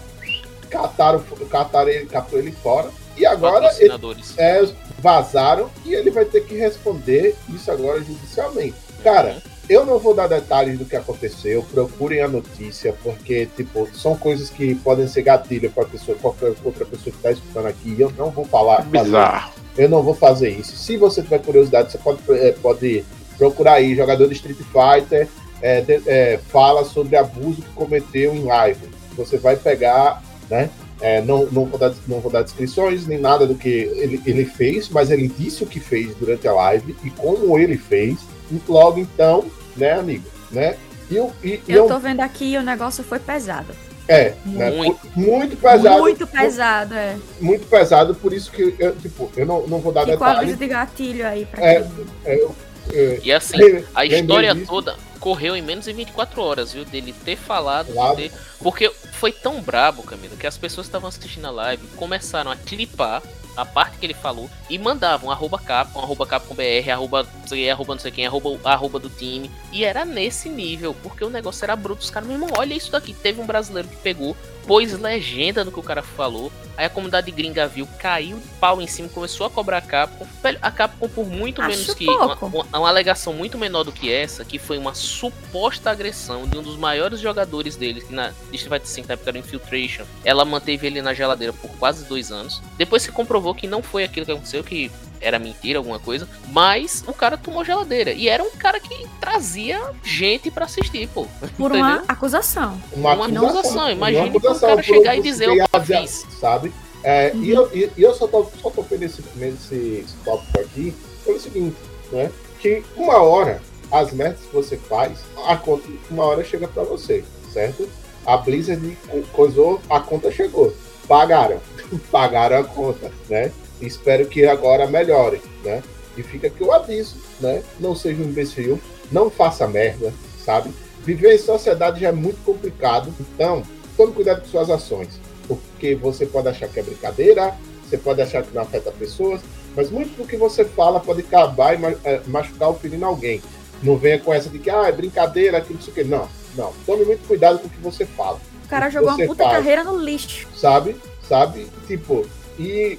[0.70, 2.88] cataram, cataram ele, catou ele fora.
[3.16, 3.92] E agora ele,
[4.38, 4.66] é,
[4.98, 8.76] vazaram e ele vai ter que responder isso agora judicialmente.
[9.02, 14.16] Cara, eu não vou dar detalhes do que aconteceu, procurem a notícia, porque, tipo, são
[14.16, 17.94] coisas que podem ser gatilho para pessoa, qualquer outra pessoa que está escutando aqui.
[17.98, 18.84] e Eu não vou falar.
[18.84, 19.52] fazer- Bizarro.
[19.76, 20.76] eu não vou fazer isso.
[20.76, 23.04] Se você tiver curiosidade, você pode, é, pode
[23.36, 25.28] procurar aí, jogador de Street Fighter,
[25.62, 28.80] é, de- é, fala sobre abuso que cometeu em live.
[29.16, 30.70] Você vai pegar, né?
[31.02, 34.44] é, não, não, vou dar, não vou dar descrições nem nada do que ele, ele
[34.44, 38.18] fez, mas ele disse o que fez durante a live e como ele fez.
[38.52, 39.44] E logo então,
[39.76, 40.24] né, amigo?
[40.50, 40.76] Né?
[41.10, 43.68] E, e, e Eu eu- tô vendo aqui e o negócio foi pesado.
[44.08, 44.98] é, né, Muito.
[45.16, 46.00] muito pesado.
[46.00, 47.16] Muito pesado, é.
[47.40, 50.56] Muito pesado, por isso que eu, tipo, eu não, não vou dar Fica o aviso
[50.56, 50.58] detalhes.
[50.58, 51.90] de gatilho aí pra É, quem.
[52.26, 52.54] É, eu-
[52.92, 53.56] é, E assim,
[53.94, 54.66] a história disso.
[54.66, 56.84] toda, correu em menos de 24 horas, viu?
[56.84, 58.30] Dele ter falado, Claro.
[58.58, 62.56] porque foi tão brabo, Camilo, que as pessoas que estavam assistindo a live começaram a
[62.56, 63.22] clipar
[63.56, 67.94] a parte que ele falou e mandavam arroba capcom, arroba capcombr, arroba não sei, arroba
[67.94, 69.50] não sei quem, arroba, arroba do time.
[69.72, 72.02] E era nesse nível, porque o negócio era bruto.
[72.02, 73.12] Os caras, meu irmão, olha isso daqui.
[73.12, 74.34] Teve um brasileiro que pegou,
[74.70, 76.52] pôs legenda no que o cara falou.
[76.76, 80.24] Aí a comunidade gringa viu, caiu de pau em cima, começou a cobrar a Capcom.
[80.62, 82.46] A Capcom por muito Acho menos que uma, pouco.
[82.46, 86.62] uma, uma alegação muito menor do que essa, que foi uma suposta agressão de um
[86.62, 90.04] dos maiores jogadores deles, que na Street Fighter 5 na época era o Infiltration.
[90.24, 92.62] Ela manteve ele na geladeira por quase dois anos.
[92.78, 94.88] Depois se comprovou que não foi aquilo que aconteceu, que
[95.20, 96.28] era mentira, alguma coisa.
[96.48, 98.12] Mas o cara tomou geladeira.
[98.12, 101.26] E era um cara que trazia gente pra assistir, pô.
[101.56, 101.84] Por Entendeu?
[101.84, 102.80] uma acusação.
[102.92, 105.80] Uma acusação, imagine uma acusação o cara por- chegar e por dizer, chegar "Opa, a
[105.80, 106.26] dizer", fiz.
[106.40, 106.72] Sabe?
[107.02, 109.74] É, e, eu, e, eu só tô, só tô nesse, nesse
[110.04, 110.94] esse tópico aqui
[111.24, 111.76] pelo seguinte,
[112.12, 112.30] né?
[112.60, 117.24] Que uma hora, as metas que você faz, a conta, uma hora chega pra você,
[117.52, 117.88] certo?
[118.26, 120.74] A Blizzard co- coisou, a conta chegou.
[121.08, 121.58] Pagaram.
[122.12, 123.50] Pagaram a conta, né?
[123.80, 125.82] Espero que agora melhore, né?
[126.16, 127.62] E fica aqui o aviso, né?
[127.78, 128.80] Não seja um imbecil,
[129.10, 130.12] não faça merda,
[130.44, 130.70] sabe?
[131.04, 133.62] Viver em sociedade já é muito complicado, então
[133.96, 135.08] tome cuidado com suas ações,
[135.48, 137.54] porque você pode achar que é brincadeira,
[137.88, 139.40] você pode achar que não afeta pessoas,
[139.74, 143.40] mas muito do que você fala pode acabar e eh, machucar ou ferindo alguém.
[143.82, 146.04] Não venha com essa de que ah, é brincadeira, que não sei o que.
[146.04, 146.72] Não, não.
[146.84, 149.56] Tome muito cuidado com o que você fala O cara O jogou uma puta faz?
[149.56, 150.46] carreira no lixo.
[150.54, 150.96] sabe?
[151.26, 151.66] Sabe?
[151.86, 152.26] Tipo,
[152.58, 152.98] e,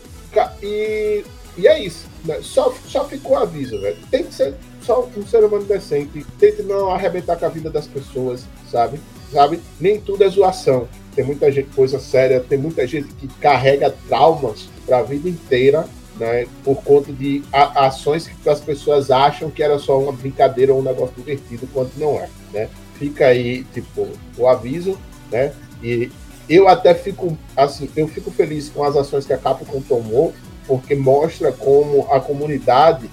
[0.61, 1.23] e,
[1.57, 2.05] e é isso.
[2.25, 2.39] né?
[2.41, 3.97] Só, só ficou aviso, velho.
[4.09, 6.25] Tem que ser só um ser humano decente.
[6.39, 8.99] Tente não arrebentar com a vida das pessoas, sabe?
[9.31, 9.59] Sabe?
[9.79, 10.87] Nem tudo é zoação.
[11.15, 15.85] Tem muita gente, coisa séria, tem muita gente que carrega traumas pra vida inteira,
[16.17, 16.47] né?
[16.63, 20.79] Por conta de a- ações que as pessoas acham que era só uma brincadeira ou
[20.79, 22.69] um negócio divertido, quando não é, né?
[22.97, 24.97] Fica aí, tipo, o aviso,
[25.31, 25.51] né?
[25.83, 26.09] E
[26.51, 30.33] eu até fico assim, eu fico feliz com as ações que a Capcom tomou,
[30.67, 33.09] porque mostra como a comunidade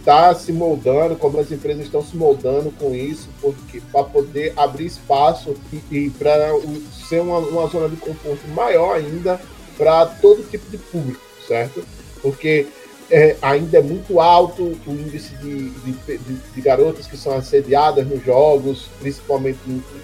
[0.00, 4.86] está se moldando, como as empresas estão se moldando com isso, porque para poder abrir
[4.86, 6.52] espaço e, e para
[7.08, 9.40] ser uma, uma zona de conforto maior ainda
[9.76, 11.84] para todo tipo de público, certo?
[12.22, 12.66] Porque
[13.10, 18.06] é, ainda é muito alto o índice de, de, de, de garotas que são assediadas
[18.06, 19.58] nos jogos, principalmente,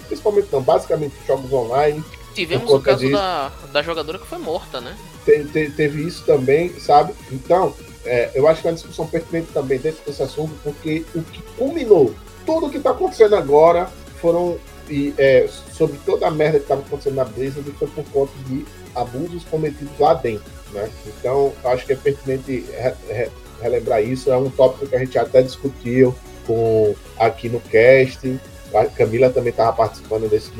[0.06, 2.02] principalmente não, basicamente jogos online.
[2.34, 3.12] Tivemos o caso disso.
[3.12, 4.96] da, da jogadora que foi morta, né?
[5.24, 7.12] Te- te- teve isso também, sabe?
[7.30, 7.74] Então,
[8.04, 11.42] é, eu acho que é uma discussão pertinente também dentro desse assunto, porque o que
[11.58, 12.14] culminou,
[12.46, 14.58] tudo o que está acontecendo agora foram
[14.88, 18.64] e, é, sobre toda a merda que estava acontecendo na Blizzard foi por conta de
[18.94, 20.88] abusos cometidos lá dentro, né?
[21.06, 23.28] Então, acho que é pertinente re- re-
[23.60, 24.30] relembrar isso.
[24.30, 26.14] É um tópico que a gente até discutiu
[26.46, 28.38] com aqui no cast.
[28.74, 30.50] A Camila também estava participando desse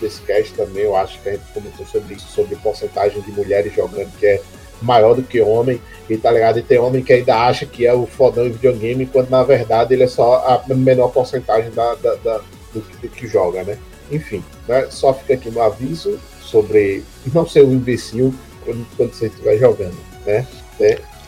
[0.00, 0.82] desse cast também.
[0.82, 4.42] Eu acho que a gente comentou sobre isso, sobre porcentagem de mulheres jogando que é
[4.80, 5.80] maior do que homem,
[6.10, 6.58] e tá ligado?
[6.58, 9.94] E tem homem que ainda acha que é o fodão em videogame, quando na verdade
[9.94, 12.40] ele é só a menor porcentagem da, da- da-
[12.74, 13.78] do, que, do que joga, né?
[14.10, 14.88] Enfim, né?
[14.90, 18.34] só fica aqui no aviso sobre não ser um imbecil
[18.64, 20.46] quando, quando você estiver jogando, né?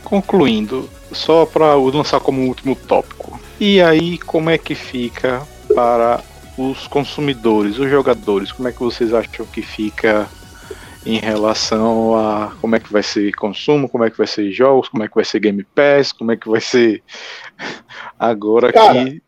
[0.03, 3.41] Concluindo, só para lançar como último tópico.
[3.59, 5.43] E aí, como é que fica
[5.75, 6.23] para
[6.59, 8.53] os consumidores, os jogadores?
[8.53, 10.29] Como é que vocês acham que fica
[11.07, 14.89] em relação a como é que vai ser consumo, como é que vai ser jogos,
[14.89, 17.03] como é que vai ser Game Pass, como é que vai ser
[18.19, 19.23] agora Cara, que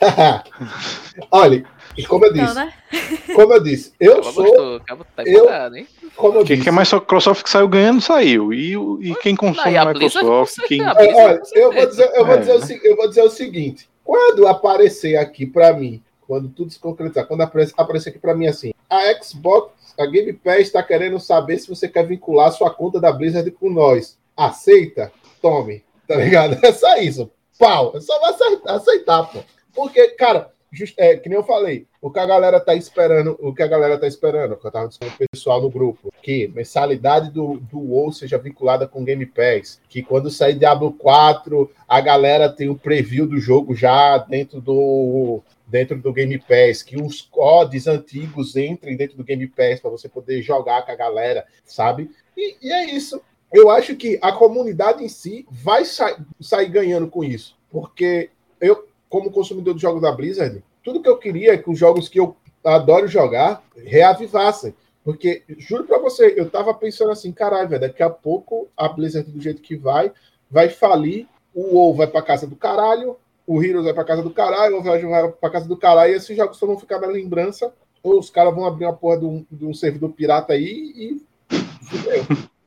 [1.30, 1.64] Olha,
[1.96, 2.72] e como eu Então, disse, né?
[3.34, 5.86] como eu disse, eu Acaba sou, gostou, tá eu- hein?
[6.16, 9.34] como eu quem disse, quer mais Microsoft que saiu ganhando saiu e, o- e quem
[9.36, 10.80] consome e a Microsoft, quem.
[10.82, 12.80] É, olha, eu vou dizer, eu vou É, dizer, o, né?
[12.84, 17.42] eu vou dizer o seguinte: quando aparecer aqui pra mim, quando tudo se concretizar, quando
[17.42, 21.68] apare- aparecer aqui pra mim assim, a Xbox, a Game Pass está querendo saber se
[21.68, 24.16] você quer vincular sua conta da Blizzard com nós.
[24.36, 25.12] Aceita?
[25.40, 25.84] Tome.
[26.08, 26.58] Tá ligado?
[26.64, 27.30] É só isso.
[27.58, 27.92] Pau.
[27.94, 29.38] É só aceitar, aceitar pô.
[29.74, 33.54] Porque, cara, just- é, que nem eu falei, o que a galera tá esperando, o
[33.54, 37.30] que a galera tá esperando, que eu tava dizendo pro pessoal no grupo, que mensalidade
[37.30, 42.48] do, do WoW seja vinculada com Game Pass, que quando sair Diablo 4, a galera
[42.50, 47.86] tem o preview do jogo já dentro do dentro do Game Pass, que os CODs
[47.86, 52.10] antigos entrem dentro do Game Pass para você poder jogar com a galera, sabe?
[52.36, 53.20] E, e é isso.
[53.52, 58.28] Eu acho que a comunidade em si vai sa- sair ganhando com isso, porque
[58.60, 62.08] eu, como consumidor de jogos da Blizzard, tudo que eu queria é que os jogos
[62.08, 62.34] que eu
[62.64, 64.74] adoro jogar reavivassem.
[65.04, 69.30] Porque, juro pra você, eu tava pensando assim, caralho, velho, daqui a pouco a Blizzard,
[69.30, 70.10] do jeito que vai,
[70.50, 73.16] vai falir, o WoW vai pra casa do caralho,
[73.46, 76.16] o Heroes vai pra casa do caralho, o Overwatch vai pra casa do caralho, e
[76.16, 77.72] esses jogos só vão ficar na lembrança,
[78.02, 81.22] ou os caras vão abrir uma porra de um, de um servidor pirata aí e.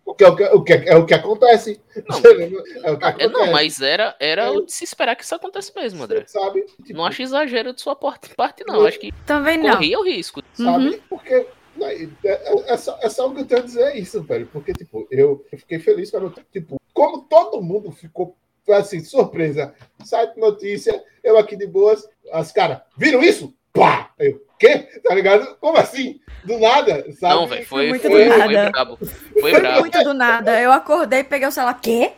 [0.10, 1.82] O que, é, o, que, o que é o que acontece.
[2.08, 2.18] Não.
[2.84, 3.28] É o que É, acontece.
[3.34, 4.62] não, mas era, era É.
[4.62, 6.24] de se esperar que isso acontecesse mesmo, André.
[6.28, 6.62] Sabe?
[6.86, 8.86] Tipo, Não acho exagero de sua parte, parte não.
[8.86, 9.72] Acho que Também não.
[9.72, 10.42] corria o risco.
[10.54, 11.02] sabe?
[11.10, 11.94] Porque né,
[12.24, 14.48] é, é, é só, é só o que eu tenho a dizer é isso, velho.
[14.52, 18.36] Porque, tipo, eu, eu fiquei feliz quando, tipo, como todo mundo ficou
[18.70, 19.74] assim, surpresa.
[20.06, 23.54] Site notícia, eu aqui de boas, as caras, viram isso?
[23.74, 24.12] Pá!
[24.18, 24.88] Eu, quê?
[25.04, 25.56] Tá ligado?
[25.60, 26.20] Como assim?
[26.44, 27.36] Do nada, sabe?
[27.36, 28.70] Não, velho, foi, muito foi, do foi, nada.
[28.72, 28.98] brabo.
[28.98, 29.80] Foi Foi brabo.
[29.82, 30.60] muito do nada.
[30.62, 31.78] Eu acordei, peguei o celular.
[31.82, 32.12] Quê?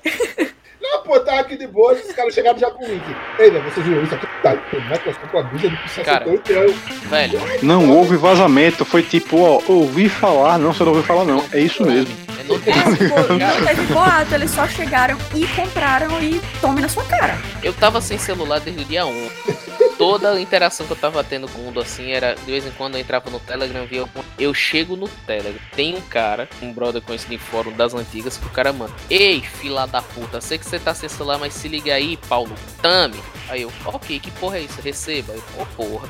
[0.82, 3.04] Não, pô, tava aqui de boas, os caras chegaram já com o link.
[3.38, 4.26] Ei, velho, você viu isso aqui?
[4.42, 6.74] Tá, Microsoft com a de 68 eu,
[7.10, 11.44] Velho, Não houve vazamento, foi tipo, ó, ouvi falar, não, você não ouviu falar, não.
[11.52, 12.16] É isso mesmo.
[12.30, 17.04] é É, tipo, não teve boato, eles só chegaram e compraram e tome na sua
[17.04, 17.38] cara.
[17.62, 19.30] Eu tava sem celular desde o dia 1.
[20.00, 22.72] Toda a interação que eu tava tendo com o mundo assim era, de vez em
[22.72, 24.22] quando eu entrava no Telegram, via algum...
[24.40, 28.48] Eu chego no Telegram, tem um cara, um brother conhecido em fórum das antigas, que
[28.48, 31.68] o cara manda, Ei, fila da puta, sei que você tá sem celular, mas se
[31.68, 33.22] liga aí, Paulo, tame.
[33.50, 34.80] Aí eu, ok, que porra é isso?
[34.82, 35.34] Receba.
[35.34, 36.10] Eu, ô porra.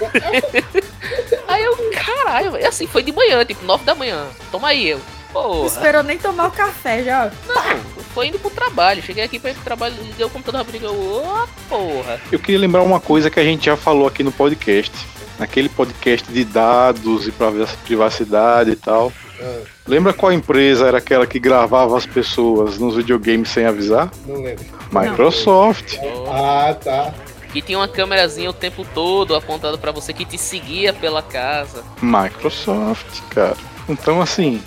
[1.46, 2.66] aí eu, caralho, velho.
[2.66, 4.28] assim, foi de manhã, tipo, 9 da manhã.
[4.50, 5.00] Toma aí, eu.
[5.34, 5.66] Não Porra.
[5.66, 7.30] esperou nem tomar o café já.
[7.46, 7.78] Não,
[8.14, 9.02] foi indo pro trabalho.
[9.02, 10.86] Cheguei aqui pra ir pro trabalho, liguei o computador rapidinho.
[10.86, 12.20] eu, Ô, porra.
[12.32, 14.92] Eu queria lembrar uma coisa que a gente já falou aqui no podcast.
[15.38, 19.10] Naquele podcast de dados e priva- privacidade e tal.
[19.86, 24.10] Lembra qual empresa era aquela que gravava as pessoas nos videogames sem avisar?
[24.26, 24.64] não lembro.
[24.92, 25.96] Microsoft.
[26.30, 27.14] Ah, tá.
[27.54, 31.82] E tinha uma câmerazinha o tempo todo apontada pra você que te seguia pela casa.
[32.02, 33.56] Microsoft, cara.
[33.88, 34.62] Então, assim,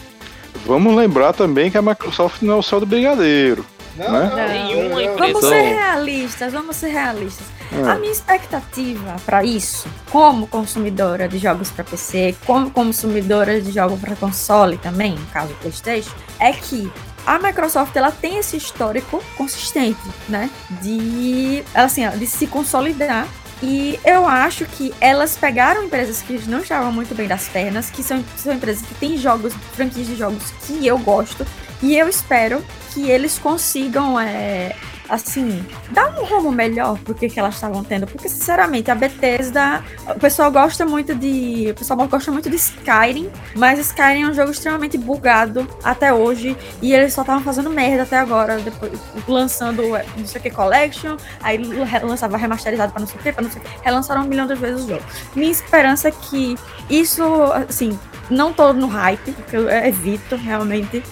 [0.65, 3.65] vamos lembrar também que a Microsoft não é o céu do brigadeiro.
[3.95, 4.29] Não, Né?
[4.29, 5.01] não, Nenhuma não, não.
[5.01, 5.17] empresa.
[5.33, 7.45] Vamos Então- ser realistas, vamos ser realistas.
[7.85, 7.99] A É.
[7.99, 14.15] minha expectativa para isso, como consumidora de jogos para PC, como consumidora de jogos para
[14.15, 16.91] console também, no caso PlayStation, é que
[17.25, 20.49] a Microsoft ela tem esse histórico consistente, né,
[20.81, 23.27] de assim, de se consolidar.
[23.65, 28.03] E eu acho que elas pegaram empresas que não estavam muito bem das pernas, que
[28.03, 31.47] são, são empresas que têm jogos, franquias de jogos que eu gosto,
[31.81, 32.61] e eu espero
[32.93, 34.75] que eles consigam é,
[35.09, 38.07] assim, dar um rumo melhor pro que, elas estavam tendo.
[38.07, 41.71] Porque, sinceramente, a Bethesda, o pessoal gosta muito de.
[41.71, 46.57] O pessoal gosta muito de Skyrim, mas Skyrim é um jogo extremamente bugado até hoje.
[46.81, 48.91] E eles só estavam fazendo merda até agora, depois
[49.27, 51.57] lançando é, não sei o que Collection, aí
[52.03, 53.71] lançava remasterizado pra não sei o que, pra não sei o que.
[53.83, 55.03] Relançaram um milhão de vezes o jogo.
[55.35, 56.55] Minha esperança é que
[56.89, 57.23] isso,
[57.69, 57.97] assim,
[58.29, 61.03] não tô no hype, porque eu evito realmente,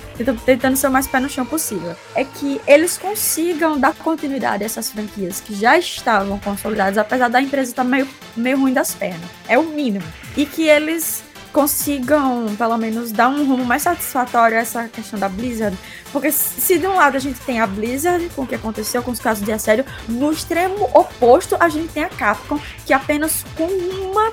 [0.45, 1.95] tentando ser o mais pé no chão possível.
[2.15, 7.41] É que eles consigam dar continuidade a essas franquias que já estavam consolidadas, apesar da
[7.41, 9.29] empresa estar meio, meio ruim das pernas.
[9.47, 10.05] É o mínimo.
[10.35, 15.29] E que eles consigam, pelo menos, dar um rumo mais satisfatório a essa questão da
[15.29, 15.77] Blizzard.
[16.11, 19.11] Porque se de um lado a gente tem a Blizzard, com o que aconteceu com
[19.11, 23.65] os casos de assédio, no extremo oposto a gente tem a Capcom, que apenas com,
[23.65, 24.31] uma,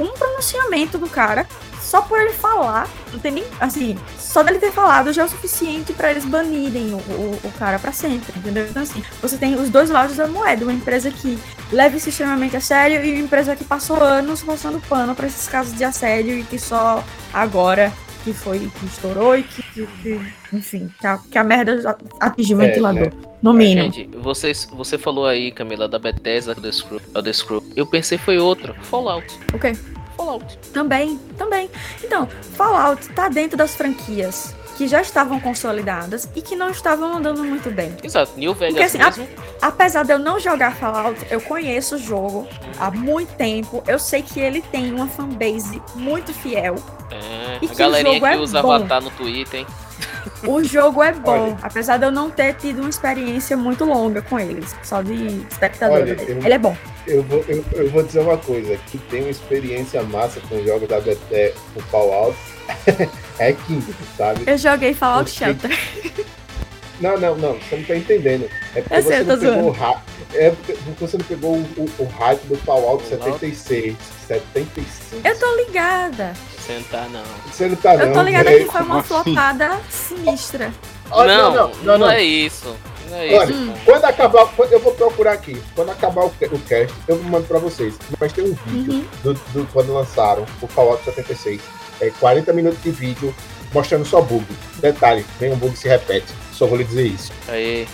[0.00, 1.46] um pronunciamento do cara,
[1.94, 5.28] só por ele falar, não tem nem, assim, só dele ter falado já é o
[5.28, 8.66] suficiente pra eles banirem o, o, o cara pra sempre, entendeu?
[8.68, 11.38] Então assim, você tem os dois lados da moeda, uma empresa que
[11.70, 15.46] leva isso extremamente a sério e uma empresa que passou anos passando pano pra esses
[15.46, 17.92] casos de assédio e que só agora
[18.24, 22.58] que foi que estourou e que, que- que- enfim, que a, que a merda atingiu
[22.58, 23.12] o É, ventilador, né?
[23.40, 23.82] no mínimo.
[23.92, 27.62] Gente, vocês, você falou aí, Camila, da Bethesda, do Screw, The Screw.
[27.76, 28.74] Eu pensei foi outra.
[28.82, 29.26] Fallout.
[29.52, 29.72] O quê?
[30.16, 30.58] Fallout.
[30.72, 31.70] Também, também.
[32.02, 37.44] Então, Fallout tá dentro das franquias que já estavam consolidadas e que não estavam andando
[37.44, 37.94] muito bem.
[38.02, 39.28] Exato, New Vegas Porque, assim, a- mesmo.
[39.62, 42.46] Apesar de eu não jogar Fallout, eu conheço o jogo
[42.78, 43.82] há muito tempo.
[43.86, 46.74] Eu sei que ele tem uma fanbase muito fiel.
[47.10, 48.72] É, E a que galerinha que é usa bom.
[48.72, 49.66] avatar no Twitter, hein?
[50.46, 51.56] O jogo é bom, Olha.
[51.62, 55.96] apesar de eu não ter tido uma experiência muito longa com eles, só de espectador.
[55.98, 56.76] Olha, eu- Ele é bom.
[57.06, 60.64] Eu vou, eu, eu vou dizer uma coisa, que tem uma experiência massa com os
[60.64, 62.36] jogos da BT, o Fallout,
[63.38, 63.84] é King,
[64.16, 64.42] sabe?
[64.46, 66.24] Eu joguei Fallout Porque- Shelter.
[67.00, 68.48] Não, não, não, você não tá entendendo.
[68.72, 70.00] É porque você sei, não pegou o hype.
[70.32, 73.04] É porque você não pegou o, o, o hype do Fallout.
[73.08, 73.96] 76.
[74.28, 74.86] 75.
[75.28, 76.32] Eu tô ligada.
[76.66, 77.22] Sentar não.
[77.50, 78.22] Você não tá, Eu tô não.
[78.24, 79.08] ligada é- que foi uma assim?
[79.08, 80.72] flopada sinistra.
[81.10, 82.10] Olha, não, não, não, não.
[82.10, 82.74] é isso.
[83.10, 83.60] Não é Olha, isso.
[83.60, 83.74] Hum.
[83.84, 85.62] Quando acabar, eu vou procurar aqui.
[85.74, 87.94] Quando acabar o, o cast, eu mando pra vocês.
[88.18, 89.04] Mas tem um vídeo Uhum.
[89.22, 91.60] do, do- quando lançaram o Fallout 76.
[92.00, 93.34] É 40 minutos de vídeo
[93.72, 94.46] mostrando só bug.
[94.76, 96.26] Detalhe, nenhum bug se repete.
[96.52, 97.30] Só vou lhe dizer isso.
[97.48, 97.86] Aí.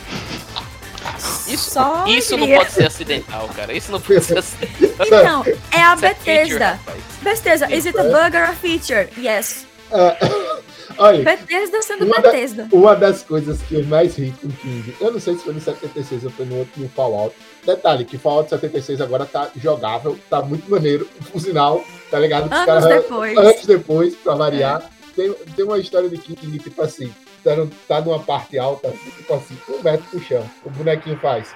[1.47, 3.73] Isso, Só isso não pode ser acidental, cara.
[3.73, 5.07] Isso não pode ser acidental.
[5.07, 6.81] Então, é a Isso é Bethesda.
[7.23, 9.09] Bethesda, is it a bug or a feature?
[9.19, 9.67] Yes.
[9.93, 10.17] Ah,
[10.99, 12.69] olha, Bethesda sendo Uma da- Bethesda.
[12.73, 15.53] uma das coisas que eu mais ri com o King, eu não sei se foi
[15.55, 17.35] no 76 ou foi no outro no Fallout.
[17.67, 22.47] Detalhe, que Fallout 76 agora tá jogável, tá muito maneiro, por sinal, tá ligado?
[22.47, 23.37] Os Anos caras- depois.
[23.37, 24.89] Anos depois, pra variar.
[25.17, 27.13] Tem, tem uma história de King, tipo assim,
[27.45, 27.51] tá,
[27.89, 30.49] tá numa parte alta, assim, tipo assim, um metro pro chão.
[30.65, 31.55] O bonequinho faz.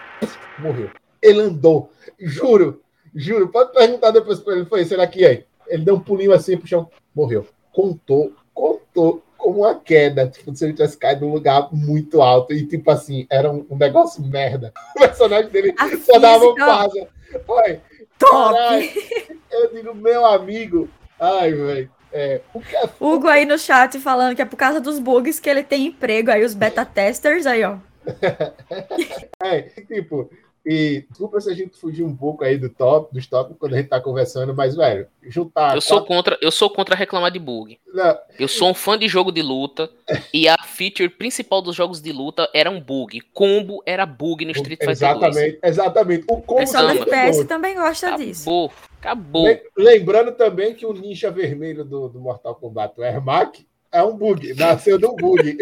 [0.58, 0.90] Morreu.
[1.22, 1.90] Ele andou.
[2.18, 2.80] Juro,
[3.14, 3.48] juro.
[3.48, 4.66] Pode perguntar depois pra ele.
[4.66, 5.44] Foi, será que é?
[5.66, 6.88] Ele deu um pulinho assim pro chão.
[7.14, 7.46] Morreu.
[7.72, 10.28] Contou, contou como uma queda.
[10.28, 12.52] Tipo, se ele tivesse caído num lugar muito alto.
[12.52, 14.72] E, tipo assim, era um, um negócio merda.
[14.94, 17.08] O personagem dele A só dava um física- pausa.
[17.48, 17.80] Oi,
[18.18, 18.32] Top!
[18.54, 18.88] caralho.
[19.50, 20.88] Eu digo, meu amigo.
[21.18, 21.90] Ai, velho.
[22.14, 25.64] É, é Hugo aí no chat falando que é por causa dos bugs que ele
[25.64, 26.30] tem emprego.
[26.30, 27.76] Aí os beta testers aí, ó.
[29.42, 30.30] É, tipo,
[30.66, 33.76] e desculpa se a gente fugir um pouco aí do top, dos tópicos quando a
[33.76, 35.74] gente tá conversando, mas, velho, juntar.
[35.74, 37.78] Eu sou quatro- contra, eu sou contra reclamar de bug.
[37.92, 39.90] Não, Eu sou um fã de jogo de luta
[40.32, 43.20] e a feature principal dos jogos de luta era um bug.
[43.32, 45.00] Combo era bug no Street Fighter 2.
[45.36, 46.24] exatamente, exatamente.
[46.28, 46.92] O O como pessoal do.
[47.02, 48.48] FPS também gosta disso.
[48.50, 49.46] Acabou, acabou.
[49.46, 54.16] Le- Lembrando também que o ninja vermelho do, do Mortal Kombat, o Ermac, é um
[54.16, 55.56] bug, nasceu de um bug.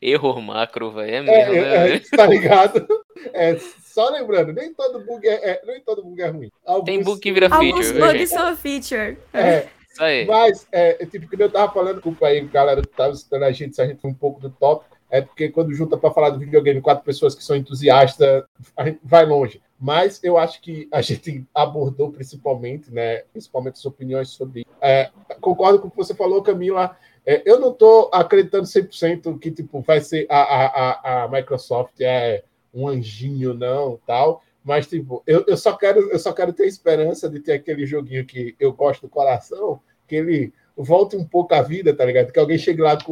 [0.00, 1.10] Error macro, velho.
[1.10, 1.94] É É, mesmo, é, né?
[1.96, 2.86] é, tá ligado?
[3.32, 3.56] É,
[3.98, 6.52] só lembrando, nem todo bug é, é- nem todo bug é ruim.
[6.64, 7.98] Alguns- Tem bug que vira Alguns feature.
[7.98, 8.28] bugs gente.
[8.28, 9.18] são feature.
[9.34, 10.24] É, Isso aí.
[10.24, 13.50] Mas, é, é tipo, que eu tava falando, desculpa aí, galera que tava citando a
[13.50, 16.30] gente, se a gente foi um pouco do top, é porque quando junta para falar
[16.30, 18.44] do videogame quatro pessoas que são entusiastas,
[18.76, 19.60] a gente vai longe.
[19.80, 24.64] Mas eu acho que a gente abordou principalmente, né, principalmente as opiniões sobre.
[24.80, 25.10] É,
[25.40, 26.96] concordo com o que você falou, Camila.
[27.26, 31.94] É, eu não tô acreditando 100% que tipo, vai ser a, a, a, a Microsoft
[32.00, 32.44] é
[32.82, 34.42] um anjinho, não, tal.
[34.64, 38.24] Mas, tipo, eu, eu, só quero, eu só quero ter esperança de ter aquele joguinho
[38.24, 42.32] que eu gosto do coração, que ele volte um pouco à vida, tá ligado?
[42.32, 43.10] Que alguém chegue lá com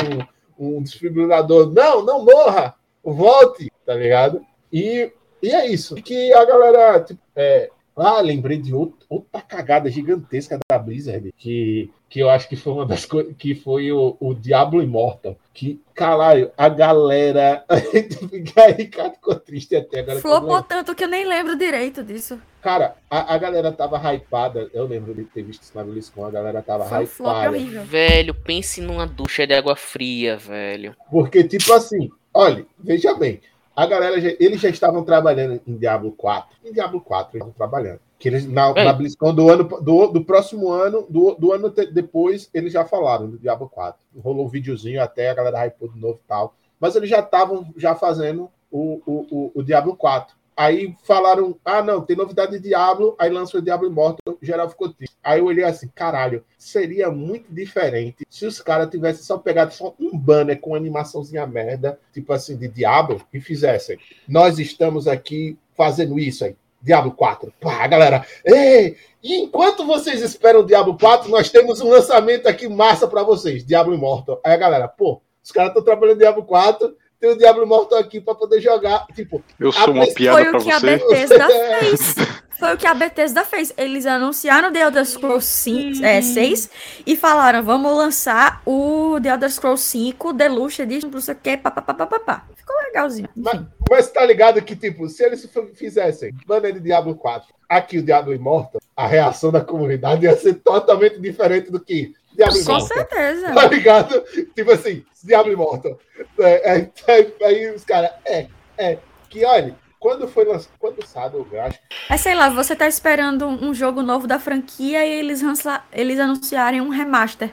[0.58, 1.72] um desfibrilador.
[1.72, 2.74] Não, não morra!
[3.02, 4.44] Volte, tá ligado?
[4.72, 5.12] E,
[5.42, 5.94] e é isso.
[5.94, 7.00] Que a galera.
[7.00, 12.48] Tipo, é, ah, lembrei de out- outra cagada gigantesca da Blizzard, que, que eu acho
[12.48, 13.34] que foi uma das coisas.
[13.38, 15.36] Que foi o, o Diablo Immortal.
[15.54, 17.64] Que, caralho, a galera.
[17.68, 20.20] A gente fica aí, cara, ficou triste até agora.
[20.20, 22.38] Flopou tanto que eu nem lembro direito disso.
[22.60, 24.68] Cara, a, a galera tava hypada.
[24.74, 26.26] Eu lembro de ter visto isso na BlizzCon.
[26.26, 27.48] A galera tava Foi um hypada.
[27.50, 27.84] horrível.
[27.84, 30.94] Velho, pense numa ducha de água fria, velho.
[31.10, 33.40] Porque, tipo assim, olha, veja bem,
[33.76, 36.56] a galera, já- eles já estavam trabalhando em Diablo 4.
[36.64, 38.00] Em Diablo 4 eles estavam trabalhando.
[38.18, 41.86] Que eles, na, na BlizzCon do ano, do, do próximo ano, do, do ano te-
[41.92, 44.00] depois, eles já falaram do Diablo 4.
[44.22, 46.54] Rolou um videozinho até, a galera hypou de novo e tal.
[46.80, 50.34] Mas eles já estavam já fazendo o, o, o, o Diablo 4.
[50.56, 54.88] Aí falaram, ah, não, tem novidade de Diablo, aí lançou o Diablo Immortal, geral ficou
[54.88, 55.14] triste.
[55.22, 59.94] Aí eu olhei assim, caralho, seria muito diferente se os caras tivessem só pegado só
[60.00, 63.98] um banner com animaçãozinha merda, tipo assim, de Diablo, e fizessem.
[64.26, 66.56] Nós estamos aqui fazendo isso aí.
[66.80, 67.52] Diablo 4.
[67.60, 68.24] Pá, galera.
[68.44, 68.96] Ei!
[69.22, 73.94] Enquanto vocês esperam o Diablo 4, nós temos um lançamento aqui massa pra vocês, Diablo
[73.94, 74.40] Immortal.
[74.44, 78.34] Aí galera, pô, os caras estão trabalhando Diablo 4, tem o Diablo Immortal aqui pra
[78.34, 79.06] poder jogar.
[79.14, 80.86] Tipo, Eu sou uma Foi piada Foi pra o que a você.
[80.86, 81.48] Bethesda
[81.80, 82.14] fez.
[82.58, 83.72] Foi o que a Bethesda fez.
[83.76, 86.70] Eles anunciaram The Elder Scrolls 5, é, 6
[87.06, 91.56] e falaram: vamos lançar o The Elder Scrolls 5 Deluxe Edition, não sei o que,
[91.56, 92.46] papapá.
[92.56, 93.28] Ficou legalzinho.
[93.36, 98.02] Mas, mas tá ligado que, tipo, se eles fizessem banner de Diablo 4, aqui o
[98.02, 102.80] Diablo Immortal, a reação da comunidade ia ser totalmente diferente do que Com Immortal.
[102.80, 103.54] certeza.
[103.54, 104.24] Tá ligado?
[104.54, 105.98] Tipo assim, Diablo Immortal.
[106.38, 108.46] É, é, é, aí os caras, é,
[108.76, 108.98] é.
[109.28, 111.78] Que olha, quando foi lançado, quando lançado, eu acho
[112.10, 115.82] É, sei lá, você tá esperando um um jogo novo da franquia e eles, lança-
[115.92, 117.50] eles anunciarem um remaster.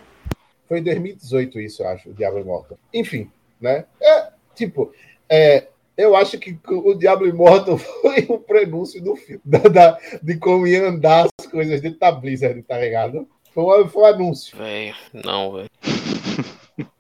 [0.67, 2.77] Foi em 2018 isso, eu acho, o Diablo Immortal.
[2.93, 3.29] Enfim,
[3.59, 3.85] né?
[4.01, 4.93] É, tipo,
[5.29, 10.37] é, eu acho que o Diablo Immortal foi o prenúncio do filme, da, da- de
[10.37, 13.27] como ia andar as coisas dentro da Blizzard, tá ligado?
[13.53, 14.57] Foi, foi um anúncio.
[14.57, 15.69] Velho, não, velho.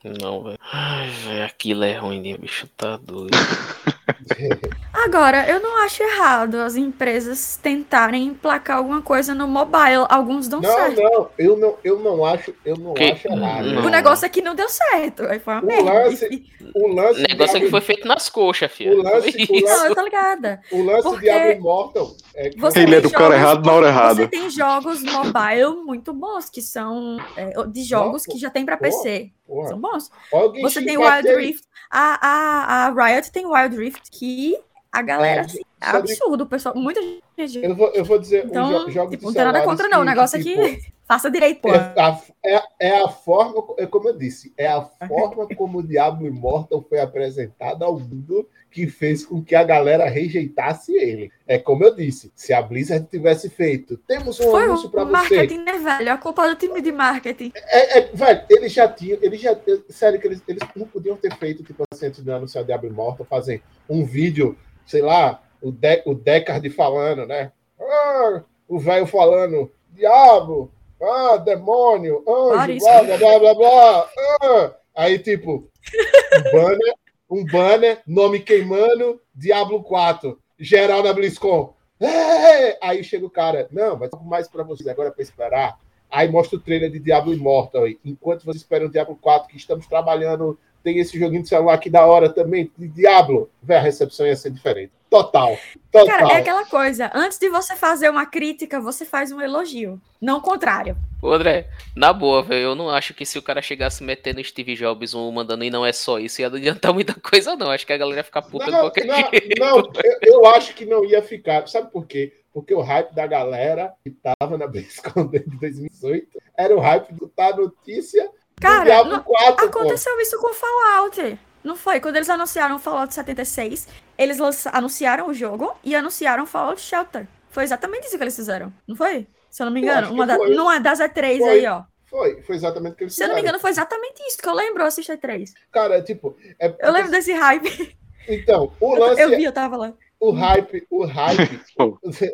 [0.03, 0.57] Não, velho.
[0.71, 2.67] Ai, velho, aquilo é ruim, né, bicho?
[2.77, 3.31] Tá doido.
[4.93, 10.05] Agora, eu não acho errado as empresas tentarem emplacar alguma coisa no mobile.
[10.09, 11.01] Alguns dão Não, certo.
[11.01, 13.65] não, eu não, eu não acho, eu não Que- acho errado.
[13.65, 13.85] não.
[13.85, 15.23] O negócio aqui não deu certo.
[15.23, 15.91] Aí foi uma O merda.
[15.91, 16.43] lance-
[16.75, 18.99] O lance O negócio é que foi feito nas coxas, filho.
[18.99, 19.65] O lance- o isso.
[19.65, 20.61] Não, eu tô ligada.
[20.71, 23.37] O lance Porque do Diablo Immortal é que Você Ele tem é do cara jogos-
[23.37, 24.27] errado na hora Você errada.
[24.27, 28.77] tem jogos mobile muito bons, que são é, de jogos que já tem pra.
[28.77, 29.31] PC.
[29.45, 30.09] Porra, São bons.
[30.31, 31.45] olha o Você tem Wild aí.
[31.47, 31.67] Rift.
[31.89, 34.57] A, a, a Riot tem Wild Rift, que
[34.91, 36.75] A galera, É, assim, é absurdo, o pessoal.
[36.75, 37.57] Muita gente.
[37.63, 40.01] Eu vou, eu vou dizer, Então, os jo- jogos tipo, não tem nada contra, não.
[40.01, 41.69] O negócio que, é que tipo, faça direito, pô.
[41.69, 45.83] É a, é, é a forma, é como eu disse, é a forma como o
[45.83, 51.31] Diablo Immortal foi apresentado ao mundo que fez com que a galera rejeitasse ele.
[51.45, 55.03] É como eu disse, se a Blizzard tivesse feito, temos um Foi anúncio o para
[55.03, 55.11] você.
[55.11, 56.11] marketing, né, velho?
[56.11, 57.51] A culpa do time de marketing.
[57.55, 59.55] É, é, velho, eles já tinham, eles já,
[59.89, 62.89] sério que eles, eles não podiam ter feito, tipo assim, antes de anunciar o Diablo
[62.89, 67.51] Immortal, fazer um vídeo, sei lá, o, De, o Deckard falando, né?
[67.79, 74.09] Ah, o velho falando, diabo, ah, demônio, anjo, blá, blá, blá, blá, blá,
[74.41, 74.71] ah.
[74.95, 75.69] Aí, tipo,
[76.37, 76.93] um banner,
[77.33, 81.73] um banner, nome queimando, Diablo 4, geral na BlizzCon.
[81.99, 82.77] É!
[82.79, 85.79] Aí chega o cara, não, mas mais para vocês agora para esperar.
[86.11, 87.87] Aí mostra o trailer de Diablo Immortal.
[88.05, 91.89] Enquanto vocês esperam o Diablo 4, que estamos trabalhando, tem esse joguinho de celular aqui
[91.89, 93.49] da hora também, de Diablo.
[93.63, 94.91] Véi, a recepção ia ser diferente.
[95.13, 95.57] Total.
[95.91, 96.07] Total.
[96.07, 97.11] Cara, é aquela coisa.
[97.13, 100.01] Antes de você fazer uma crítica, você faz um elogio.
[100.19, 100.97] Não o contrário.
[101.21, 104.73] Ô, André, na boa, velho, eu não acho que se o cara chegasse metendo Steve
[104.75, 107.69] Jobs um mandando e não é só isso, ia adiantar muita coisa, não.
[107.69, 109.59] Acho que a galera ia ficar puta de Não, qualquer não, jeito.
[109.59, 111.67] não, eu, eu acho que não ia ficar.
[111.67, 112.33] Sabe por quê?
[112.51, 116.27] Porque o hype da galera que tava na BlizzCon de 2018
[116.57, 119.65] era o hype do tá notícia do Cara, Diablo não- 4, pô.
[119.79, 121.37] aconteceu isso com Fallout.
[121.63, 121.99] Não foi?
[121.99, 123.87] Quando eles anunciaram Fallout 76,
[124.17, 124.37] eles
[124.71, 127.27] anunciaram o jogo e anunciaram Fallout Shelter.
[127.49, 128.73] Foi exatamente isso que eles fizeram.
[128.87, 129.27] Não foi?
[129.49, 130.11] Se eu não me Eu engano.
[130.13, 131.49] Uma da, numa das E3 Foi.
[131.49, 131.83] aí, ó.
[132.09, 133.49] Foi, foi exatamente o que eles Se eu não me fizeram.
[133.55, 134.83] engano, foi exatamente isso que eu lembro.
[134.83, 135.51] Eu assisti a E3.
[135.71, 136.35] Cara, tipo...
[136.59, 137.95] É, Eu lembro desse hype.
[138.27, 139.93] Então, o Eu, lance eu vi, eu tava lá.
[140.19, 141.59] o hype, o hype,
[142.03, 142.31] você,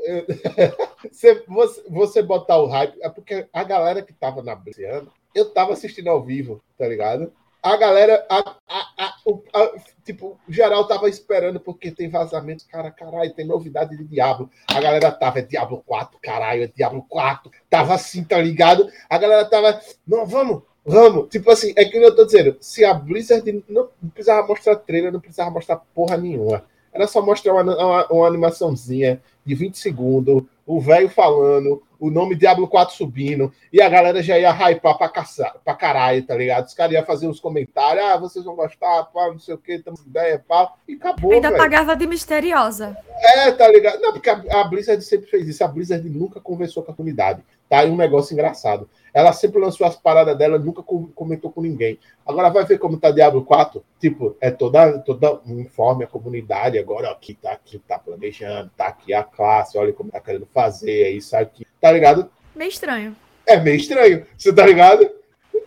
[1.09, 1.43] você,
[1.89, 6.07] você- botar o hype, é porque a galera que tava na ano, eu tava assistindo
[6.09, 7.31] ao vivo, tá ligado?
[7.61, 9.15] A galera, a, a,
[9.53, 9.71] a,
[10.05, 14.49] tipo, geral tava esperando porque tem vazamentos, cara, caralho, tem novidade de Diablo.
[14.67, 17.51] A galera tava, é Diablo 4, caralho, é Diablo 4.
[17.69, 18.89] Tava assim, tá ligado?
[19.09, 19.77] A galera tava,
[20.07, 21.27] não, vamos, vamos.
[21.29, 25.11] Tipo assim, é que eu tô dizendo, se a Blizzard não, não precisava mostrar trailer,
[25.11, 26.63] não precisava mostrar porra nenhuma.
[26.93, 32.35] Era só mostrar uma, uma, uma animaçãozinha de 20 segundos, o velho falando, o nome
[32.35, 36.67] Diablo 4 subindo, e a galera já ia hypar pra, caçar, pra caralho, tá ligado?
[36.67, 39.79] Os caras iam fazer uns comentários, ah, vocês vão gostar, pá, não sei o que,
[39.79, 41.59] temos ideia, pá, e acabou, Ainda velho.
[41.59, 42.95] pagava de misteriosa.
[43.19, 43.99] É, tá ligado?
[43.99, 45.63] Não, porque a, a Blizzard sempre fez isso.
[45.63, 47.43] A Blizzard nunca conversou com a comunidade.
[47.69, 48.89] Tá aí um negócio engraçado.
[49.13, 51.99] Ela sempre lançou as paradas dela, nunca com- comentou com ninguém.
[52.25, 53.83] Agora vai ver como tá Diablo 4.
[53.99, 56.77] Tipo, é toda, toda um informe a comunidade.
[56.79, 60.47] Agora, ó, aqui tá aqui, tá planejando, tá aqui a classe, olha como tá querendo
[60.53, 61.65] fazer, é isso aqui.
[61.79, 62.29] Tá ligado?
[62.55, 63.15] Meio estranho.
[63.45, 64.25] É meio estranho.
[64.37, 65.09] Você tá ligado?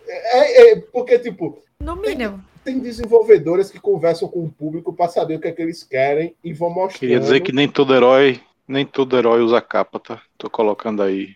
[0.07, 2.43] É, é, porque, tipo, No mínimo.
[2.63, 6.35] tem desenvolvedores que conversam com o público para saber o que é que eles querem
[6.43, 6.99] e vão mostrando.
[6.99, 10.21] Queria dizer que nem todo herói, nem todo herói usa capa, tá?
[10.37, 11.35] Tô colocando aí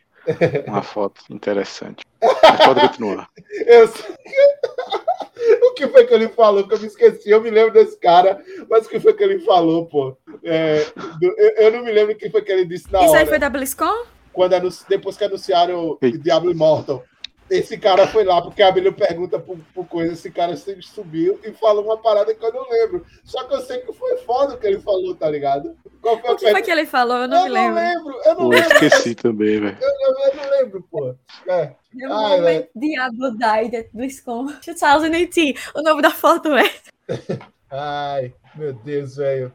[0.67, 2.05] uma foto interessante.
[2.21, 3.29] Mas pode continuar.
[3.65, 3.85] Eu
[5.69, 6.67] o que foi que ele falou?
[6.67, 9.39] Que eu me esqueci, eu me lembro desse cara, mas o que foi que ele
[9.39, 10.17] falou, pô?
[10.43, 10.85] É,
[11.19, 13.19] do- eu, eu não me lembro o que foi que ele disse na Isso hora,
[13.19, 14.05] aí foi da BlizzCon?
[14.33, 15.97] quando anunci- depois que anunciaram.
[16.21, 17.03] Diablo Immortal.
[17.49, 21.39] Esse cara foi lá, porque a Abelha pergunta por, por coisa, esse cara sempre subiu
[21.43, 23.05] e falou uma parada que eu não lembro.
[23.23, 25.77] Só que eu sei que foi foda o que ele falou, tá ligado?
[26.01, 26.63] Qual foi O que foi pergunta?
[26.63, 27.17] que ele falou?
[27.17, 27.73] Eu não me eu não lembro.
[27.73, 29.77] lembro, eu não Pô, eu lembro, esqueci também, velho.
[29.81, 31.15] eu, eu não lembro, pô.
[31.47, 31.75] É.
[31.93, 35.71] No Ai, moment Diablo died at BlizzCon 2018.
[35.75, 36.69] O nome da foto é.
[37.69, 39.53] Ai, meu Deus, velho.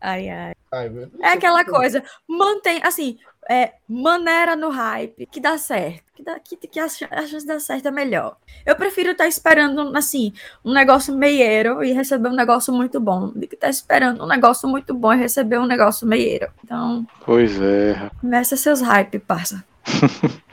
[0.00, 0.52] Ai, ai.
[0.72, 1.22] Ai, meu Deus.
[1.22, 2.02] É aquela coisa.
[2.28, 3.18] Mantém, assim,
[3.48, 6.05] é, maneira no hype, que dá certo.
[6.16, 8.36] Que, dá, que, que a, a chance de dar certo é melhor.
[8.64, 10.32] Eu prefiro estar esperando, assim,
[10.64, 13.28] um negócio meieiro e receber um negócio muito bom.
[13.28, 16.48] Do que estar esperando um negócio muito bom e receber um negócio meieiro.
[16.64, 19.62] Então, Pois é, começa seus hype, parça.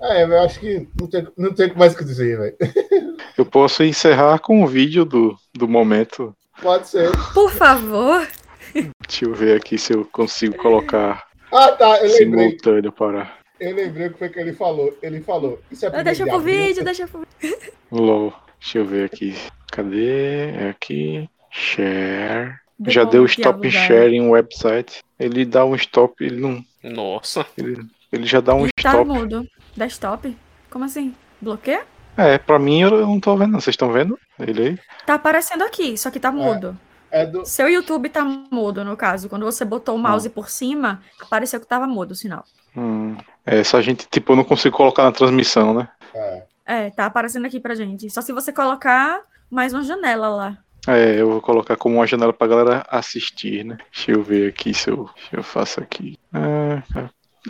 [0.00, 2.56] É, eu acho que não tem, não tem mais o que dizer, velho.
[3.38, 6.36] Eu posso encerrar com o vídeo do, do momento.
[6.60, 7.10] Pode ser.
[7.32, 8.28] Por favor.
[8.74, 12.48] Deixa eu ver aqui se eu consigo colocar Ah, tá, eu lembrei.
[12.50, 13.32] simultâneo para.
[13.64, 14.96] Eu lembrei o que foi que ele falou.
[15.02, 15.60] Ele falou.
[15.70, 17.58] Isso é Ah, Deixa pro vídeo, deixa pro vídeo.
[17.90, 18.32] LOL.
[18.60, 19.34] Deixa eu ver aqui.
[19.72, 20.50] Cadê?
[20.50, 21.28] É aqui.
[21.50, 22.56] Share.
[22.86, 25.02] Já deu stop share em website.
[25.18, 26.62] Ele dá um stop, ele não.
[26.82, 27.46] Nossa.
[27.56, 27.82] Ele,
[28.12, 29.06] ele já dá um E tá stop.
[29.08, 29.46] mudo.
[29.76, 30.36] Desktop?
[30.70, 31.14] Como assim?
[31.40, 31.82] Bloqueia?
[32.16, 33.52] É, pra mim eu não tô vendo.
[33.52, 34.78] Vocês estão vendo ele aí?
[35.06, 36.68] Tá aparecendo aqui, só que tá mudo.
[36.70, 36.93] É
[37.26, 37.44] do.
[37.44, 39.28] Seu YouTube tá mudo, no caso.
[39.28, 42.44] Quando você botou o mouse por cima, apareceu que tava mudo o sinal.
[42.76, 43.16] Hum.
[43.46, 45.88] É, só a gente, tipo, eu não consigo colocar na transmissão, né?
[46.14, 46.42] É.
[46.66, 48.08] É, tá aparecendo aqui pra gente.
[48.08, 49.20] Só se você colocar
[49.50, 50.58] mais uma janela lá.
[50.86, 53.78] É, eu vou colocar como uma janela pra galera assistir, né?
[53.92, 56.18] Deixa eu ver aqui se eu, se eu faço aqui.
[56.32, 56.82] Ah,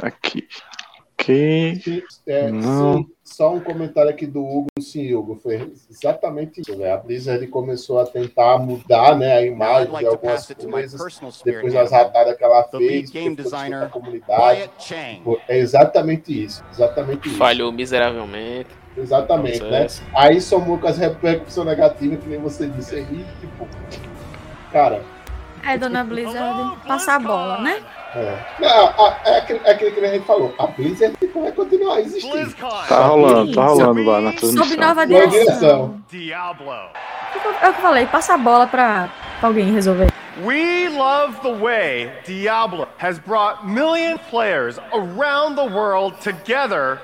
[0.03, 0.47] aqui.
[1.25, 2.03] Ok.
[2.27, 2.99] É, Não.
[2.99, 6.77] sim, só um comentário aqui do Hugo, sim, Hugo, foi exatamente isso.
[6.77, 6.93] Né?
[6.93, 12.37] A Blizzard começou a tentar mudar né, a imagem de algumas coisas depois das ratadas
[12.37, 13.11] que ela fez,
[13.81, 14.71] da comunidade.
[15.49, 17.39] É exatamente isso, exatamente isso.
[17.39, 18.69] Falhou miseravelmente.
[18.97, 19.87] Exatamente, né?
[20.15, 23.67] Aí somou com as repercussões negativas, que nem você disse aí, tipo,
[24.71, 25.03] cara,
[25.67, 27.81] É, dona Blizzard, passar a bola, né?
[28.15, 28.39] é.
[28.61, 32.55] Não, a- é, aquele, é aquele que a gente falou, a Blizzard vai continuar existindo.
[32.89, 34.77] Tá rolando, tá rolando lá na Sob transmissão.
[34.79, 35.55] nova Boa direção.
[35.57, 36.03] direção.
[36.11, 36.73] Diablo.
[36.73, 39.09] É o que eu falei, passa a bola pra,
[39.41, 40.13] pra alguém resolver.
[40.45, 46.99] We love the way Diablo has brought million players around the world together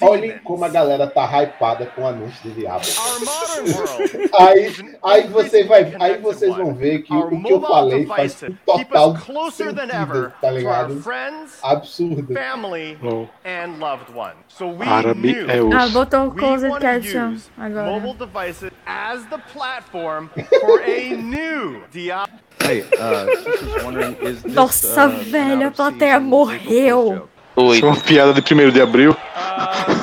[0.00, 2.88] Olhem como a galera tá hypada com o anúncio do Diablo.
[2.88, 7.34] Our modern world Aí, aí, você vai, aí vocês vão ver que Our o que
[7.34, 11.00] eu mobile falei faz devices um keep total us closer than sentido, ever tá ligado?
[11.02, 12.32] friends, Absurdo.
[12.34, 14.36] family, Oh, and loved ones.
[14.48, 15.92] So we árabe é Ah, osso.
[15.92, 17.90] botou we closed want caption to use agora.
[17.90, 20.28] mobile devices as the platform
[20.60, 22.38] for a new Diablo.
[22.60, 27.28] Hey, uh, just wondering, is this, Nossa, uh, velho, a plateia morreu.
[27.58, 29.16] É uma piada de 1 de abril.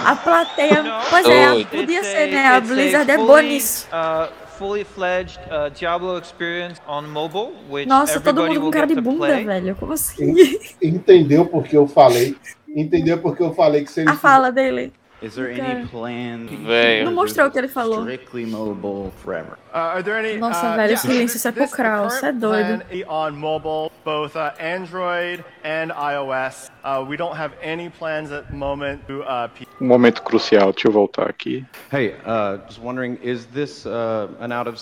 [0.05, 0.83] A plateia.
[1.09, 2.47] Pois é, podia ser, né?
[2.47, 3.87] A Blizzard é boa nisso.
[3.91, 4.27] uh,
[4.57, 9.27] fully fledged uh, Diablo experience on mobile, which Nossa, todo mundo com cara de bunda,
[9.27, 9.45] play.
[9.45, 9.75] velho.
[9.75, 10.35] Como assim?
[10.81, 12.35] Entendeu porque eu falei?
[12.67, 14.91] Entendeu porque eu falei que se eles A fala dele.
[15.25, 15.79] Is there Cara.
[15.79, 16.45] any plan?
[16.45, 17.05] Velho.
[17.05, 18.01] Não mostrou o que ele falou.
[18.03, 19.57] Strictly mobile forever.
[19.73, 22.83] Uh, are there any, Nossa, uh, velho, yeah, silêncio this- sepulcral, this- cê é doido.
[23.07, 28.55] On mobile, both uh, Android and iOS, uh, we don't have any plans at the
[28.55, 31.65] moment to uh, P- Um momento crucial, deixa eu voltar aqui.
[31.91, 34.77] Hey, uh, just wondering, is this uh, an out of?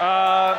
[0.00, 0.54] Uh,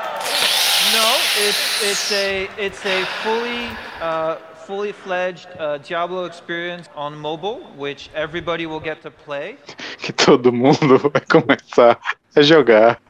[0.94, 1.16] no,
[1.48, 3.70] it's it's a it's a fully
[4.02, 4.36] uh,
[4.66, 9.58] fully fledged uh, Diablo experience on mobile, which everybody will get to play.
[9.98, 12.00] Que todo mundo vai começar
[12.36, 13.02] a jogar.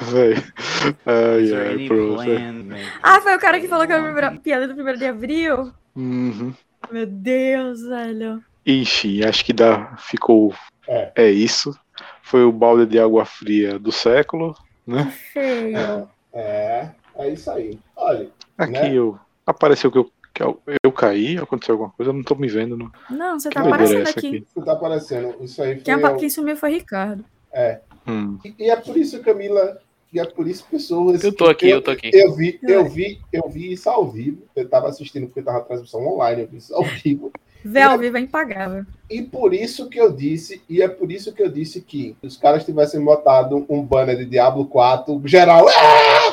[0.00, 0.34] Véi.
[1.06, 1.76] Ai, ai?
[1.76, 2.90] Maybe?
[3.02, 5.72] Ah, foi o cara que falou que era a primeira piada do primeiro de abril?
[5.94, 6.52] Uhum.
[6.90, 8.42] Meu Deus, velho.
[8.66, 10.52] Enfim, acho que dá, ficou.
[10.88, 11.12] É.
[11.14, 11.78] É isso.
[12.22, 14.56] Foi o balde de água fria do século,
[14.86, 15.12] né?
[15.32, 16.08] Feio.
[16.32, 17.78] É, é isso aí.
[17.94, 18.28] Olha,
[18.58, 18.94] Aqui Né?
[18.94, 19.16] eu.
[19.46, 22.76] Apareceu que eu, que eu, eu caí, aconteceu alguma coisa, eu não tô me vendo.
[22.76, 22.90] Não.
[23.10, 24.18] Não, você Que tá é aparecendo aqui.
[24.28, 24.46] aqui?
[24.54, 25.82] que tá aparecendo, isso aí foi.
[25.82, 27.24] Quem, apa- quem sumiu foi Ricardo.
[28.06, 28.38] Hum.
[28.44, 29.78] E e é por isso, Camila,
[30.12, 31.22] e é por isso pessoas.
[31.22, 32.10] Eu tô aqui, eu tô aqui.
[32.12, 34.42] Eu vi, eu vi, eu vi isso ao vivo.
[34.56, 37.30] Eu tava assistindo porque tava a transmissão online, eu vi isso ao vivo.
[37.62, 38.86] Ver ao vivo é impagável.
[39.10, 42.26] E por isso que eu disse, e é por isso que eu disse que se
[42.26, 45.66] os caras tivessem botado um banner de Diablo 4, geral,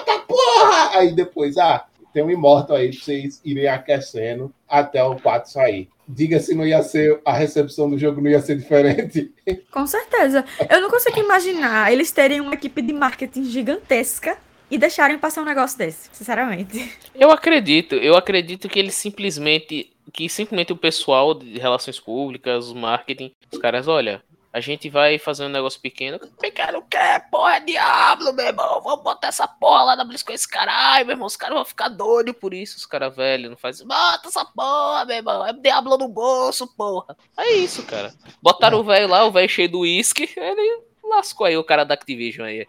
[0.05, 0.97] tá porra!
[0.97, 1.85] Aí depois, ah,
[2.17, 5.87] tem um Immortal aí pra vocês irem aquecendo até o 4 sair.
[6.07, 9.31] Diga se não ia ser, a recepção do jogo não ia ser diferente.
[9.69, 10.43] Com certeza.
[10.67, 14.35] Eu não consigo imaginar eles terem uma equipe de marketing gigantesca
[14.71, 16.91] e deixarem passar um negócio desse, sinceramente.
[17.13, 22.75] Eu acredito, eu acredito que eles simplesmente, que simplesmente o pessoal de relações públicas, o
[22.75, 24.23] marketing, os caras, olha,
[24.57, 28.81] a gente vai fazer um negócio pequeno, pequeno que é, porra, é Diablo, meu irmão,
[28.81, 31.89] vamos botar essa porra lá na BlizzCon esse caralho, meu irmão, os caras vão ficar
[31.89, 35.95] doidos por isso, os caras velhos, não fazem, bota essa porra, meu irmão, é Diablo
[35.95, 37.15] no bolso, porra.
[37.37, 38.11] É isso, cara.
[38.41, 41.93] Botaram o velho lá, o velho cheio do uísque, ele lascou aí o cara da
[41.93, 42.67] Activision aí.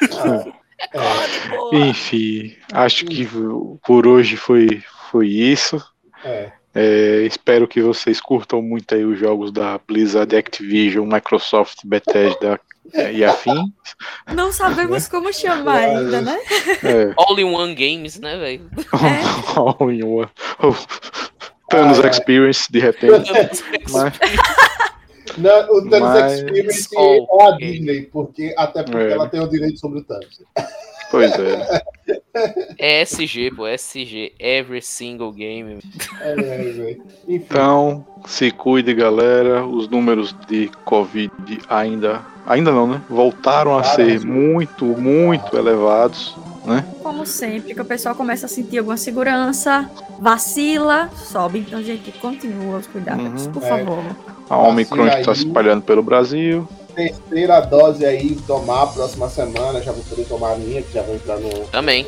[0.82, 1.78] É porra.
[1.78, 3.24] Enfim, acho que
[3.86, 4.82] por hoje foi,
[5.12, 5.80] foi isso.
[6.24, 6.50] É.
[6.74, 12.58] É, espero que vocês curtam muito aí os jogos da Blizzard, Activision, Microsoft, Bethesda
[12.94, 13.68] é, e afins.
[14.34, 16.38] Não sabemos como chamar ainda, né?
[16.82, 18.70] É, All in One Games, né, velho?
[19.56, 20.28] all in one.
[20.62, 20.74] Oh,
[21.68, 22.10] Thanos Ah, é.
[22.10, 23.30] Experience, de repente.
[23.90, 24.12] Mas,
[25.38, 27.50] Não, o Thanos Mas- Experience é a.
[27.56, 29.12] Disney, porque, até porque É.
[29.12, 30.42] ela tem o direito sobre o Thanos.
[31.12, 31.82] Pois é.
[32.78, 35.78] É SG, pô, SG, Every Single Game.
[36.20, 36.96] É, é, é.
[37.28, 39.64] Então, se cuide, galera.
[39.64, 41.30] Os números de Covid
[41.68, 42.22] ainda.
[42.46, 43.00] Ainda não, né?
[43.08, 46.34] Voltaram a ser muito, muito elevados.
[47.02, 49.88] Como sempre, que o pessoal começa a sentir alguma segurança,
[50.20, 51.58] vacila, sobe.
[51.60, 53.52] Então, gente, continua os cuidados, Uhum.
[53.52, 53.68] por É.
[53.68, 54.04] favor.
[54.48, 56.66] A Omicron está se espalhando pelo Brasil.
[56.94, 59.82] Terceira dose aí, tomar próxima semana.
[59.82, 61.50] Já vou poder tomar a minha, que já vou entrar no.
[61.68, 62.06] Também.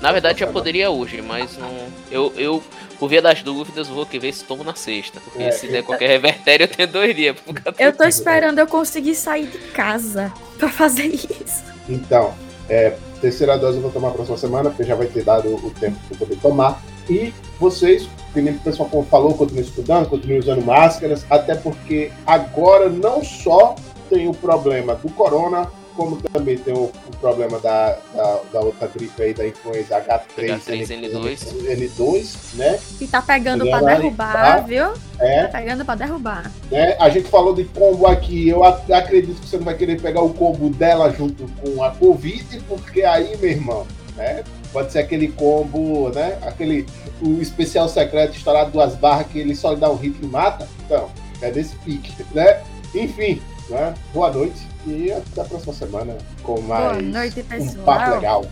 [0.00, 1.70] Na verdade, já poderia hoje, mas não.
[2.10, 2.62] Eu, eu
[2.98, 5.20] por via das dúvidas, vou que ver se tomo na sexta.
[5.20, 7.36] Porque É, se der qualquer revertério, eu tenho dois dias.
[7.78, 11.64] Eu tô esperando eu conseguir sair de casa pra fazer isso.
[11.88, 12.34] Então,
[12.68, 15.70] é, terceira dose eu vou tomar a próxima semana, porque já vai ter dado o
[15.70, 16.82] tempo para poder tomar.
[17.08, 22.88] E vocês, que nem o pessoal falou, continuem estudando, continuem usando máscaras, até porque agora
[22.88, 23.76] não só
[24.08, 28.86] tem o problema do corona, como também tem o, o problema da, da, da, outra
[28.86, 32.78] gripe aí, da influenza H3N2, N2 né?
[32.98, 34.60] Que tá pegando para derrubar, tá?
[34.60, 34.92] viu?
[35.18, 35.46] É.
[35.46, 36.52] Tá pegando para derrubar.
[36.70, 36.96] Né?
[37.00, 40.34] A gente falou de combo aqui, eu acredito que você não vai querer pegar o
[40.34, 44.44] combo dela junto com a Covid, porque aí, meu irmão, né?
[44.72, 46.38] Pode ser aquele combo, né?
[46.42, 46.86] Aquele
[47.22, 50.68] o especial secreto estourado duas barras que ele só dá um hit e mata.
[50.84, 51.10] Então,
[51.40, 52.62] é desse pique, né?
[52.94, 53.94] Enfim, né?
[54.12, 57.70] Boa noite e até a próxima semana com mais Boa noite, pessoal.
[57.70, 58.46] um papo legal.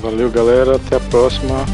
[0.00, 0.76] Valeu, galera.
[0.76, 1.64] Até a próxima.